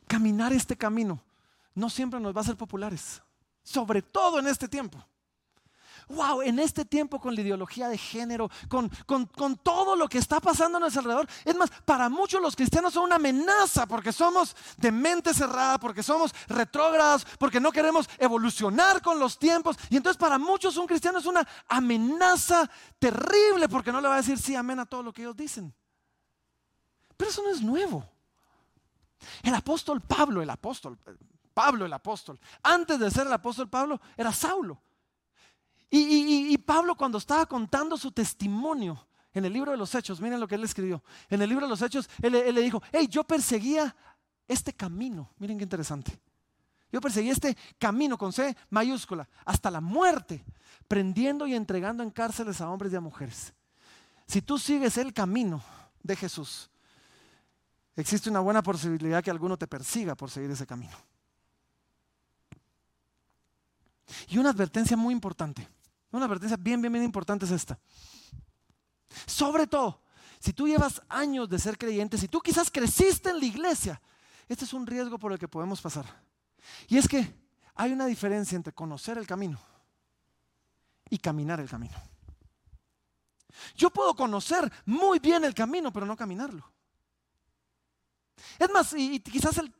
Caminar 0.07 0.53
este 0.53 0.77
camino 0.77 1.21
no 1.75 1.91
siempre 1.91 2.21
nos 2.21 2.35
va 2.35 2.41
a 2.41 2.45
ser 2.45 2.57
populares. 2.57 3.21
Sobre 3.63 4.01
todo 4.01 4.39
en 4.39 4.47
este 4.47 4.69
tiempo 4.69 5.05
wow, 6.09 6.43
en 6.43 6.59
este 6.59 6.85
tiempo 6.85 7.21
con 7.21 7.35
la 7.35 7.41
ideología 7.41 7.89
de 7.89 7.99
género, 7.99 8.51
con, 8.69 8.91
todo 9.63 9.97
lo 9.97 10.09
que 10.09 10.19
está 10.19 10.41
pasando 10.41 10.79
a 10.79 10.81
nuestro 10.81 11.01
alrededor, 11.01 11.29
es 11.45 11.57
más, 11.57 11.71
para 11.85 12.09
muchos 12.09 12.41
los 12.41 12.57
cristianos 12.57 12.93
son 12.95 13.05
una 13.05 13.17
amenaza 13.17 13.87
porque 13.87 14.13
somos 14.13 14.57
de 14.77 14.93
mente 14.93 15.33
cerrada, 15.35 15.79
porque 15.79 16.03
somos 16.03 16.35
retrógrados, 16.49 17.27
porque 17.39 17.61
no 17.61 17.73
queremos 17.73 18.09
evolucionar 18.19 19.03
con 19.03 19.19
los 19.19 19.39
tiempos. 19.39 19.77
Y 19.91 19.97
entonces 19.97 20.19
para 20.19 20.39
muchos 20.39 20.77
un 20.77 20.87
cristiano 20.87 21.19
es 21.19 21.27
una 21.27 21.47
amenaza 21.69 22.71
terrible 22.99 23.69
porque 23.69 23.93
no 23.93 24.01
le 24.01 24.09
va 24.09 24.15
a 24.15 24.19
decir 24.19 24.39
sí, 24.39 24.55
amén 24.55 24.79
a 24.81 24.87
todo 24.87 25.03
lo 25.03 25.13
que 25.13 25.23
ellos 25.23 25.37
dicen. 25.37 25.75
Pero 27.17 27.31
eso 27.31 27.43
no 27.43 27.51
es 27.51 27.61
nuevo. 27.61 28.05
El 29.43 29.55
apóstol 29.55 30.01
Pablo, 30.01 30.43
el 30.43 30.51
apóstol, 30.51 30.99
Pablo 31.55 31.87
el 31.87 31.93
apóstol, 31.93 32.39
antes 32.63 32.99
de 32.99 33.11
ser 33.11 33.27
el 33.27 33.33
apóstol 33.33 33.69
Pablo, 33.69 34.01
era 34.17 34.33
Saulo. 34.33 34.83
Y, 35.91 36.59
Pablo 36.59 36.97
cuando 36.97 37.19
estaba 37.19 37.47
contando 37.47 37.97
su 37.97 38.11
testimonio 38.11 39.07
en 39.33 39.45
el 39.45 39.53
libro 39.53 39.71
de 39.71 39.77
los 39.77 39.95
Hechos, 39.95 40.21
miren 40.21 40.41
lo 40.41 40.49
que 40.49 40.57
él 40.57 40.65
escribió. 40.65 41.03
En 41.29 41.41
el 41.43 41.49
libro 41.49 41.67
de 41.67 41.71
los 41.71 41.83
Hechos, 41.83 42.09
él, 42.23 42.33
le 42.33 42.61
dijo, 42.63 42.83
hey, 42.93 43.07
yo 43.09 43.25
perseguía 43.25 43.95
este 44.49 44.73
camino. 44.73 45.31
Miren 45.39 45.59
qué 45.59 45.65
interesante. 45.65 46.19
Yo 46.91 47.01
perseguí 47.01 47.31
este 47.31 47.57
camino 47.79 48.17
con 48.17 48.33
C 48.33 48.57
mayúscula 48.71 49.29
hasta 49.45 49.71
la 49.71 49.81
muerte, 49.81 50.45
prendiendo 50.87 51.47
y 51.47 51.55
entregando 51.55 52.03
en 52.03 52.11
cárceles 52.11 52.61
a 52.61 52.71
hombres 52.71 52.93
y 52.93 52.97
a 52.97 53.01
mujeres. 53.01 53.53
Si 54.27 54.41
tú 54.41 54.59
sigues 54.59 54.97
el 54.99 55.13
camino 55.13 55.63
de 56.03 56.17
Jesús, 56.17 56.71
existe 57.97 58.31
una 58.31 58.41
buena 58.41 58.63
posibilidad 58.63 59.23
que 59.23 59.31
alguno 59.31 59.57
te 59.57 59.67
persiga 59.67 60.15
por 60.15 60.31
seguir 60.31 60.51
ese 60.51 60.67
camino. 60.67 60.97
Y 64.29 64.39
una 64.39 64.51
advertencia 64.51 64.97
muy 64.97 65.13
importante. 65.13 65.69
Una 66.11 66.27
advertencia 66.27 66.57
bien, 66.57 66.81
bien, 66.81 66.93
bien 66.93 67.05
importante 67.05 67.45
es 67.45 67.51
esta. 67.51 67.79
Sobre 69.27 69.67
todo, 69.67 70.03
si 70.39 70.53
tú 70.53 70.69
llevas 70.69 71.03
años 71.09 71.49
de 71.49 71.59
ser 71.59 71.79
creyente, 71.79 72.19
si 72.19 72.29
tú 72.29 72.41
quizás 72.41 72.71
creciste 72.71 73.31
en 73.31 73.39
la 73.39 73.47
iglesia, 73.47 74.01
este 74.49 74.65
es 74.65 74.73
un 74.73 74.87
riesgo 74.87 75.19
por 75.19 75.33
el 75.33 75.39
que 75.39 75.49
podemos 75.49 75.81
pasar. 75.81 76.05
Y 76.89 76.99
es 76.99 77.09
que 77.09 77.35
hay 77.75 77.93
una 77.93 78.07
diferencia 78.07 78.57
entre 78.57 78.73
conocer 78.73 79.19
el 79.19 79.27
camino 79.27 79.61
y 81.11 81.19
caminar 81.19 81.61
el 81.61 81.69
camino. 81.69 81.95
Yo 83.77 83.91
puedo 83.91 84.15
conocer 84.15 84.71
muy 84.85 85.19
bien 85.19 85.45
el 85.45 85.55
camino, 85.55 85.93
pero 85.93 86.07
no 86.07 86.17
caminarlo. 86.17 86.71
Es 88.59 88.71
más, 88.71 88.93
y, 88.95 89.21
quizás 89.21 89.57
el, 89.59 89.73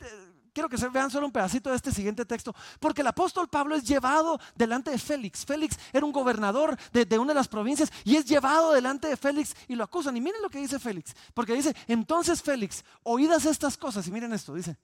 quiero 0.55 0.69
que 0.69 0.79
se 0.79 0.89
vean 0.89 1.11
solo 1.11 1.27
un 1.27 1.33
pedacito 1.33 1.69
de 1.69 1.77
este 1.77 1.93
siguiente 1.93 2.25
texto, 2.25 2.55
porque 2.81 3.03
el 3.03 3.09
apóstol 3.09 3.49
Pablo 3.49 3.75
es 3.75 3.85
llevado 3.85 4.41
delante 4.55 4.91
de 4.91 4.99
Félix. 4.99 5.45
Félix 5.45 5.77
era 5.93 6.07
un 6.07 6.13
gobernador 6.13 6.79
de, 6.93 7.19
una 7.19 7.33
de 7.33 7.35
las 7.35 7.49
provincias 7.49 7.93
y 8.05 8.17
es 8.17 8.25
llevado 8.25 8.73
delante 8.73 9.09
de 9.09 9.17
Félix 9.17 9.55
y 9.69 9.75
lo 9.75 9.85
acusan. 9.85 10.17
Y 10.17 10.21
miren 10.21 10.41
lo 10.41 10.49
que 10.49 10.61
dice 10.61 10.79
Félix, 10.79 11.15
porque 11.35 11.55
dice, 11.55 11.75
entonces 11.89 12.41
Félix, 12.41 12.85
oídas 13.03 13.45
estas 13.45 13.77
cosas, 13.77 14.07
y 14.07 14.13
miren 14.13 14.33
esto, 14.33 14.55
dice, 14.55 14.79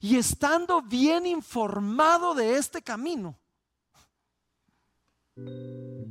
y 0.00 0.16
estando 0.16 0.80
bien 0.80 1.26
informado 1.26 2.34
de 2.34 2.56
este 2.56 2.80
camino. 2.80 3.36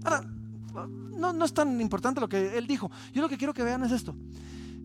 Ahora, 0.03 0.21
no, 0.21 1.33
no 1.33 1.45
es 1.45 1.53
tan 1.53 1.79
importante 1.79 2.19
lo 2.19 2.27
que 2.27 2.57
él 2.57 2.67
dijo. 2.67 2.91
Yo 3.13 3.21
lo 3.21 3.29
que 3.29 3.37
quiero 3.37 3.53
que 3.53 3.63
vean 3.63 3.83
es 3.83 3.91
esto. 3.91 4.15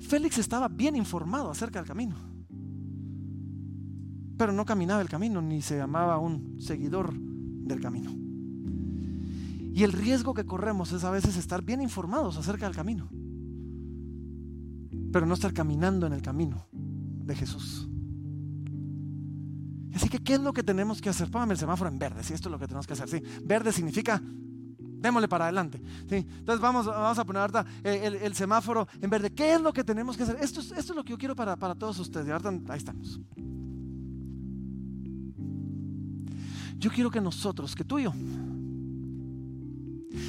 Félix 0.08 0.38
estaba 0.38 0.68
bien 0.68 0.96
informado 0.96 1.50
acerca 1.50 1.78
del 1.78 1.88
camino 1.88 2.33
pero 4.36 4.52
no 4.52 4.64
caminaba 4.64 5.00
el 5.00 5.08
camino, 5.08 5.40
ni 5.40 5.62
se 5.62 5.76
llamaba 5.76 6.18
un 6.18 6.60
seguidor 6.60 7.12
del 7.14 7.80
camino. 7.80 8.10
Y 9.74 9.82
el 9.82 9.92
riesgo 9.92 10.34
que 10.34 10.44
corremos 10.44 10.92
es 10.92 11.04
a 11.04 11.10
veces 11.10 11.36
estar 11.36 11.62
bien 11.62 11.80
informados 11.80 12.36
acerca 12.36 12.66
del 12.66 12.76
camino, 12.76 13.08
pero 15.12 15.26
no 15.26 15.34
estar 15.34 15.52
caminando 15.52 16.06
en 16.06 16.12
el 16.12 16.22
camino 16.22 16.66
de 16.72 17.34
Jesús. 17.34 17.88
Así 19.94 20.08
que, 20.08 20.18
¿qué 20.18 20.34
es 20.34 20.40
lo 20.40 20.52
que 20.52 20.62
tenemos 20.62 21.00
que 21.00 21.08
hacer? 21.08 21.30
Póngame 21.30 21.54
el 21.54 21.58
semáforo 21.58 21.88
en 21.88 21.98
verde, 21.98 22.22
si 22.24 22.34
esto 22.34 22.48
es 22.48 22.52
lo 22.52 22.58
que 22.58 22.66
tenemos 22.66 22.86
que 22.86 22.94
hacer. 22.94 23.08
Sí, 23.08 23.22
verde 23.44 23.72
significa 23.72 24.20
démosle 25.04 25.28
para 25.28 25.44
adelante. 25.44 25.80
¿sí? 26.08 26.16
Entonces 26.16 26.60
vamos, 26.60 26.86
vamos 26.86 27.18
a 27.18 27.24
poner 27.24 27.50
el, 27.84 28.34
semáforo 28.34 28.88
en 29.00 29.10
verde. 29.10 29.30
¿Qué 29.30 29.54
es 29.54 29.60
lo 29.60 29.72
que 29.72 29.84
tenemos 29.84 30.16
que 30.16 30.24
hacer? 30.24 30.38
Esto 30.40 30.60
es, 30.60 30.72
esto 30.72 30.92
es 30.92 30.96
lo 30.96 31.04
que 31.04 31.10
yo 31.10 31.18
quiero 31.18 31.36
para, 31.36 31.56
para 31.56 31.74
todos 31.74 31.98
ustedes. 31.98 32.28
ahí 32.28 32.78
estamos. 32.78 33.20
Yo 36.84 36.90
quiero 36.90 37.10
que 37.10 37.18
nosotros, 37.18 37.74
que 37.74 37.82
tú 37.82 37.98
y 37.98 38.02
yo, 38.02 38.12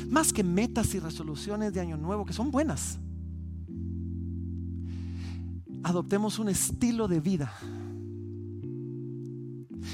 más 0.08 0.32
que 0.32 0.42
metas 0.42 0.96
y 0.96 1.00
resoluciones 1.00 1.74
de 1.74 1.82
año 1.82 1.98
nuevo, 1.98 2.26
que 2.26 2.32
son 2.32 2.50
buenas, 2.50 2.98
adoptemos 5.84 6.40
un 6.40 6.48
estilo 6.48 7.10
de 7.10 7.20
vida 7.20 7.52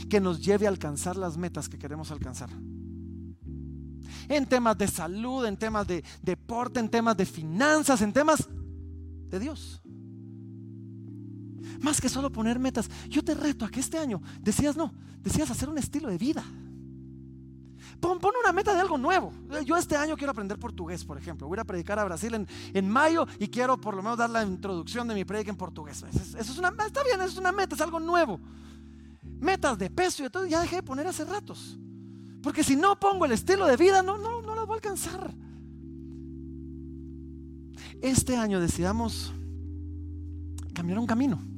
que 0.07 0.21
nos 0.21 0.39
lleve 0.39 0.67
a 0.67 0.69
alcanzar 0.69 1.17
las 1.17 1.35
metas 1.35 1.67
que 1.67 1.79
queremos 1.79 2.11
alcanzar. 2.11 2.51
En 4.29 4.45
temas 4.45 4.77
de 4.77 4.87
salud, 4.87 5.43
en 5.47 5.57
temas 5.57 5.87
de 5.87 6.03
deporte, 6.21 6.79
en 6.79 6.89
temas 6.89 7.17
de 7.17 7.25
finanzas, 7.25 8.03
en 8.03 8.13
temas 8.13 8.47
de 9.29 9.39
Dios. 9.39 9.80
Más 11.81 12.01
que 12.01 12.09
solo 12.09 12.31
poner 12.31 12.59
metas. 12.59 12.89
Yo 13.09 13.23
te 13.23 13.33
reto 13.33 13.65
a 13.65 13.69
que 13.69 13.79
este 13.79 13.97
año 13.97 14.21
decías 14.41 14.75
no, 14.75 14.93
decías 15.21 15.49
hacer 15.49 15.69
un 15.69 15.77
estilo 15.77 16.09
de 16.09 16.17
vida. 16.17 16.43
Pon, 17.99 18.19
una 18.43 18.51
meta 18.51 18.73
de 18.73 18.81
algo 18.81 18.97
nuevo. 18.97 19.31
Yo 19.63 19.77
este 19.77 19.95
año 19.95 20.17
quiero 20.17 20.31
aprender 20.31 20.57
portugués, 20.57 21.05
por 21.05 21.17
ejemplo. 21.17 21.47
Voy 21.47 21.59
a 21.59 21.63
predicar 21.63 21.99
a 21.99 22.03
Brasil 22.03 22.33
en, 22.33 22.47
en 22.73 22.89
mayo 22.89 23.27
y 23.37 23.47
quiero 23.47 23.79
por 23.79 23.95
lo 23.95 24.01
menos 24.01 24.17
dar 24.17 24.29
la 24.29 24.43
introducción 24.43 25.07
de 25.07 25.13
mi 25.13 25.23
predica 25.23 25.51
en 25.51 25.57
portugués. 25.57 26.03
Eso, 26.11 26.37
es 26.39 26.57
una, 26.57 26.69
está 26.69 27.03
bien, 27.03 27.21
eso 27.21 27.33
es 27.33 27.37
una 27.37 27.51
meta, 27.51 27.75
es 27.75 27.81
algo 27.81 27.99
nuevo. 27.99 28.39
Metas 29.39 29.77
de 29.77 29.89
peso 29.89 30.25
y 30.25 30.29
todo, 30.29 30.47
ya 30.47 30.61
dejé 30.61 30.77
de 30.77 30.83
poner 30.83 31.05
hace 31.05 31.25
ratos. 31.25 31.77
Porque 32.41 32.63
si 32.63 32.75
no 32.75 32.99
pongo 32.99 33.25
el 33.25 33.33
estilo 33.33 33.67
de 33.67 33.77
vida, 33.77 34.01
no, 34.01 34.17
no, 34.17 34.41
no 34.41 34.55
las 34.55 34.65
voy 34.65 34.75
a 34.75 34.77
alcanzar. 34.77 35.33
Este 38.01 38.35
año 38.35 38.59
decidamos 38.59 39.31
cambiar 40.73 40.97
un 40.97 41.05
camino. 41.05 41.50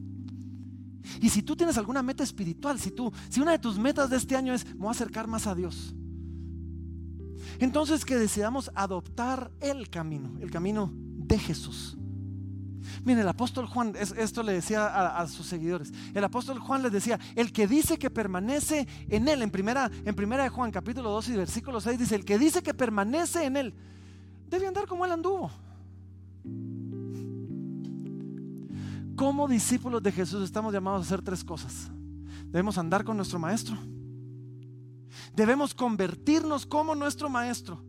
Y 1.21 1.29
si 1.29 1.43
tú 1.43 1.55
tienes 1.55 1.77
alguna 1.77 2.01
meta 2.01 2.23
espiritual, 2.23 2.79
si 2.79 2.91
tú, 2.91 3.11
si 3.29 3.41
una 3.41 3.51
de 3.51 3.59
tus 3.59 3.77
metas 3.77 4.09
de 4.09 4.17
este 4.17 4.35
año 4.35 4.53
es, 4.53 4.65
me 4.65 4.81
voy 4.81 4.87
a 4.89 4.91
acercar 4.91 5.27
más 5.27 5.47
a 5.47 5.55
Dios. 5.55 5.93
Entonces 7.59 8.05
que 8.05 8.17
decidamos 8.17 8.71
adoptar 8.75 9.51
el 9.59 9.89
camino, 9.89 10.37
el 10.41 10.51
camino 10.51 10.91
de 10.93 11.37
Jesús. 11.37 11.97
Miren, 13.03 13.21
el 13.21 13.27
apóstol 13.27 13.65
Juan, 13.65 13.93
esto 13.95 14.43
le 14.43 14.53
decía 14.53 15.17
a, 15.17 15.27
sus 15.27 15.45
seguidores, 15.45 15.93
el 16.13 16.23
apóstol 16.23 16.59
Juan 16.59 16.83
les 16.83 16.91
decía, 16.91 17.19
el 17.35 17.51
que 17.51 17.67
dice 17.67 17.97
que 17.97 18.09
permanece 18.09 18.87
en 19.09 19.27
él, 19.27 19.41
en 19.41 19.51
primera, 19.51 19.89
en 20.05 20.15
primera 20.15 20.43
de 20.43 20.49
Juan 20.49 20.71
capítulo 20.71 21.09
2 21.11 21.29
y 21.29 21.35
versículo 21.35 21.79
6 21.79 21.99
dice, 21.99 22.15
el 22.15 22.25
que 22.25 22.37
dice 22.37 22.61
que 22.61 22.73
permanece 22.73 23.45
en 23.45 23.57
él, 23.57 23.73
debe 24.49 24.67
andar 24.67 24.87
como 24.87 25.05
él 25.05 25.11
anduvo. 25.11 25.51
Como 29.15 29.47
discípulos 29.47 30.01
de 30.01 30.11
Jesús 30.11 30.43
estamos 30.43 30.73
llamados 30.73 31.01
a 31.01 31.05
hacer 31.05 31.21
tres 31.21 31.43
cosas. 31.43 31.91
Debemos 32.45 32.77
andar 32.77 33.03
con 33.03 33.17
nuestro 33.17 33.39
maestro. 33.39 33.77
Debemos 35.35 35.73
convertirnos 35.73 36.65
como 36.65 36.95
nuestro 36.95 37.29
maestro. 37.29 37.83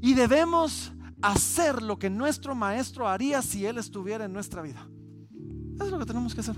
Y 0.00 0.14
debemos 0.14 0.92
hacer 1.22 1.82
lo 1.82 1.98
que 1.98 2.10
nuestro 2.10 2.54
maestro 2.54 3.08
haría 3.08 3.42
si 3.42 3.64
él 3.64 3.78
estuviera 3.78 4.24
en 4.24 4.32
nuestra 4.32 4.62
vida. 4.62 4.86
Eso 5.76 5.84
es 5.84 5.90
lo 5.90 5.98
que 5.98 6.06
tenemos 6.06 6.34
que 6.34 6.40
hacer. 6.40 6.56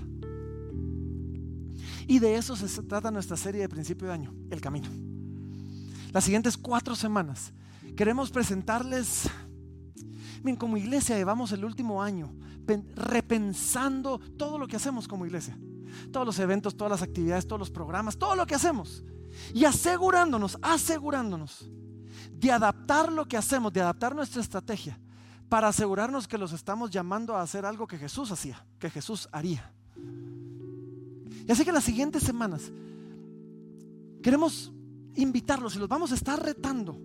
Y 2.07 2.19
de 2.19 2.35
eso 2.35 2.55
se 2.55 2.83
trata 2.83 3.11
nuestra 3.11 3.37
serie 3.37 3.61
de 3.61 3.69
principio 3.69 4.07
de 4.07 4.13
año, 4.13 4.33
el 4.49 4.59
camino. 4.61 4.87
Las 6.11 6.23
siguientes 6.23 6.57
cuatro 6.57 6.95
semanas 6.95 7.53
queremos 7.95 8.31
presentarles, 8.31 9.29
miren, 10.43 10.55
como 10.55 10.77
iglesia 10.77 11.17
llevamos 11.17 11.51
el 11.51 11.65
último 11.65 12.01
año 12.01 12.33
repensando 12.95 14.19
todo 14.37 14.57
lo 14.57 14.67
que 14.67 14.75
hacemos 14.75 15.07
como 15.07 15.25
iglesia. 15.25 15.57
Todos 16.11 16.25
los 16.25 16.39
eventos, 16.39 16.77
todas 16.77 16.91
las 16.91 17.01
actividades, 17.01 17.47
todos 17.47 17.59
los 17.59 17.71
programas, 17.71 18.17
todo 18.17 18.35
lo 18.35 18.45
que 18.45 18.55
hacemos. 18.55 19.03
Y 19.53 19.65
asegurándonos, 19.65 20.57
asegurándonos 20.61 21.69
de 22.31 22.51
adaptar 22.51 23.11
lo 23.11 23.25
que 23.25 23.37
hacemos, 23.37 23.73
de 23.73 23.81
adaptar 23.81 24.15
nuestra 24.15 24.41
estrategia 24.41 24.99
para 25.49 25.67
asegurarnos 25.67 26.27
que 26.27 26.37
los 26.37 26.53
estamos 26.53 26.91
llamando 26.91 27.35
a 27.35 27.41
hacer 27.41 27.65
algo 27.65 27.87
que 27.87 27.97
Jesús 27.97 28.31
hacía, 28.31 28.63
que 28.77 28.89
Jesús 28.89 29.27
haría. 29.31 29.73
Y 31.47 31.51
así 31.51 31.65
que 31.65 31.71
las 31.71 31.83
siguientes 31.83 32.21
semanas 32.21 32.71
queremos 34.21 34.71
invitarlos 35.15 35.75
y 35.75 35.79
los 35.79 35.89
vamos 35.89 36.11
a 36.11 36.15
estar 36.15 36.41
retando, 36.41 37.01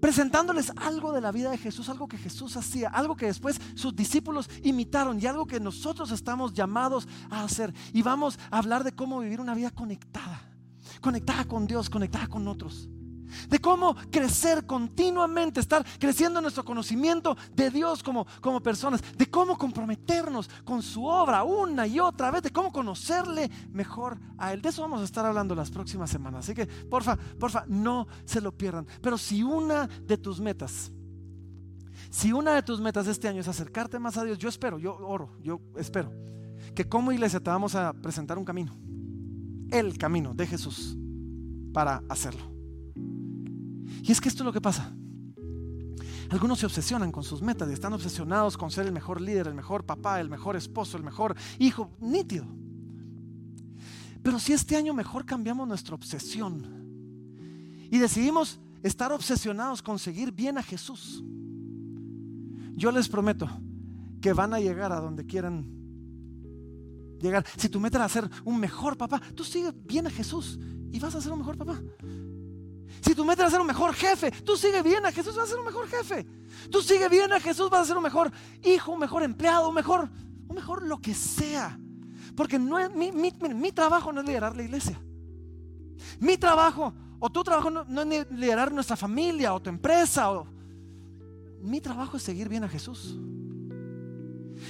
presentándoles 0.00 0.72
algo 0.76 1.12
de 1.12 1.20
la 1.20 1.32
vida 1.32 1.50
de 1.50 1.58
Jesús, 1.58 1.88
algo 1.88 2.08
que 2.08 2.18
Jesús 2.18 2.56
hacía, 2.56 2.88
algo 2.88 3.16
que 3.16 3.26
después 3.26 3.60
sus 3.74 3.94
discípulos 3.94 4.48
imitaron 4.62 5.20
y 5.20 5.26
algo 5.26 5.46
que 5.46 5.60
nosotros 5.60 6.10
estamos 6.10 6.52
llamados 6.52 7.08
a 7.30 7.44
hacer. 7.44 7.72
Y 7.92 8.02
vamos 8.02 8.38
a 8.50 8.58
hablar 8.58 8.84
de 8.84 8.92
cómo 8.92 9.20
vivir 9.20 9.40
una 9.40 9.54
vida 9.54 9.70
conectada, 9.70 10.42
conectada 11.00 11.44
con 11.44 11.66
Dios, 11.66 11.88
conectada 11.90 12.26
con 12.28 12.48
otros 12.48 12.88
de 13.48 13.58
cómo 13.58 13.94
crecer 14.10 14.66
continuamente, 14.66 15.60
estar 15.60 15.84
creciendo 15.98 16.38
en 16.38 16.44
nuestro 16.44 16.64
conocimiento 16.64 17.36
de 17.54 17.70
Dios 17.70 18.02
como, 18.02 18.26
como 18.40 18.60
personas, 18.60 19.02
de 19.16 19.26
cómo 19.30 19.56
comprometernos 19.56 20.48
con 20.64 20.82
su 20.82 21.04
obra 21.04 21.44
una 21.44 21.86
y 21.86 22.00
otra 22.00 22.30
vez, 22.30 22.42
de 22.42 22.50
cómo 22.50 22.72
conocerle 22.72 23.50
mejor 23.70 24.18
a 24.36 24.52
Él. 24.52 24.62
De 24.62 24.68
eso 24.70 24.82
vamos 24.82 25.00
a 25.00 25.04
estar 25.04 25.24
hablando 25.24 25.54
las 25.54 25.70
próximas 25.70 26.10
semanas. 26.10 26.44
Así 26.44 26.54
que, 26.54 26.66
porfa, 26.66 27.16
porfa, 27.38 27.64
no 27.68 28.06
se 28.24 28.40
lo 28.40 28.52
pierdan. 28.52 28.86
Pero 29.02 29.18
si 29.18 29.42
una 29.42 29.86
de 29.86 30.18
tus 30.18 30.40
metas, 30.40 30.92
si 32.10 32.32
una 32.32 32.54
de 32.54 32.62
tus 32.62 32.80
metas 32.80 33.06
este 33.06 33.28
año 33.28 33.40
es 33.40 33.48
acercarte 33.48 33.98
más 33.98 34.16
a 34.16 34.24
Dios, 34.24 34.38
yo 34.38 34.48
espero, 34.48 34.78
yo 34.78 34.96
oro, 34.96 35.36
yo 35.42 35.60
espero 35.76 36.12
que 36.74 36.88
como 36.88 37.12
iglesia 37.12 37.40
te 37.40 37.50
vamos 37.50 37.74
a 37.74 37.92
presentar 37.92 38.38
un 38.38 38.44
camino, 38.44 38.76
el 39.70 39.98
camino 39.98 40.34
de 40.34 40.46
Jesús 40.46 40.96
para 41.72 42.02
hacerlo. 42.08 42.57
Y 44.02 44.12
es 44.12 44.20
que 44.20 44.28
esto 44.28 44.42
es 44.42 44.46
lo 44.46 44.52
que 44.52 44.60
pasa. 44.60 44.92
Algunos 46.30 46.58
se 46.58 46.66
obsesionan 46.66 47.10
con 47.10 47.24
sus 47.24 47.40
metas 47.40 47.70
y 47.70 47.72
están 47.72 47.92
obsesionados 47.94 48.58
con 48.58 48.70
ser 48.70 48.86
el 48.86 48.92
mejor 48.92 49.20
líder, 49.20 49.46
el 49.46 49.54
mejor 49.54 49.84
papá, 49.84 50.20
el 50.20 50.28
mejor 50.28 50.56
esposo, 50.56 50.96
el 50.98 51.02
mejor 51.02 51.34
hijo, 51.58 51.90
nítido. 52.00 52.44
Pero 54.22 54.38
si 54.38 54.52
este 54.52 54.76
año 54.76 54.92
mejor 54.92 55.24
cambiamos 55.24 55.66
nuestra 55.66 55.94
obsesión 55.94 56.66
y 57.90 57.98
decidimos 57.98 58.60
estar 58.82 59.10
obsesionados 59.10 59.80
con 59.80 59.98
seguir 59.98 60.32
bien 60.32 60.58
a 60.58 60.62
Jesús, 60.62 61.24
yo 62.74 62.92
les 62.92 63.08
prometo 63.08 63.48
que 64.20 64.34
van 64.34 64.52
a 64.52 64.60
llegar 64.60 64.92
a 64.92 65.00
donde 65.00 65.24
quieran 65.24 65.64
llegar. 67.20 67.44
Si 67.56 67.68
tu 67.70 67.80
meta 67.80 67.98
era 67.98 68.08
ser 68.08 68.28
un 68.44 68.60
mejor 68.60 68.98
papá, 68.98 69.20
tú 69.34 69.44
sigue 69.44 69.72
bien 69.72 70.06
a 70.06 70.10
Jesús 70.10 70.58
y 70.92 70.98
vas 70.98 71.14
a 71.14 71.20
ser 71.22 71.32
un 71.32 71.38
mejor 71.38 71.56
papá. 71.56 71.80
Si 73.00 73.14
tu 73.14 73.24
meta 73.24 73.44
es 73.44 73.50
ser 73.50 73.60
un 73.60 73.66
mejor 73.66 73.94
jefe, 73.94 74.30
tú 74.30 74.56
sigue 74.56 74.82
bien 74.82 75.04
a 75.06 75.12
Jesús, 75.12 75.36
vas 75.36 75.46
a 75.46 75.50
ser 75.50 75.58
un 75.58 75.66
mejor 75.66 75.88
jefe. 75.88 76.26
Tú 76.70 76.82
sigue 76.82 77.08
bien 77.08 77.32
a 77.32 77.40
Jesús, 77.40 77.70
vas 77.70 77.82
a 77.82 77.84
ser 77.84 77.96
un 77.96 78.02
mejor 78.02 78.30
hijo, 78.64 78.92
un 78.92 78.98
mejor 78.98 79.22
empleado, 79.22 79.68
un 79.68 79.74
mejor, 79.74 80.08
un 80.48 80.54
mejor 80.54 80.82
lo 80.82 80.98
que 81.00 81.14
sea. 81.14 81.78
Porque 82.36 82.58
no 82.58 82.78
es, 82.78 82.90
mi, 82.94 83.72
trabajo 83.72 84.12
no 84.12 84.20
es 84.20 84.26
liderar 84.26 84.56
la 84.56 84.62
iglesia. 84.62 85.00
Mi 86.20 86.36
trabajo 86.36 86.94
o 87.18 87.30
tu 87.30 87.42
trabajo 87.42 87.70
no, 87.70 87.84
no, 87.84 88.02
es 88.02 88.30
liderar 88.30 88.72
nuestra 88.72 88.96
familia 88.96 89.54
o 89.54 89.60
tu 89.60 89.70
empresa. 89.70 90.30
O, 90.32 90.46
mi 91.60 91.80
trabajo 91.80 92.16
es 92.16 92.22
seguir 92.22 92.48
bien 92.48 92.64
a 92.64 92.68
Jesús. 92.68 93.18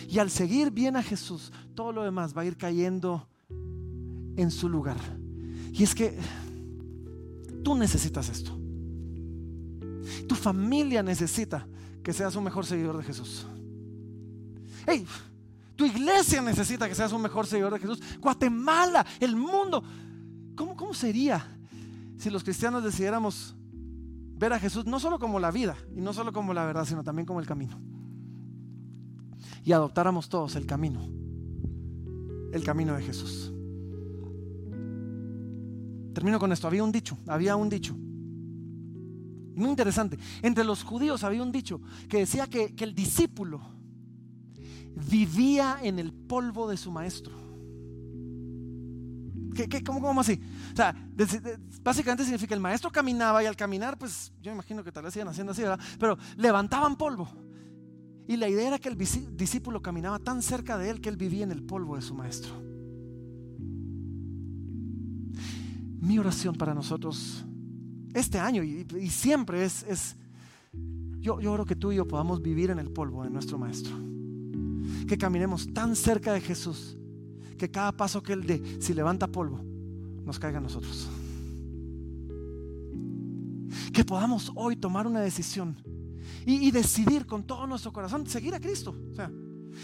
Y 0.08 0.18
al 0.18 0.30
seguir 0.30 0.70
bien 0.70 0.96
a 0.96 1.02
Jesús, 1.02 1.52
todo 1.74 1.92
lo 1.92 2.02
demás 2.02 2.36
va 2.36 2.42
a 2.42 2.44
ir 2.44 2.56
cayendo 2.56 3.28
en 4.36 4.50
su 4.50 4.68
lugar. 4.68 4.96
Y 5.72 5.82
es 5.82 5.94
que 5.94 6.18
Tú 7.62 7.74
necesitas 7.74 8.28
esto. 8.28 8.52
Tu 10.26 10.34
familia 10.34 11.02
necesita 11.02 11.66
que 12.02 12.12
seas 12.12 12.36
un 12.36 12.44
mejor 12.44 12.64
seguidor 12.64 12.96
de 12.96 13.04
Jesús. 13.04 13.46
Hey, 14.86 15.06
tu 15.76 15.84
iglesia 15.84 16.40
necesita 16.40 16.88
que 16.88 16.94
seas 16.94 17.12
un 17.12 17.22
mejor 17.22 17.46
seguidor 17.46 17.72
de 17.72 17.78
Jesús. 17.78 18.00
Guatemala, 18.20 19.04
el 19.20 19.36
mundo. 19.36 19.82
¿Cómo, 20.56 20.76
cómo 20.76 20.94
sería 20.94 21.46
si 22.16 22.30
los 22.30 22.42
cristianos 22.42 22.82
decidiéramos 22.82 23.54
ver 24.36 24.52
a 24.52 24.58
Jesús 24.58 24.86
no 24.86 24.98
solo 24.98 25.18
como 25.18 25.38
la 25.38 25.50
vida 25.50 25.76
y 25.94 26.00
no 26.00 26.12
solo 26.12 26.32
como 26.32 26.54
la 26.54 26.64
verdad, 26.64 26.84
sino 26.84 27.04
también 27.04 27.26
como 27.26 27.40
el 27.40 27.46
camino? 27.46 27.78
Y 29.64 29.72
adoptáramos 29.72 30.28
todos 30.28 30.56
el 30.56 30.66
camino, 30.66 31.06
el 32.52 32.64
camino 32.64 32.96
de 32.96 33.02
Jesús. 33.02 33.52
Termino 36.18 36.40
con 36.40 36.50
esto. 36.50 36.66
Había 36.66 36.82
un 36.82 36.90
dicho, 36.90 37.16
había 37.28 37.54
un 37.54 37.68
dicho. 37.68 37.94
Muy 39.54 39.70
interesante. 39.70 40.18
Entre 40.42 40.64
los 40.64 40.82
judíos 40.82 41.22
había 41.22 41.44
un 41.44 41.52
dicho 41.52 41.80
que 42.08 42.18
decía 42.18 42.48
que, 42.48 42.74
el 42.76 42.92
discípulo 42.92 43.60
vivía 45.08 45.78
en 45.80 46.00
el 46.00 46.12
polvo 46.12 46.68
de 46.68 46.76
su 46.76 46.90
maestro. 46.90 47.36
¿Qué, 49.54 49.68
qué, 49.68 49.84
cómo, 49.84 50.00
cómo, 50.00 50.22
así? 50.22 50.40
O 50.72 50.76
sea, 50.76 50.92
básicamente 51.84 52.24
significa 52.24 52.48
que 52.48 52.54
el 52.54 52.60
maestro 52.60 52.90
caminaba 52.90 53.40
y 53.44 53.46
al 53.46 53.54
caminar, 53.54 53.96
pues 53.96 54.32
yo 54.42 54.50
imagino 54.50 54.82
que 54.82 54.90
tal 54.90 55.04
vez 55.04 55.14
iban 55.14 55.28
haciendo 55.28 55.52
así. 55.52 55.62
Pero 56.00 56.18
levantaban 56.36 56.96
polvo. 56.96 57.28
Y 58.26 58.36
la 58.38 58.48
idea 58.48 58.66
era 58.66 58.80
que 58.80 58.88
el 58.88 58.98
discípulo 58.98 59.80
caminaba 59.80 60.18
tan 60.18 60.42
cerca 60.42 60.78
de 60.78 60.90
él 60.90 61.00
que 61.00 61.10
él 61.10 61.16
vivía 61.16 61.44
en 61.44 61.52
el 61.52 61.62
polvo 61.62 61.94
de 61.94 62.02
su 62.02 62.12
maestro. 62.12 62.67
Mi 66.00 66.18
oración 66.18 66.54
para 66.54 66.74
nosotros 66.74 67.44
este 68.14 68.38
año 68.38 68.62
y, 68.62 68.86
siempre 69.10 69.64
es, 69.64 69.84
es 69.84 70.16
yo, 71.20 71.40
yo 71.40 71.52
oro 71.52 71.64
que 71.64 71.76
tú 71.76 71.92
y 71.92 71.96
yo 71.96 72.06
podamos 72.06 72.42
vivir 72.42 72.70
en 72.70 72.78
el 72.78 72.90
polvo 72.90 73.24
de 73.24 73.30
nuestro 73.30 73.58
Maestro. 73.58 73.94
Que 75.06 75.18
caminemos 75.18 75.72
tan 75.72 75.96
cerca 75.96 76.32
de 76.32 76.40
Jesús 76.40 76.96
que 77.58 77.70
cada 77.70 77.92
paso 77.92 78.22
que 78.22 78.32
Él 78.32 78.46
dé, 78.46 78.80
si 78.80 78.94
levanta 78.94 79.26
polvo, 79.26 79.60
nos 80.24 80.38
caiga 80.38 80.58
a 80.58 80.60
nosotros. 80.60 81.08
Que 83.92 84.04
podamos 84.04 84.52
hoy 84.54 84.76
tomar 84.76 85.06
una 85.06 85.20
decisión 85.20 85.76
y, 86.46 86.70
decidir 86.70 87.26
con 87.26 87.44
todo 87.44 87.66
nuestro 87.66 87.92
corazón 87.92 88.26
seguir 88.26 88.54
a 88.54 88.60
Cristo. 88.60 88.94
O 89.10 89.14
sea, 89.14 89.30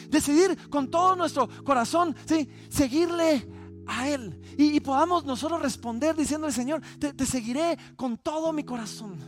decidir 0.08 0.56
con 0.70 0.88
todo 0.88 1.16
nuestro 1.16 1.48
corazón, 1.64 2.14
¿sí? 2.24 2.48
seguirle 2.68 3.46
a 3.86 4.08
Él. 4.08 4.40
Y, 4.56 4.80
podamos 4.80 5.24
nosotros 5.24 5.60
responder 5.62 6.16
diciéndole, 6.16 6.52
Señor, 6.52 6.80
te, 6.98 7.26
seguiré 7.26 7.78
con 7.96 8.16
todo 8.16 8.52
mi 8.52 8.64
corazón. 8.64 9.18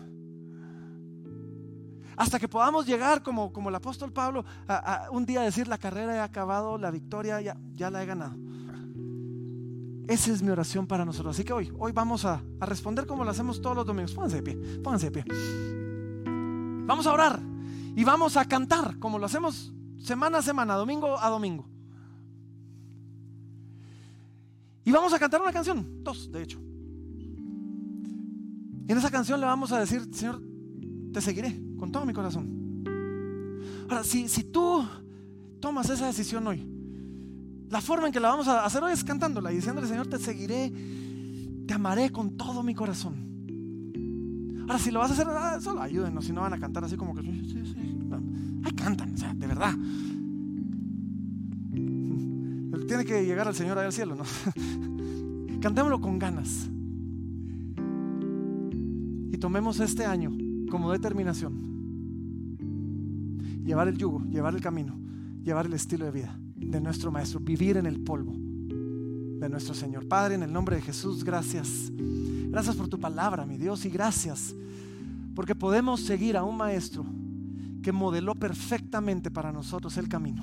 Hasta 2.16 2.38
que 2.38 2.48
podamos 2.48 2.86
llegar, 2.86 3.22
como, 3.22 3.52
como 3.52 3.68
el 3.68 3.74
apóstol 3.74 4.12
Pablo, 4.12 4.44
a, 4.68 5.08
un 5.10 5.26
día 5.26 5.42
decir, 5.42 5.68
la 5.68 5.78
carrera 5.78 6.16
he 6.16 6.20
acabado, 6.20 6.78
la 6.78 6.90
victoria 6.90 7.40
ya, 7.40 7.56
ya 7.74 7.90
la 7.90 8.02
he 8.02 8.06
ganado. 8.06 8.36
Esa 10.08 10.30
es 10.30 10.40
mi 10.40 10.50
oración 10.50 10.86
para 10.86 11.04
nosotros. 11.04 11.36
Así 11.36 11.44
que 11.44 11.52
hoy, 11.52 11.72
hoy 11.78 11.92
vamos 11.92 12.24
a, 12.24 12.40
a, 12.60 12.66
responder 12.66 13.06
como 13.06 13.24
lo 13.24 13.30
hacemos 13.30 13.60
todos 13.60 13.76
los 13.76 13.86
domingos. 13.86 14.12
Pónganse 14.14 14.36
de 14.36 14.42
pie, 14.42 14.78
pónganse 14.82 15.10
de 15.10 15.22
pie. 15.22 15.24
Vamos 16.86 17.06
a 17.06 17.12
orar 17.12 17.40
y 17.96 18.04
vamos 18.04 18.36
a 18.36 18.44
cantar 18.44 18.98
como 18.98 19.18
lo 19.18 19.26
hacemos 19.26 19.72
semana 19.98 20.38
a 20.38 20.42
semana, 20.42 20.74
domingo 20.74 21.18
a 21.18 21.28
domingo. 21.28 21.68
Y 24.86 24.92
vamos 24.92 25.12
a 25.12 25.18
cantar 25.18 25.42
una 25.42 25.52
canción, 25.52 25.84
dos 26.04 26.30
de 26.30 26.44
hecho. 26.44 26.60
Y 28.88 28.92
en 28.92 28.96
esa 28.96 29.10
canción 29.10 29.40
le 29.40 29.46
vamos 29.46 29.72
a 29.72 29.80
decir, 29.80 30.08
Señor, 30.12 30.40
te 31.12 31.20
seguiré 31.20 31.60
con 31.76 31.90
todo 31.90 32.06
mi 32.06 32.12
corazón. 32.12 32.84
Ahora, 33.88 34.04
si, 34.04 34.28
si 34.28 34.44
tú 34.44 34.86
tomas 35.58 35.90
esa 35.90 36.06
decisión 36.06 36.46
hoy, 36.46 36.64
la 37.68 37.80
forma 37.80 38.06
en 38.06 38.12
que 38.12 38.20
la 38.20 38.28
vamos 38.28 38.46
a 38.46 38.64
hacer 38.64 38.80
hoy 38.84 38.92
es 38.92 39.02
cantándola 39.02 39.50
y 39.52 39.56
diciéndole, 39.56 39.88
Señor, 39.88 40.06
te 40.06 40.20
seguiré, 40.20 40.72
te 41.66 41.74
amaré 41.74 42.10
con 42.10 42.36
todo 42.36 42.62
mi 42.62 42.76
corazón. 42.76 43.26
Ahora, 44.68 44.78
si 44.78 44.92
lo 44.92 45.00
vas 45.00 45.10
a 45.10 45.14
hacer, 45.14 45.26
ah, 45.28 45.58
solo 45.60 45.82
ayúdenos, 45.82 46.24
si 46.24 46.32
no 46.32 46.42
van 46.42 46.52
a 46.52 46.60
cantar 46.60 46.84
así 46.84 46.96
como 46.96 47.12
que. 47.12 47.22
Ay, 47.22 48.72
cantan, 48.72 49.14
o 49.14 49.18
sea, 49.18 49.34
de 49.34 49.46
verdad. 49.48 49.74
Tiene 52.86 53.04
que 53.04 53.24
llegar 53.24 53.48
al 53.48 53.54
Señor 53.54 53.78
ahí 53.78 53.86
al 53.86 53.92
cielo, 53.92 54.14
¿no? 54.14 54.24
Cantémoslo 55.60 56.00
con 56.00 56.18
ganas. 56.18 56.68
Y 59.32 59.38
tomemos 59.38 59.80
este 59.80 60.04
año 60.04 60.32
como 60.70 60.92
determinación. 60.92 61.76
Llevar 63.64 63.88
el 63.88 63.98
yugo, 63.98 64.22
llevar 64.30 64.54
el 64.54 64.60
camino, 64.60 64.96
llevar 65.42 65.66
el 65.66 65.72
estilo 65.72 66.04
de 66.04 66.12
vida 66.12 66.38
de 66.54 66.80
nuestro 66.80 67.10
Maestro, 67.10 67.40
vivir 67.40 67.76
en 67.76 67.86
el 67.86 68.00
polvo 68.00 68.32
de 68.32 69.48
nuestro 69.48 69.74
Señor. 69.74 70.06
Padre, 70.06 70.36
en 70.36 70.42
el 70.42 70.52
nombre 70.52 70.76
de 70.76 70.82
Jesús, 70.82 71.24
gracias. 71.24 71.92
Gracias 72.48 72.76
por 72.76 72.88
tu 72.88 72.98
palabra, 72.98 73.44
mi 73.44 73.56
Dios, 73.56 73.84
y 73.84 73.90
gracias 73.90 74.54
porque 75.36 75.54
podemos 75.54 76.00
seguir 76.00 76.36
a 76.38 76.44
un 76.44 76.56
Maestro 76.56 77.04
que 77.82 77.92
modeló 77.92 78.34
perfectamente 78.34 79.30
para 79.30 79.52
nosotros 79.52 79.96
el 79.98 80.08
camino. 80.08 80.42